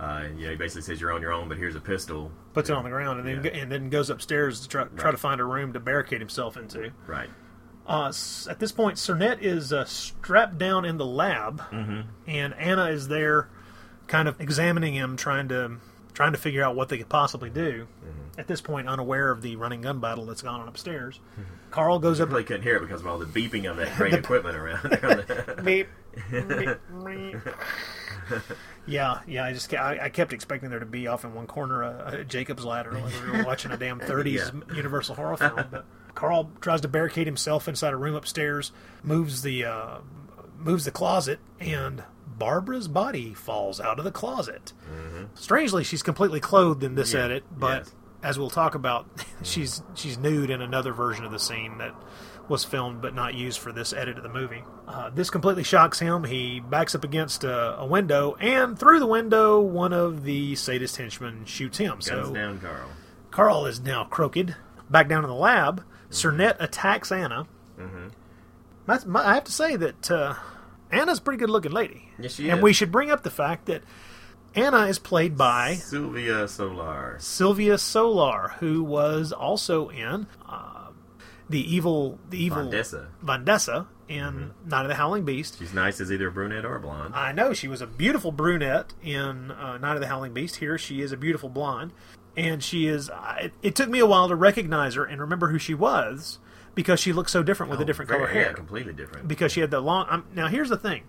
[0.00, 2.30] Uh, you know, he basically says you're on your own, but here's a pistol.
[2.52, 3.60] Puts it on the ground and then Yeah.
[3.60, 6.92] and then goes upstairs to try, try to find a room to barricade himself into.
[7.08, 7.28] Right.
[7.84, 8.12] Uh,
[8.48, 12.02] at this point, Cernette is uh, strapped down in the lab, Mm-hmm.
[12.28, 13.48] and Anna is there,
[14.06, 15.78] kind of examining him, trying to
[16.18, 17.86] trying to figure out what they could possibly do.
[17.86, 18.40] Mm-hmm.
[18.40, 21.20] At this point, unaware of the running gun battle that's gone on upstairs,
[21.70, 22.28] Carl goes up.
[22.28, 24.82] Really couldn't hear it because of all the beeping of that great equipment around.
[25.64, 25.86] Beep,
[26.32, 27.36] beep, beep.
[28.86, 29.44] yeah, yeah.
[29.44, 32.24] I just I, I kept expecting there to be off in one corner a, a
[32.24, 35.66] Jacob's ladder, like we were watching a damn '30s Universal horror film.
[35.70, 35.84] But
[36.16, 38.72] Carl tries to barricade himself inside a room upstairs,
[39.04, 39.98] moves the uh,
[40.58, 42.02] moves the closet, and
[42.38, 44.72] Barbara's body falls out of the closet.
[45.34, 47.94] Strangely, she's completely clothed in this Yeah, edit, but yes.
[48.22, 49.06] as we'll talk about,
[49.42, 51.94] she's she's nude in another version of the scene that
[52.48, 54.62] was filmed but not used for this edit of the movie.
[54.86, 56.24] Uh, this completely shocks him.
[56.24, 60.96] He backs up against a, a window, and through the window, one of the sadist
[60.96, 61.90] henchmen shoots him.
[61.94, 62.88] Guns so down, Carl.
[63.30, 64.56] Carl is now crooked.
[64.88, 67.46] Back down in the lab, Cernette attacks Anna.
[68.86, 70.34] That's- my- I have to say that uh,
[70.90, 72.10] Anna's a pretty good looking lady.
[72.18, 72.62] Yes, she and is.
[72.62, 73.82] we should bring up the fact that
[74.54, 77.16] Anna is played by Sylvia Solar.
[77.20, 80.88] Sylvia Solar, who was also in uh,
[81.48, 83.08] the evil, the evil Vandessa.
[83.24, 85.58] Vandessa in Night of the Howling Beast.
[85.58, 87.14] She's nice as either a brunette or blonde.
[87.14, 90.56] I know she was a beautiful brunette in uh, Night of the Howling Beast.
[90.56, 91.92] Here she is a beautiful blonde,
[92.36, 93.10] and she is.
[93.10, 96.38] I it, it took me a while to recognize her and remember who she was
[96.78, 99.26] because she looks so different with a oh, different Oh, color hair Yeah, completely different.
[99.26, 100.06] because she had the long.
[100.08, 101.02] I'm, now here's the thing,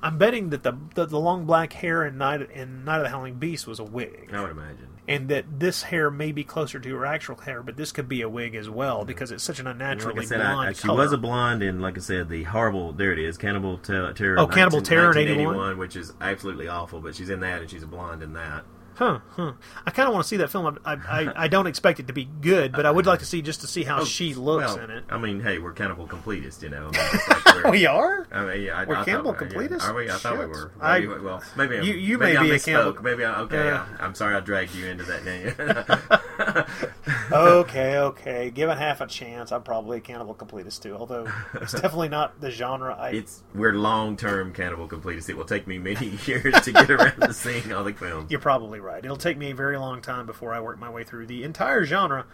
[0.00, 3.08] I'm betting that the, the the long black hair in Night in Night of the
[3.08, 4.86] Howling Beast was a wig, I would imagine.
[5.08, 8.22] and that this hair may be closer to her actual hair, but this could be
[8.22, 10.86] a wig as well because it's such an unnaturally Like I said, blonde I, she
[10.86, 11.02] color.
[11.02, 12.92] was a blonde in, like I said, the horrible.
[12.92, 14.38] There it is, Cannibal Terror.
[14.38, 17.00] Oh, Cannibal Terror in 1981, which is absolutely awful.
[17.00, 18.64] But she's in that, and she's a blonde in that.
[18.96, 19.52] Huh, huh.
[19.84, 20.78] I kind of want to see that film.
[20.84, 23.42] I, I, I don't expect it to be good, but I would like to see
[23.42, 25.04] just to see how oh, she looks Oh, well, in it.
[25.10, 26.90] I mean, hey, we're cannibal completists, you know.
[26.94, 28.26] I mean, like We are.
[28.32, 29.58] I mean, yeah, I, We're I cannibal thought, yeah.
[29.58, 29.82] completists?
[29.84, 30.10] Are we?
[30.10, 30.48] I thought we Shit.
[30.48, 30.72] were.
[30.80, 33.40] I- Maybe, well, maybe I'm- You- you maybe may I be a cannibal- Maybe I,
[33.42, 33.64] okay.
[33.66, 33.86] Yeah.
[34.00, 35.24] I'm sorry, I dragged you into that.
[35.26, 35.54] Name.
[37.32, 38.50] okay, okay.
[38.50, 40.96] Given half a chance, I'm probably a cannibal completist too.
[40.96, 43.10] Although it's definitely not the genre I.
[43.10, 45.28] it's we're long-term cannibal completists.
[45.28, 48.30] It will take me many years to get around to seeing all the films.
[48.30, 48.85] You're probably right.
[49.04, 51.84] It'll take me a very long time before I work my way through the entire
[51.84, 52.26] genre.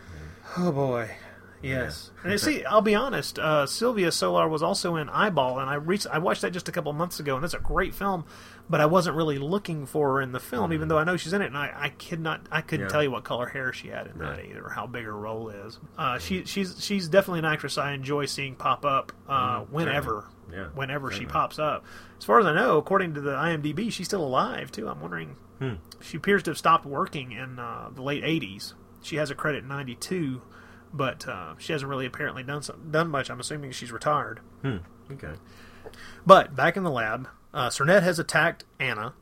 [0.57, 1.11] Oh boy.
[1.62, 2.11] Yes.
[2.24, 3.39] And see, I'll be honest.
[3.39, 6.73] Uh, Sylvia Solar was also in Eyeball, and I reached, I watched that just a
[6.73, 8.24] couple months ago, and that's a great film.
[8.73, 11.35] But I wasn't really looking for her in the film, even though I know she's
[11.35, 12.90] in it, and I, I could not, I couldn't Yeah.
[12.90, 15.51] tell you what color hair she had in that either, or how big her role
[15.51, 15.78] is.
[15.99, 20.69] Uh, she, she's, she's definitely an actress I enjoy seeing pop up uh, whenever, Yeah,
[20.74, 21.85] whenever she pops up.
[22.16, 24.89] As far as I know, according to the IMDb, she's still alive too.
[24.89, 25.36] I'm wondering.
[25.59, 25.74] Hmm.
[26.01, 28.73] She appears to have stopped working in uh, the late '80s.
[29.03, 30.40] She has a credit in '92,
[30.94, 33.28] but uh, she hasn't really apparently done some, done much.
[33.31, 34.40] I'm assuming she's retired.
[34.62, 34.78] Hmm.
[35.11, 35.35] Okay.
[36.24, 39.15] But back in the lab, uh, Cernette has attacked Anna,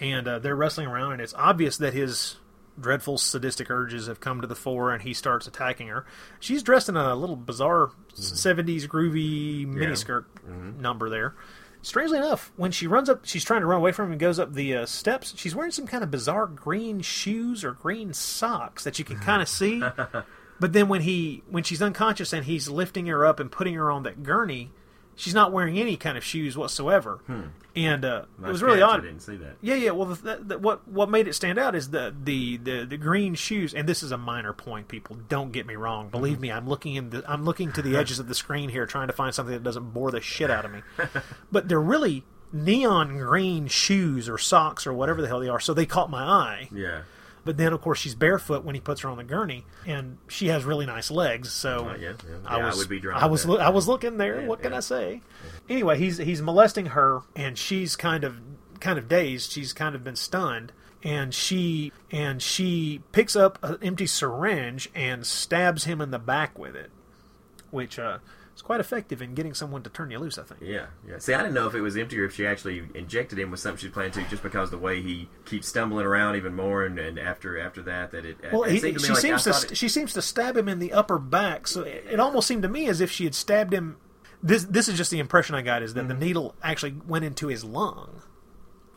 [0.00, 2.36] and uh, they're wrestling around, and it's obvious that his
[2.78, 6.04] dreadful sadistic urges have come to the fore, and he starts attacking her.
[6.40, 10.24] She's dressed in a little bizarre '70s groovy miniskirt
[10.78, 11.34] number there.
[11.82, 14.38] strangely enough, when she runs up, she's trying to run away from him and goes
[14.38, 15.32] up the uh, steps.
[15.36, 19.40] She's wearing some kind of bizarre green shoes or green socks that you can kind
[19.40, 19.80] of see.
[20.58, 23.90] But then when he when she's unconscious and he's lifting her up and putting her
[23.90, 24.70] on that gurney,
[25.16, 27.20] she's not wearing any kind of shoes whatsoever.
[27.74, 29.00] And uh, it was really odd.
[29.00, 29.56] I didn't see that.
[29.60, 29.90] Yeah, yeah.
[29.90, 33.34] Well, the, the, what what made it stand out is the, the the the green
[33.34, 34.88] shoes, and this is a minor point.
[34.88, 36.08] People, don't get me wrong.
[36.08, 38.86] Believe me, I'm looking in the I'm looking to the edges of the screen here,
[38.86, 40.82] trying to find something that doesn't bore the shit out of me.
[41.52, 45.60] but they're really neon green shoes or socks or whatever the hell they are.
[45.60, 46.68] So they caught my eye.
[46.72, 47.02] Yeah.
[47.46, 50.48] But then, of course, she's barefoot when he puts her on the gurney, and she
[50.48, 51.50] has really nice legs.
[51.52, 52.36] So Uh, yeah, yeah.
[52.44, 54.42] I Yeah, I was, would be drawn I was, loo- I was looking there.
[54.42, 54.74] What can.
[54.74, 55.22] I say?
[55.68, 58.36] Anyway, he's he's molesting her, and she's kind of
[58.80, 59.52] kind of dazed.
[59.52, 65.24] She's kind of been stunned, and she and she picks up an empty syringe and
[65.24, 66.90] stabs him in the back with it,
[67.70, 68.18] which uh,
[68.56, 70.38] is quite effective in getting someone to turn you loose.
[70.38, 70.60] I think.
[70.62, 71.18] Yeah, yeah.
[71.18, 73.60] See, I didn't know if it was empty or if she actually injected him with
[73.60, 76.98] something she planned to, just because the way he keeps stumbling around even more, and,
[76.98, 78.38] and after after that, that it.
[78.52, 80.78] Well, it he, seemed she like seems to it- she seems to stab him in
[80.78, 81.68] the upper back.
[81.68, 83.98] So it, it almost seemed to me as if she had stabbed him.
[84.42, 86.08] This this is just the impression I got is that Mm-hmm.
[86.20, 88.22] the needle actually went into his lung,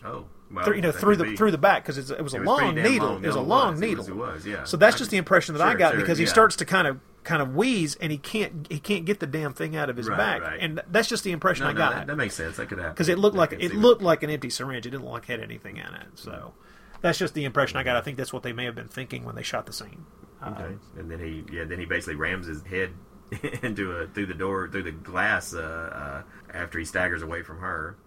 [0.03, 2.38] Oh, well, through, you know, through the be- through the back because it was a
[2.38, 3.07] It was long needle.
[3.10, 3.23] long.
[3.23, 3.80] It was a No, it long was.
[3.81, 4.07] Needle.
[4.07, 4.64] it was, yeah.
[4.64, 6.88] So that's I just the impression that I got sure, because he starts to kind
[6.88, 9.98] of kind of wheeze and he can't he can't get the damn thing out of
[9.98, 10.60] his Right, back, right.
[10.62, 12.58] and that's just the impression No, I no, got that, that makes sense.
[12.58, 14.86] That could happen because it looked I like it looked like an empty syringe.
[14.86, 16.08] It didn't look like it had anything in it.
[16.16, 16.54] So
[17.02, 17.96] that's just the impression I got.
[17.98, 20.06] I think that's what they may have been thinking when they shot the scene.
[20.41, 20.52] that.
[20.60, 20.76] Okay.
[20.98, 22.91] And then he, yeah, then he basically rams his head
[23.64, 27.60] into a through the door through the glass uh, uh, after he staggers away from
[27.60, 27.98] her.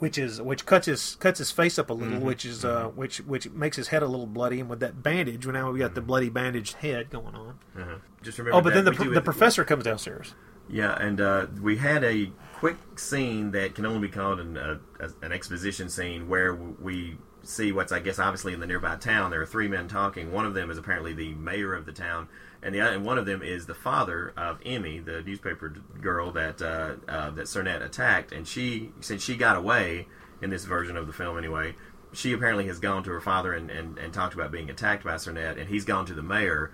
[0.00, 2.26] Which is which cuts his cuts his face up a little, Mm-hmm.
[2.26, 5.46] which is uh, which which makes his head a little bloody, and with that bandage,
[5.46, 7.58] well, now we got the bloody bandaged head going on.
[7.78, 7.94] Uh-huh.
[8.22, 8.58] Just remember.
[8.58, 10.34] Oh, but then the the it- professor comes downstairs.
[10.68, 14.78] Yeah, and uh, we had a quick scene that can only be called an, uh,
[15.22, 19.30] an exposition scene where we see what's, I guess, obviously in the nearby town.
[19.32, 20.30] There are three men talking.
[20.30, 22.28] One of them is apparently the mayor of the town,
[22.62, 26.60] and the and one of them is the father of Emmy, the newspaper girl that
[26.60, 28.32] uh, uh, that Cernette attacked.
[28.32, 30.08] And she, since she got away
[30.42, 31.74] in this version of the film anyway,
[32.12, 35.14] she apparently has gone to her father and, and, and talked about being attacked by
[35.14, 36.72] Cernette, and he's gone to the mayor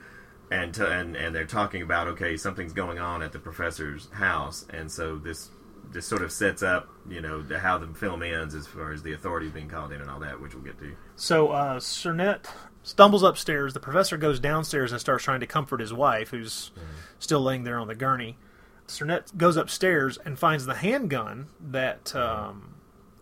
[0.50, 4.64] and to, and and they're talking about okay something's going on at the professor's house
[4.70, 5.50] and so this
[5.92, 9.02] this sort of sets up you know the, how the film ends as far as
[9.02, 12.46] the authorities being called in and all that which we'll get to So uh, Cernette
[12.82, 13.74] stumbles upstairs.
[13.74, 16.70] The professor goes downstairs and starts trying to comfort his wife, who's
[17.18, 18.38] still laying there on the gurney.
[18.86, 22.74] Cernette goes upstairs and finds the handgun that um,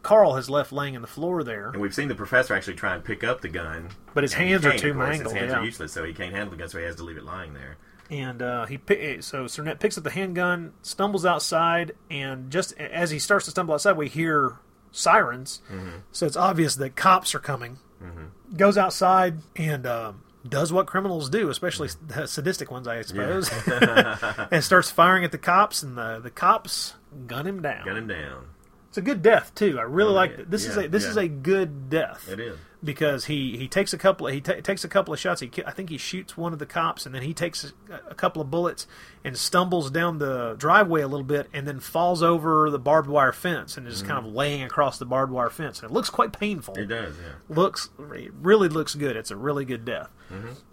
[0.03, 1.71] Carl has left laying in the floor there.
[1.71, 4.67] and we've seen the professor actually try and pick up the gun But his hands
[4.67, 5.61] are too mangled, his hands yeah.
[5.61, 7.55] are useless so he can't handle the gun so he has to leave it lying
[7.55, 7.79] there
[8.11, 8.77] and uh, he
[9.21, 13.75] so Cernette picks up the handgun, stumbles outside, and just as he starts to stumble
[13.75, 14.57] outside, we hear
[14.93, 15.61] sirens.
[16.13, 17.79] So it's obvious that cops are coming.
[18.57, 23.51] Goes outside and um, does what criminals do, especially the sadistic ones, I suppose,
[24.51, 25.83] and starts firing at the cops.
[25.83, 26.95] And the the cops
[27.27, 27.87] gun him down.
[27.87, 28.45] gun him down
[28.91, 29.79] It's a good death too.
[29.79, 30.41] I really Oh, like yeah.
[30.41, 30.51] it.
[30.51, 31.11] This is a this yeah.
[31.11, 34.85] is a good death it is because he, he takes a couple he ta takes
[34.85, 35.41] a couple of shots.
[35.41, 38.15] He I think he shoots one of the cops and then he takes a, a
[38.15, 38.87] couple of bullets
[39.25, 43.33] and stumbles down the driveway a little bit and then falls over the barbed wire
[43.33, 45.81] fence and is kind of laying across the barbed wire fence.
[45.81, 46.75] And it looks quite painful.
[46.75, 46.83] Mm-hmm.
[46.93, 49.17] it does yeah Looks it really looks good.
[49.17, 50.11] It's a really good death.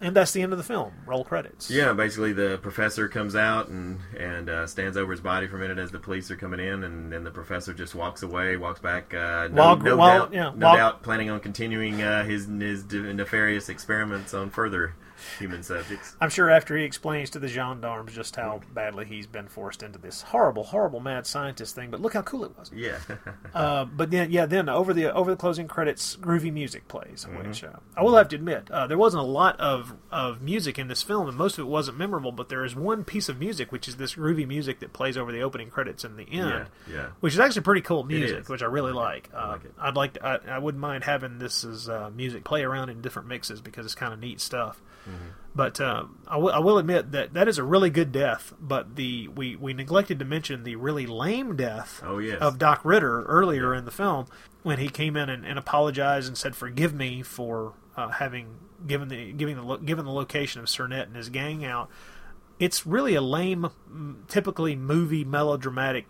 [0.00, 0.92] And that's the end of the film.
[1.06, 1.66] Roll credits.
[1.70, 1.76] Mm-hmm.
[1.78, 5.60] Yeah, basically the professor comes out and and uh, stands over his body for a
[5.60, 8.80] minute as the police are coming in, and then the professor just walks away, walks
[8.80, 9.14] back.
[9.14, 12.84] Uh, no, no while- doubt, yeah, no while- doubt, planning on continuing uh, his his
[12.92, 14.94] nefarious experiments on further
[15.38, 16.16] human subjects.
[16.20, 19.98] I'm sure after he explains to the gendarmes just how badly he's been forced into
[19.98, 22.70] this horrible, horrible mad scientist thing, but look how cool it was.
[22.74, 22.98] Yeah,
[23.54, 27.48] Uh, but then, yeah, then over the over the closing credits, groovy music plays, Mm-hmm.
[27.48, 30.78] which uh, I will have to admit uh, there wasn't a lot of of music
[30.78, 32.32] in this film, and most of it wasn't memorable.
[32.32, 35.30] But there is one piece of music, which is this groovy music that plays over
[35.32, 37.06] the opening credits and the end, yeah, yeah.
[37.20, 39.28] which is actually pretty cool music, which I really like.
[39.34, 39.74] Uh, like it.
[39.78, 43.00] I'd like to, I, I wouldn't mind having this as uh, music play around in
[43.02, 44.80] different mixes because it's kind of neat stuff.
[45.08, 45.28] Mm-hmm.
[45.54, 48.54] But uh, I, w- I will admit that that is a really good death.
[48.58, 52.40] But the we, we neglected to mention the really lame death Oh, yes.
[52.40, 54.26] of Doc Ritter earlier in the film
[54.62, 58.54] when he came in and, and apologized and said, "Forgive me for uh, having
[58.86, 61.90] given the giving the lo- given the location of Cernette and his gang out."
[62.58, 63.70] It's really a lame,
[64.28, 66.06] typically movie melodramatic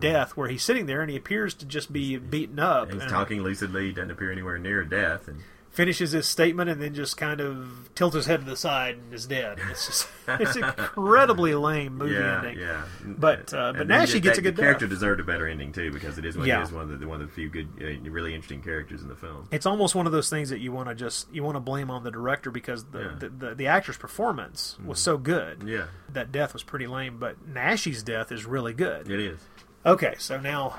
[0.00, 2.92] death where he's sitting there and he appears to just be beaten up.
[2.92, 5.40] He's and- talking lucidly, doesn't appear anywhere near death, and
[5.72, 9.12] finishes his statement and then just kind of tilts his head to the side and
[9.14, 9.58] is dead.
[9.70, 12.58] It's just it's incredibly lame movie yeah, ending.
[12.58, 12.84] yeah.
[13.04, 14.90] But uh, but Naschy gets a good the character death.
[14.96, 16.60] deserved a better ending too because it is one, Yeah.
[16.60, 19.08] it is one of the one of the few good, uh, really interesting characters in
[19.08, 19.48] the film.
[19.50, 21.90] It's almost one of those things that you want to just you want to blame
[21.90, 23.04] on the director because the Yeah.
[23.06, 23.18] Mm-hmm.
[23.18, 25.62] the, the, the actor's performance was so good.
[25.66, 29.10] Yeah, That death was pretty lame, but Naschy's death is really good.
[29.10, 29.40] it is.
[29.86, 30.78] Okay, so now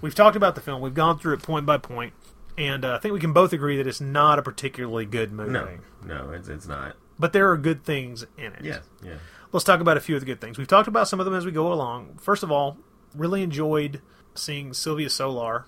[0.00, 0.80] we've talked about the film.
[0.80, 2.12] We've gone through it point by point,
[2.58, 5.50] and uh, I think we can both agree that it's not a particularly good movie.
[5.52, 5.68] No,
[6.04, 6.96] no, it's it's not.
[7.18, 8.64] But there are good things in it.
[8.64, 9.14] Yeah, yeah.
[9.52, 10.58] Let's talk about a few of the good things.
[10.58, 12.18] We've talked about some of them as we go along.
[12.20, 12.78] First of all,
[13.14, 14.00] really enjoyed
[14.34, 15.66] seeing Sylvia Solar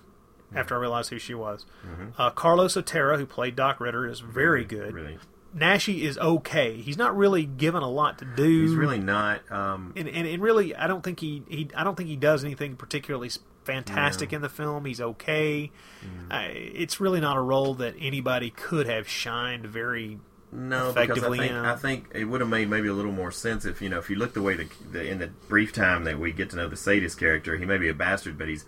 [0.53, 1.65] after I realized who she was.
[2.17, 4.93] Uh, Carlos Otero, who played Doc Ritter, is very good.
[4.93, 5.17] Really,
[5.55, 6.75] Naschy is okay.
[6.81, 8.61] He's not really given a lot to do.
[8.63, 9.49] he's really not.
[9.51, 12.43] Um, and, and, and really, I don't think he, he I don't think he does
[12.43, 13.29] anything particularly
[13.65, 14.85] fantastic in the film.
[14.85, 15.71] He's okay.
[16.03, 16.31] Mm.
[16.31, 20.19] Uh, it's really not a role that anybody could have shined very.
[20.51, 21.57] No, because I effectively think in.
[21.57, 24.09] I think it would have made maybe a little more sense if you know if
[24.09, 26.69] you look the way the, the in the brief time that we get to know
[26.69, 28.63] the sadist character, he may be a bastard, but he's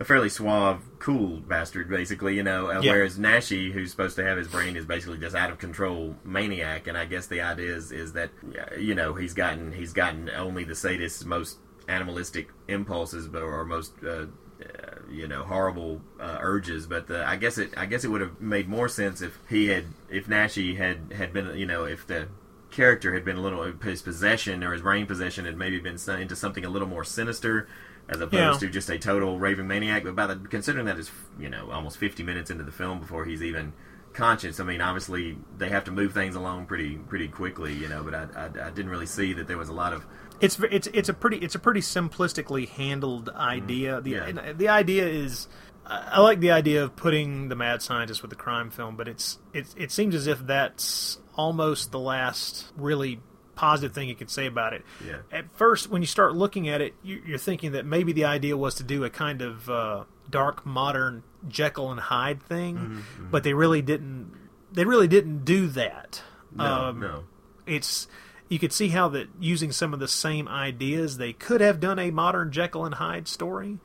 [0.00, 2.36] a fairly suave, cool bastard, basically.
[2.36, 2.92] You know, uh, Yeah.
[2.92, 6.88] whereas Naschy, who's supposed to have his brain, is basically just out of control maniac.
[6.88, 8.30] And I guess the idea is is that
[8.78, 11.58] you know he's gotten he's gotten only the sadist's most
[11.88, 13.92] animalistic impulses, but or most.
[14.04, 14.26] Uh,
[14.62, 18.20] uh, you know horrible uh, urges but the, I guess it I guess it would
[18.20, 22.06] have made more sense if he had if Naschy had had been you know if
[22.06, 22.28] the
[22.70, 26.36] character had been a little his possession or his brain possession had maybe been into
[26.36, 27.66] something a little more sinister
[28.08, 28.68] as opposed Yeah.
[28.68, 31.98] to just a total raving maniac but by the considering that is you know almost
[31.98, 33.72] 50 minutes into the film before he's even
[34.12, 38.04] conscious I mean obviously they have to move things along pretty pretty quickly you know
[38.04, 40.06] but I, I, I didn't really see that there was a lot of
[40.40, 44.00] It's it's it's a pretty it's a pretty simplistically handled idea.
[44.00, 44.36] The Mm-hmm.
[44.38, 44.42] Yeah.
[44.48, 45.48] and the idea is.
[45.86, 49.38] I like the idea of putting the mad scientist with the crime film, but it's
[49.52, 53.20] it it seems as if that's almost the last really
[53.54, 54.82] positive thing you could say about it.
[55.06, 55.18] Yeah.
[55.30, 58.56] At first, when you start looking at it, you, you're thinking that maybe the idea
[58.56, 63.42] was to do a kind of uh, dark modern Jekyll and Hyde thing, Mm-hmm, but
[63.44, 64.32] they really didn't.
[64.72, 66.22] They really didn't do that.
[66.54, 67.24] no Um, no
[67.66, 68.08] it's
[68.48, 71.98] you could see how that using some of the same ideas they could have done
[71.98, 73.78] a modern Jekyll and Hyde story,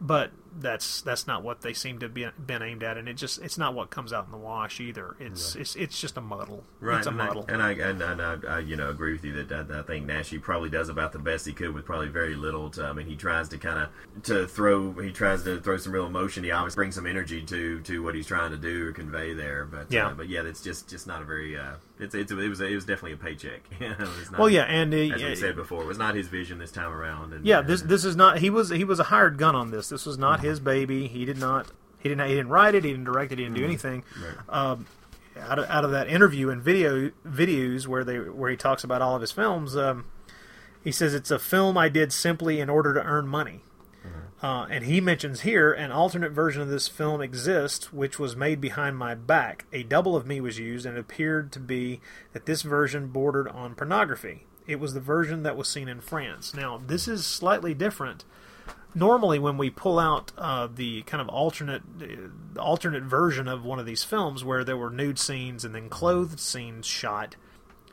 [0.00, 3.40] but that's that's not what they seem to be been aimed at, and it just
[3.40, 5.16] it's not what comes out in the wash either.
[5.18, 6.64] It's it's it's just a muddle.
[6.80, 7.44] Right, it's a and, muddle.
[7.48, 9.82] I, and I and, and I, I, you know, agree with you that, that I
[9.82, 12.70] think Naschy probably does about the best he could with probably very little.
[12.70, 15.92] To, I mean, he tries to kind of to throw, he tries to throw some
[15.92, 16.44] real emotion.
[16.44, 19.64] He obviously brings some energy to to what he's trying to do or convey there.
[19.64, 20.08] But Yeah.
[20.08, 21.58] uh, but yeah, it's just just not a very.
[21.58, 23.62] Uh, it's, it's it was it was definitely a paycheck.
[23.80, 26.14] You know, it's not, well, yeah, and uh, as we said before, it was not
[26.14, 27.32] his vision this time around.
[27.32, 29.88] And, yeah, this this is not he was he was a hired gun on this.
[29.88, 31.06] This was not his baby.
[31.08, 31.66] He did not
[32.00, 32.84] he didn't he didn't write it.
[32.84, 33.38] He didn't direct it.
[33.38, 34.04] He didn't do anything.
[34.48, 34.86] Um,
[35.40, 39.00] out of out of that interview and video videos where they where he talks about
[39.02, 40.06] all of his films, um,
[40.82, 43.60] he says it's a film I did simply in order to earn money.
[44.42, 48.60] Uh, and he mentions here an alternate version of this film exists, which was made
[48.60, 49.66] behind my back.
[49.72, 52.00] A double of me was used, and it appeared to be
[52.32, 54.46] that this version bordered on pornography.
[54.66, 56.54] It was the version that was seen in France.
[56.54, 58.24] Now, this is slightly different.
[58.94, 63.78] Normally, when we pull out uh, the kind of alternate uh, alternate version of one
[63.78, 67.36] of these films, where there were nude scenes and then clothed scenes shot,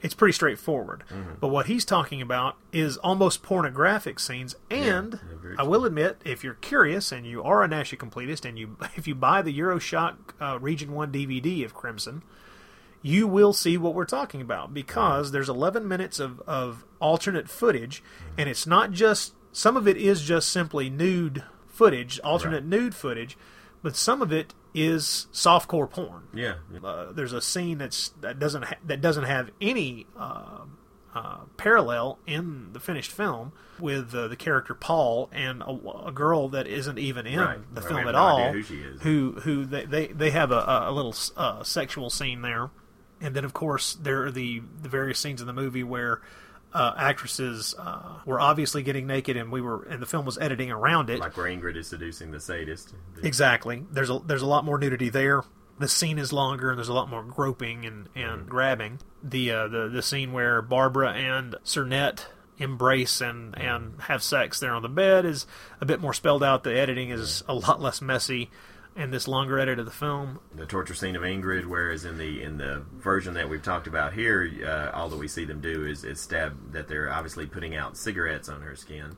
[0.02, 1.04] it's pretty straightforward.
[1.40, 4.56] But what he's talking about is almost pornographic scenes.
[4.70, 8.60] And yeah, I will admit, if you're curious and you are a Naschy completist, and
[8.60, 12.24] you if you buy the Euroshock uh, Region One DVD of Crimson,
[13.02, 18.04] you will see what we're talking about because there's 11 minutes of, of alternate footage,
[18.38, 23.38] and it's not just some of it is just simply nude footage, alternate nude footage,
[23.84, 26.80] but some of it is softcore porn yeah, yeah.
[26.88, 30.60] uh, there's a scene that's that doesn't ha- that doesn't have any uh,
[31.16, 36.50] uh, parallel in the finished film with uh, the character Paul and a, a girl
[36.50, 37.76] that isn't even in Right.
[37.76, 38.52] the Right, film at no all.
[38.54, 39.02] who she is.
[39.02, 42.70] Who who they they, they have a, a little uh, sexual scene there,
[43.20, 46.22] and then of course there are the the various scenes in the movie where.
[46.72, 50.70] Uh, actresses uh, were obviously getting naked, and we were, and the film was editing
[50.70, 51.20] around it.
[51.20, 52.94] Like where Ingrid is seducing the sadist.
[53.24, 53.86] Exactly.
[53.92, 55.44] There's a there's a lot more nudity there.
[55.80, 59.00] The scene is longer, and there's a lot more groping and, and grabbing.
[59.24, 62.28] The uh, the the scene where Barbara and Cernette
[62.60, 65.48] embrace and and have sex there on the bed is
[65.82, 66.64] a bit more spelled out.
[66.64, 68.52] The editing is a lot less messy,
[69.00, 70.40] in this longer edit of the film.
[70.54, 74.14] the torture scene of Ingrid, whereas in the in the version that we've talked about
[74.14, 77.76] here, uh, all that we see them do is, is stab that they're obviously putting
[77.76, 79.16] out cigarettes on her skin.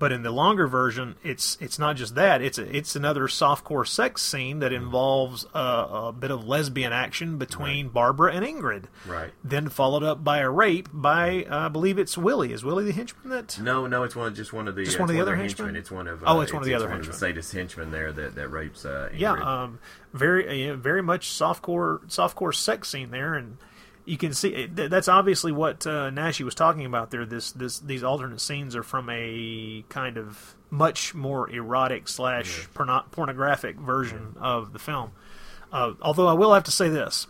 [0.00, 2.40] But in the longer version, it's it's not just that.
[2.40, 7.36] It's a, it's another softcore sex scene that involves a, a bit of lesbian action
[7.36, 8.84] between Barbara and Ingrid.
[9.06, 9.30] Right.
[9.44, 12.50] Then followed up by a rape by uh, I believe it's Willie.
[12.52, 13.60] Is Willie the henchman that?
[13.60, 15.76] No, no, it's one just one of the Just one of the other their henchmen?
[15.76, 17.14] It's one of Oh, uh, it's one of the other one henchmen.
[17.14, 18.86] of the sadist henchmen there that, that rapes.
[18.86, 19.46] Uh, Yeah, Ingrid.
[19.46, 19.78] um,
[20.14, 23.58] very uh, very much softcore softcore sex scene there, and
[24.04, 27.24] you can see that's obviously what uh, Naschy was talking about there.
[27.26, 33.04] This this these alternate scenes are from a kind of much more erotic slash porno-
[33.10, 35.12] pornographic version of the film.
[35.72, 37.26] Uh, although I will have to say this.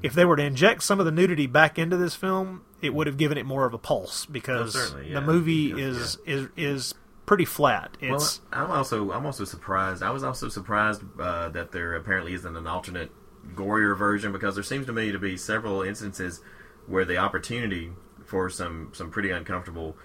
[0.00, 3.08] If they were to inject some of the nudity back into this film, it would
[3.08, 6.48] have given it more of a pulse because Oh, certainly, the movie Because, is is
[6.56, 6.94] is
[7.26, 7.96] pretty flat.
[8.00, 10.04] It's well, I'm also I'm also surprised.
[10.04, 13.10] I was also surprised uh, that there apparently isn't an alternate
[13.54, 16.40] gorier version because there seems to me to be several instances
[16.86, 17.92] where the opportunity
[18.24, 19.96] for some some pretty uncomfortable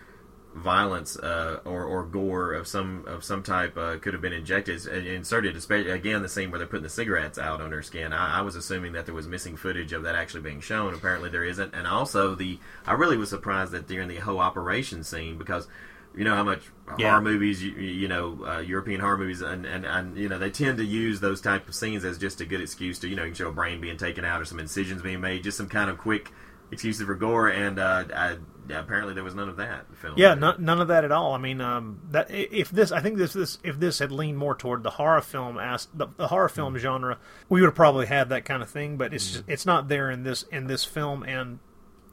[0.56, 4.86] violence uh, or, or gore of some of some type uh, could have been injected
[4.86, 5.56] inserted.
[5.56, 8.14] Especially again, the scene where they're putting the cigarettes out on her skin.
[8.14, 10.94] I, I was assuming that there was missing footage of that actually being shown.
[10.94, 11.74] Apparently, there isn't.
[11.74, 15.68] And also, the I really was surprised that during the whole operation scene because
[16.16, 16.62] you know how much
[17.00, 17.10] Yeah.
[17.12, 20.50] horror movies you, you know uh, European horror movies and, and and you know they
[20.52, 23.24] tend to use those type of scenes as just a good excuse to you know
[23.24, 25.70] you can show a brain being taken out or some incisions being made just some
[25.70, 26.32] kind of quick
[26.72, 28.38] excuses for gore and uh, I,
[28.74, 31.34] apparently there was none of that film Yeah, none, none of that at all.
[31.34, 34.56] I mean, um, that if this, I think this, this, if this had leaned more
[34.56, 36.52] toward the horror film as the, the horror Mm.
[36.56, 37.20] film genre,
[37.50, 38.98] we would have probably had that kind of thing.
[38.98, 39.34] But it's Mm.
[39.34, 41.22] just, it's not there in this in this film.
[41.24, 41.60] And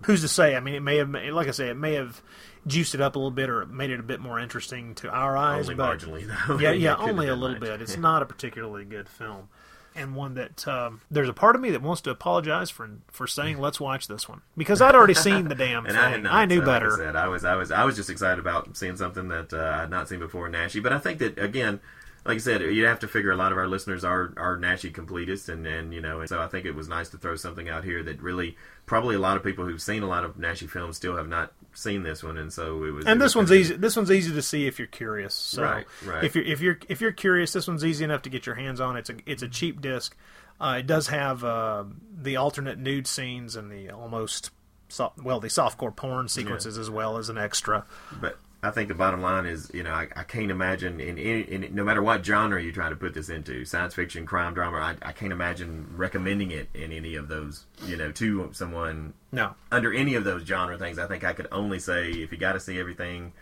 [0.04, 0.56] who's to say?
[0.56, 2.20] I mean, it may have, like I say, it may have
[2.66, 5.36] juiced it up a little bit or made it a bit more interesting to our
[5.36, 5.68] eyes.
[5.68, 7.60] only but marginally though yeah, yeah, only a little much.
[7.60, 7.82] bit.
[7.82, 9.48] It's not a particularly good film,
[9.94, 13.26] and one that um, there's a part of me that wants to apologize for for
[13.26, 16.26] saying let's watch this one because I'd already seen the damn and thing.
[16.26, 16.92] I not, knew so like better.
[16.92, 19.72] I, said, I was I was I was just excited about seeing something that uh,
[19.74, 20.82] I had not seen before in Naschy.
[20.82, 21.80] But I think that again,
[22.24, 24.92] like I said, you have to figure a lot of our listeners are are Naschy
[24.92, 27.68] completists, and and you know, and so I think it was nice to throw something
[27.68, 28.56] out here that really
[28.86, 31.52] probably a lot of people who've seen a lot of Naschy films still have not
[31.72, 33.04] seen this one, and so it was.
[33.06, 33.76] and it this was one's easy.
[33.76, 35.34] This one's easy to see if you're curious.
[35.34, 36.24] So Right, right.
[36.24, 38.80] if you're if you're if you're curious, this one's easy enough to get your hands
[38.80, 38.96] on.
[38.96, 40.16] It's a it's a cheap disc.
[40.60, 41.84] Uh, it does have uh,
[42.20, 44.50] the alternate nude scenes and the almost
[44.88, 47.86] soft, well the softcore porn sequences as well as an extra.
[48.20, 51.40] But I think the bottom line is, you know, I, I can't imagine in, any
[51.40, 54.76] in no matter what genre you try to put this into, science fiction, crime, drama,
[54.76, 59.54] I, I can't imagine recommending it in any of those, you know, to someone No,
[59.72, 60.98] under any of those genre things.
[60.98, 63.32] I think I could only say if you got to see everything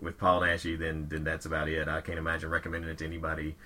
[0.00, 1.86] with Paul Naschy, then then that's about it.
[1.86, 3.56] I can't imagine recommending it to anybody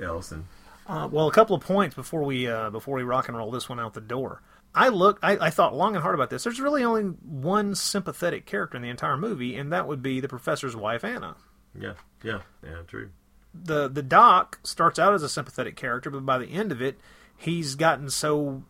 [0.00, 0.32] else.
[0.32, 0.46] And
[0.86, 3.68] Uh, well, a couple of points before we uh, before we rock and roll this
[3.68, 4.40] one out the door.
[4.74, 5.24] I looked.
[5.24, 6.44] I, I thought long and hard about this.
[6.44, 10.28] There's really only one sympathetic character in the entire movie, and that would be the
[10.28, 11.34] professor's wife, Anna.
[11.78, 13.10] yeah, yeah, yeah, true.
[13.54, 16.98] the The doc starts out as a sympathetic character, but by the end of it,
[17.36, 18.62] he's gotten so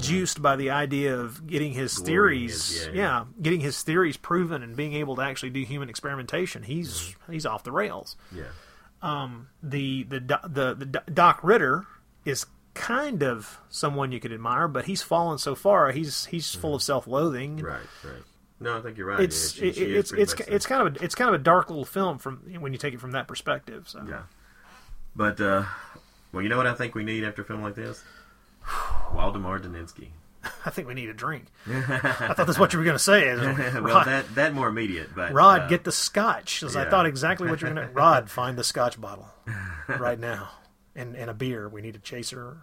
[0.00, 2.06] juiced by the idea of getting his Glorying
[2.48, 3.24] theories, is- yeah, yeah, yeah.
[3.42, 6.62] getting his theories proven and being able to actually do human experimentation.
[6.64, 8.16] He's he's off the rails.
[8.32, 8.44] Yeah,
[9.02, 9.48] Um.
[9.62, 11.86] the the the the Doc Ritter
[12.24, 15.90] is kind of someone you could admire, but he's fallen so far.
[15.92, 17.58] He's he's full of self loathing.
[17.58, 18.22] right, right.
[18.62, 19.20] No, I think you're right.
[19.20, 21.42] It's Yeah, she- it, she it's it's it's kind of a, it's kind of a
[21.42, 23.88] dark little film from when you take it from that perspective.
[23.88, 24.22] So Yeah.
[25.16, 25.64] But, uh,
[26.32, 28.04] well, you know what I think we need after a film like this?
[29.12, 30.08] Waldemar Daninsky.
[30.64, 31.46] I think we need a drink.
[31.66, 33.34] I thought that's what you were going to say.
[33.34, 36.60] well, Rod, that that more immediate, but Rod uh, get the scotch.
[36.60, 36.90] 'cause I yeah.
[36.90, 37.92] thought exactly what you were going to.
[37.92, 39.28] Rod, find the scotch bottle
[39.88, 40.48] right now,
[40.94, 41.68] and and a beer.
[41.68, 42.58] We need a chaser.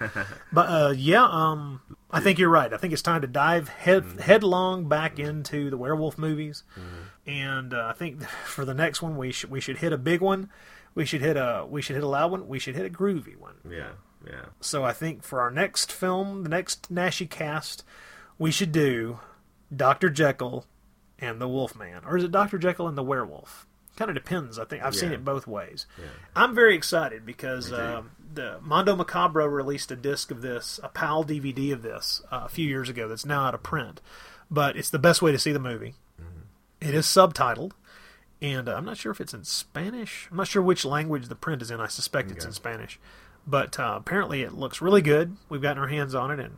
[0.52, 1.80] But uh, yeah, um,
[2.10, 2.72] I think you're right.
[2.72, 4.18] I think it's time to dive head Mm-hmm.
[4.20, 6.62] headlong back into the werewolf movies,
[7.26, 10.20] and uh, I think for the next one we should we should hit a big
[10.20, 10.50] one.
[10.94, 12.48] We should hit a we should hit a loud one.
[12.48, 13.56] We should hit a groovy one.
[13.70, 13.90] yeah,
[14.26, 14.46] yeah.
[14.60, 17.84] So I think for our next film, the next Naschy cast,
[18.38, 19.20] we should do
[19.74, 20.08] Dr.
[20.10, 20.64] Jekyll
[21.20, 22.02] and the Wolfman.
[22.04, 22.58] Or is it Dr.
[22.58, 23.66] Jekyll and the Werewolf?
[23.98, 24.60] Kind of depends.
[24.60, 25.86] I think I've seen it both ways.
[26.36, 31.24] I'm very excited because um, the Mondo Macabro released a disc of this, a PAL
[31.24, 33.08] DVD of this, uh, a few years ago.
[33.08, 34.00] That's now out of print,
[34.48, 35.96] but it's the best way to see the movie.
[36.20, 36.88] Mm-hmm.
[36.88, 37.72] It is subtitled,
[38.40, 40.28] and uh, I'm not sure if it's in Spanish.
[40.30, 41.80] I'm not sure which language the print is in.
[41.80, 43.00] I suspect it's in Spanish,
[43.48, 45.36] but uh, apparently it looks really good.
[45.48, 46.54] We've gotten our hands on it, and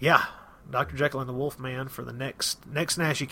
[0.00, 0.24] yeah,
[0.70, 0.96] Dr.
[0.96, 2.98] Jekyll and the Wolfman for the next next.
[2.98, 3.28] Naschy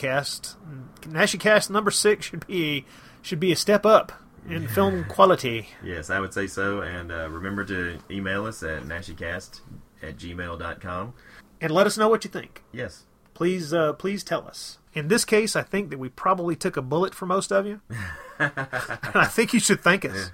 [1.41, 2.85] cast number six should be
[3.27, 4.13] should be a step up
[4.49, 5.69] in film quality.
[5.83, 6.81] Yes, I would say so.
[6.81, 9.61] And uh, remember to email us at naschycast
[10.03, 11.15] at gmail.com.
[11.61, 12.63] And let us know what you think.
[12.73, 13.05] Yes.
[13.35, 14.79] Please, uh, please tell us.
[14.95, 17.81] In this case, I think that we probably took a bullet for most of you.
[18.39, 20.31] I think you should thank us.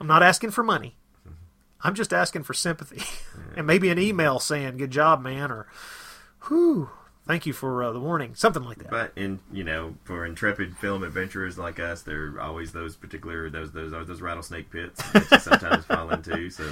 [0.00, 0.96] I'm not asking for money.
[1.80, 3.02] I'm just asking for sympathy.
[3.56, 5.68] and maybe an email saying, good job, man, or,
[6.48, 6.90] whew,
[7.28, 8.34] thank you for uh, the warning.
[8.34, 8.90] Something like that.
[8.90, 13.48] But in you know, for intrepid film adventurers like us, there are always those particular
[13.50, 16.50] those those those rattlesnake pits that you sometimes fall into.
[16.50, 16.64] So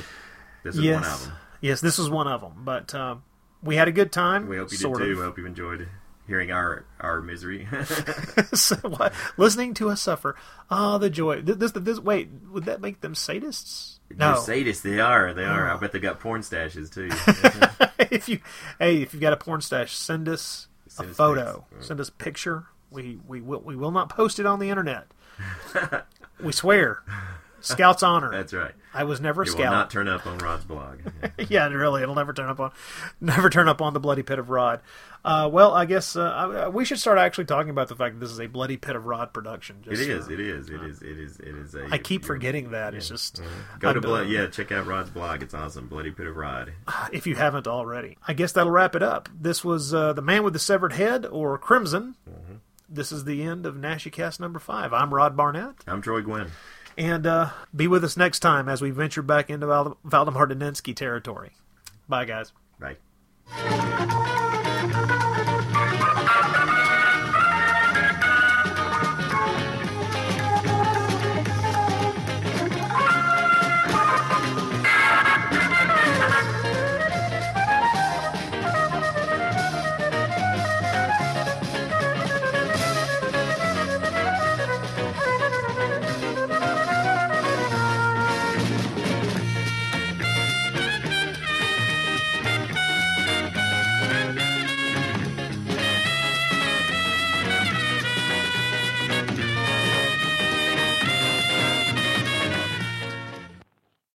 [0.64, 0.94] this is yes.
[1.04, 1.32] one of them.
[1.60, 2.52] Yes, this was one of them.
[2.64, 3.16] But uh,
[3.62, 4.48] we had a good time.
[4.48, 4.92] We hope you did too.
[4.92, 5.00] of.
[5.00, 5.88] We hope you enjoyed
[6.26, 7.68] hearing our our misery.
[8.54, 10.34] So what- listening to us suffer.
[10.70, 11.42] Ah, the joy.
[11.42, 13.98] Th- This, this, wait, would that make them sadists?
[14.08, 14.34] They're No.
[14.36, 14.82] sadists.
[14.82, 15.32] They are.
[15.34, 15.70] They are.
[15.70, 15.74] Oh.
[15.74, 17.08] I bet they got porn stashes too.
[17.98, 18.40] if you,
[18.78, 21.64] hey, if you've got a porn stash, send us Send a us photo.
[21.74, 21.86] pics.
[21.88, 22.66] Send us a picture.
[22.90, 25.06] We we will we will not post it on the internet.
[26.42, 27.02] we swear.
[27.60, 28.30] Scout's honor.
[28.30, 28.72] That's right.
[28.94, 29.60] I was never a scout.
[29.60, 30.98] It will not turn up on Rod's blog.
[31.48, 32.70] yeah, really, it'll never turn up on,
[33.20, 34.80] never turn up on the bloody pit of Rod.
[35.26, 38.20] Uh, well, I guess uh, I- we should start actually talking about the fact that
[38.20, 39.78] this is a bloody pit of Rod production.
[39.84, 40.28] It is.
[40.28, 40.70] uh, It is.
[40.70, 41.02] It is.
[41.02, 41.40] It is.
[41.40, 41.74] It is.
[41.74, 42.94] A, I keep forgetting that.
[42.94, 43.42] It's just
[43.80, 44.26] Go to I'm, blood.
[44.26, 45.42] uh, Yeah, check out Rod's blog.
[45.42, 45.88] It's awesome.
[45.88, 46.72] Bloody Pit of Rod.
[47.12, 48.16] if you haven't already.
[48.28, 49.28] I guess that'll wrap it up.
[49.36, 52.14] This was uh, the man with the severed head, or Crimson.
[52.88, 54.92] This is the end of Naschycast number five.
[54.92, 56.52] I'm Rod Barnett, I'm Troy Guinn.
[56.96, 60.94] and uh, be with us next time as we venture back into Val- Valdemar Daninsky
[60.94, 61.50] territory.
[62.08, 62.52] Bye, guys.
[62.78, 62.96] Bye.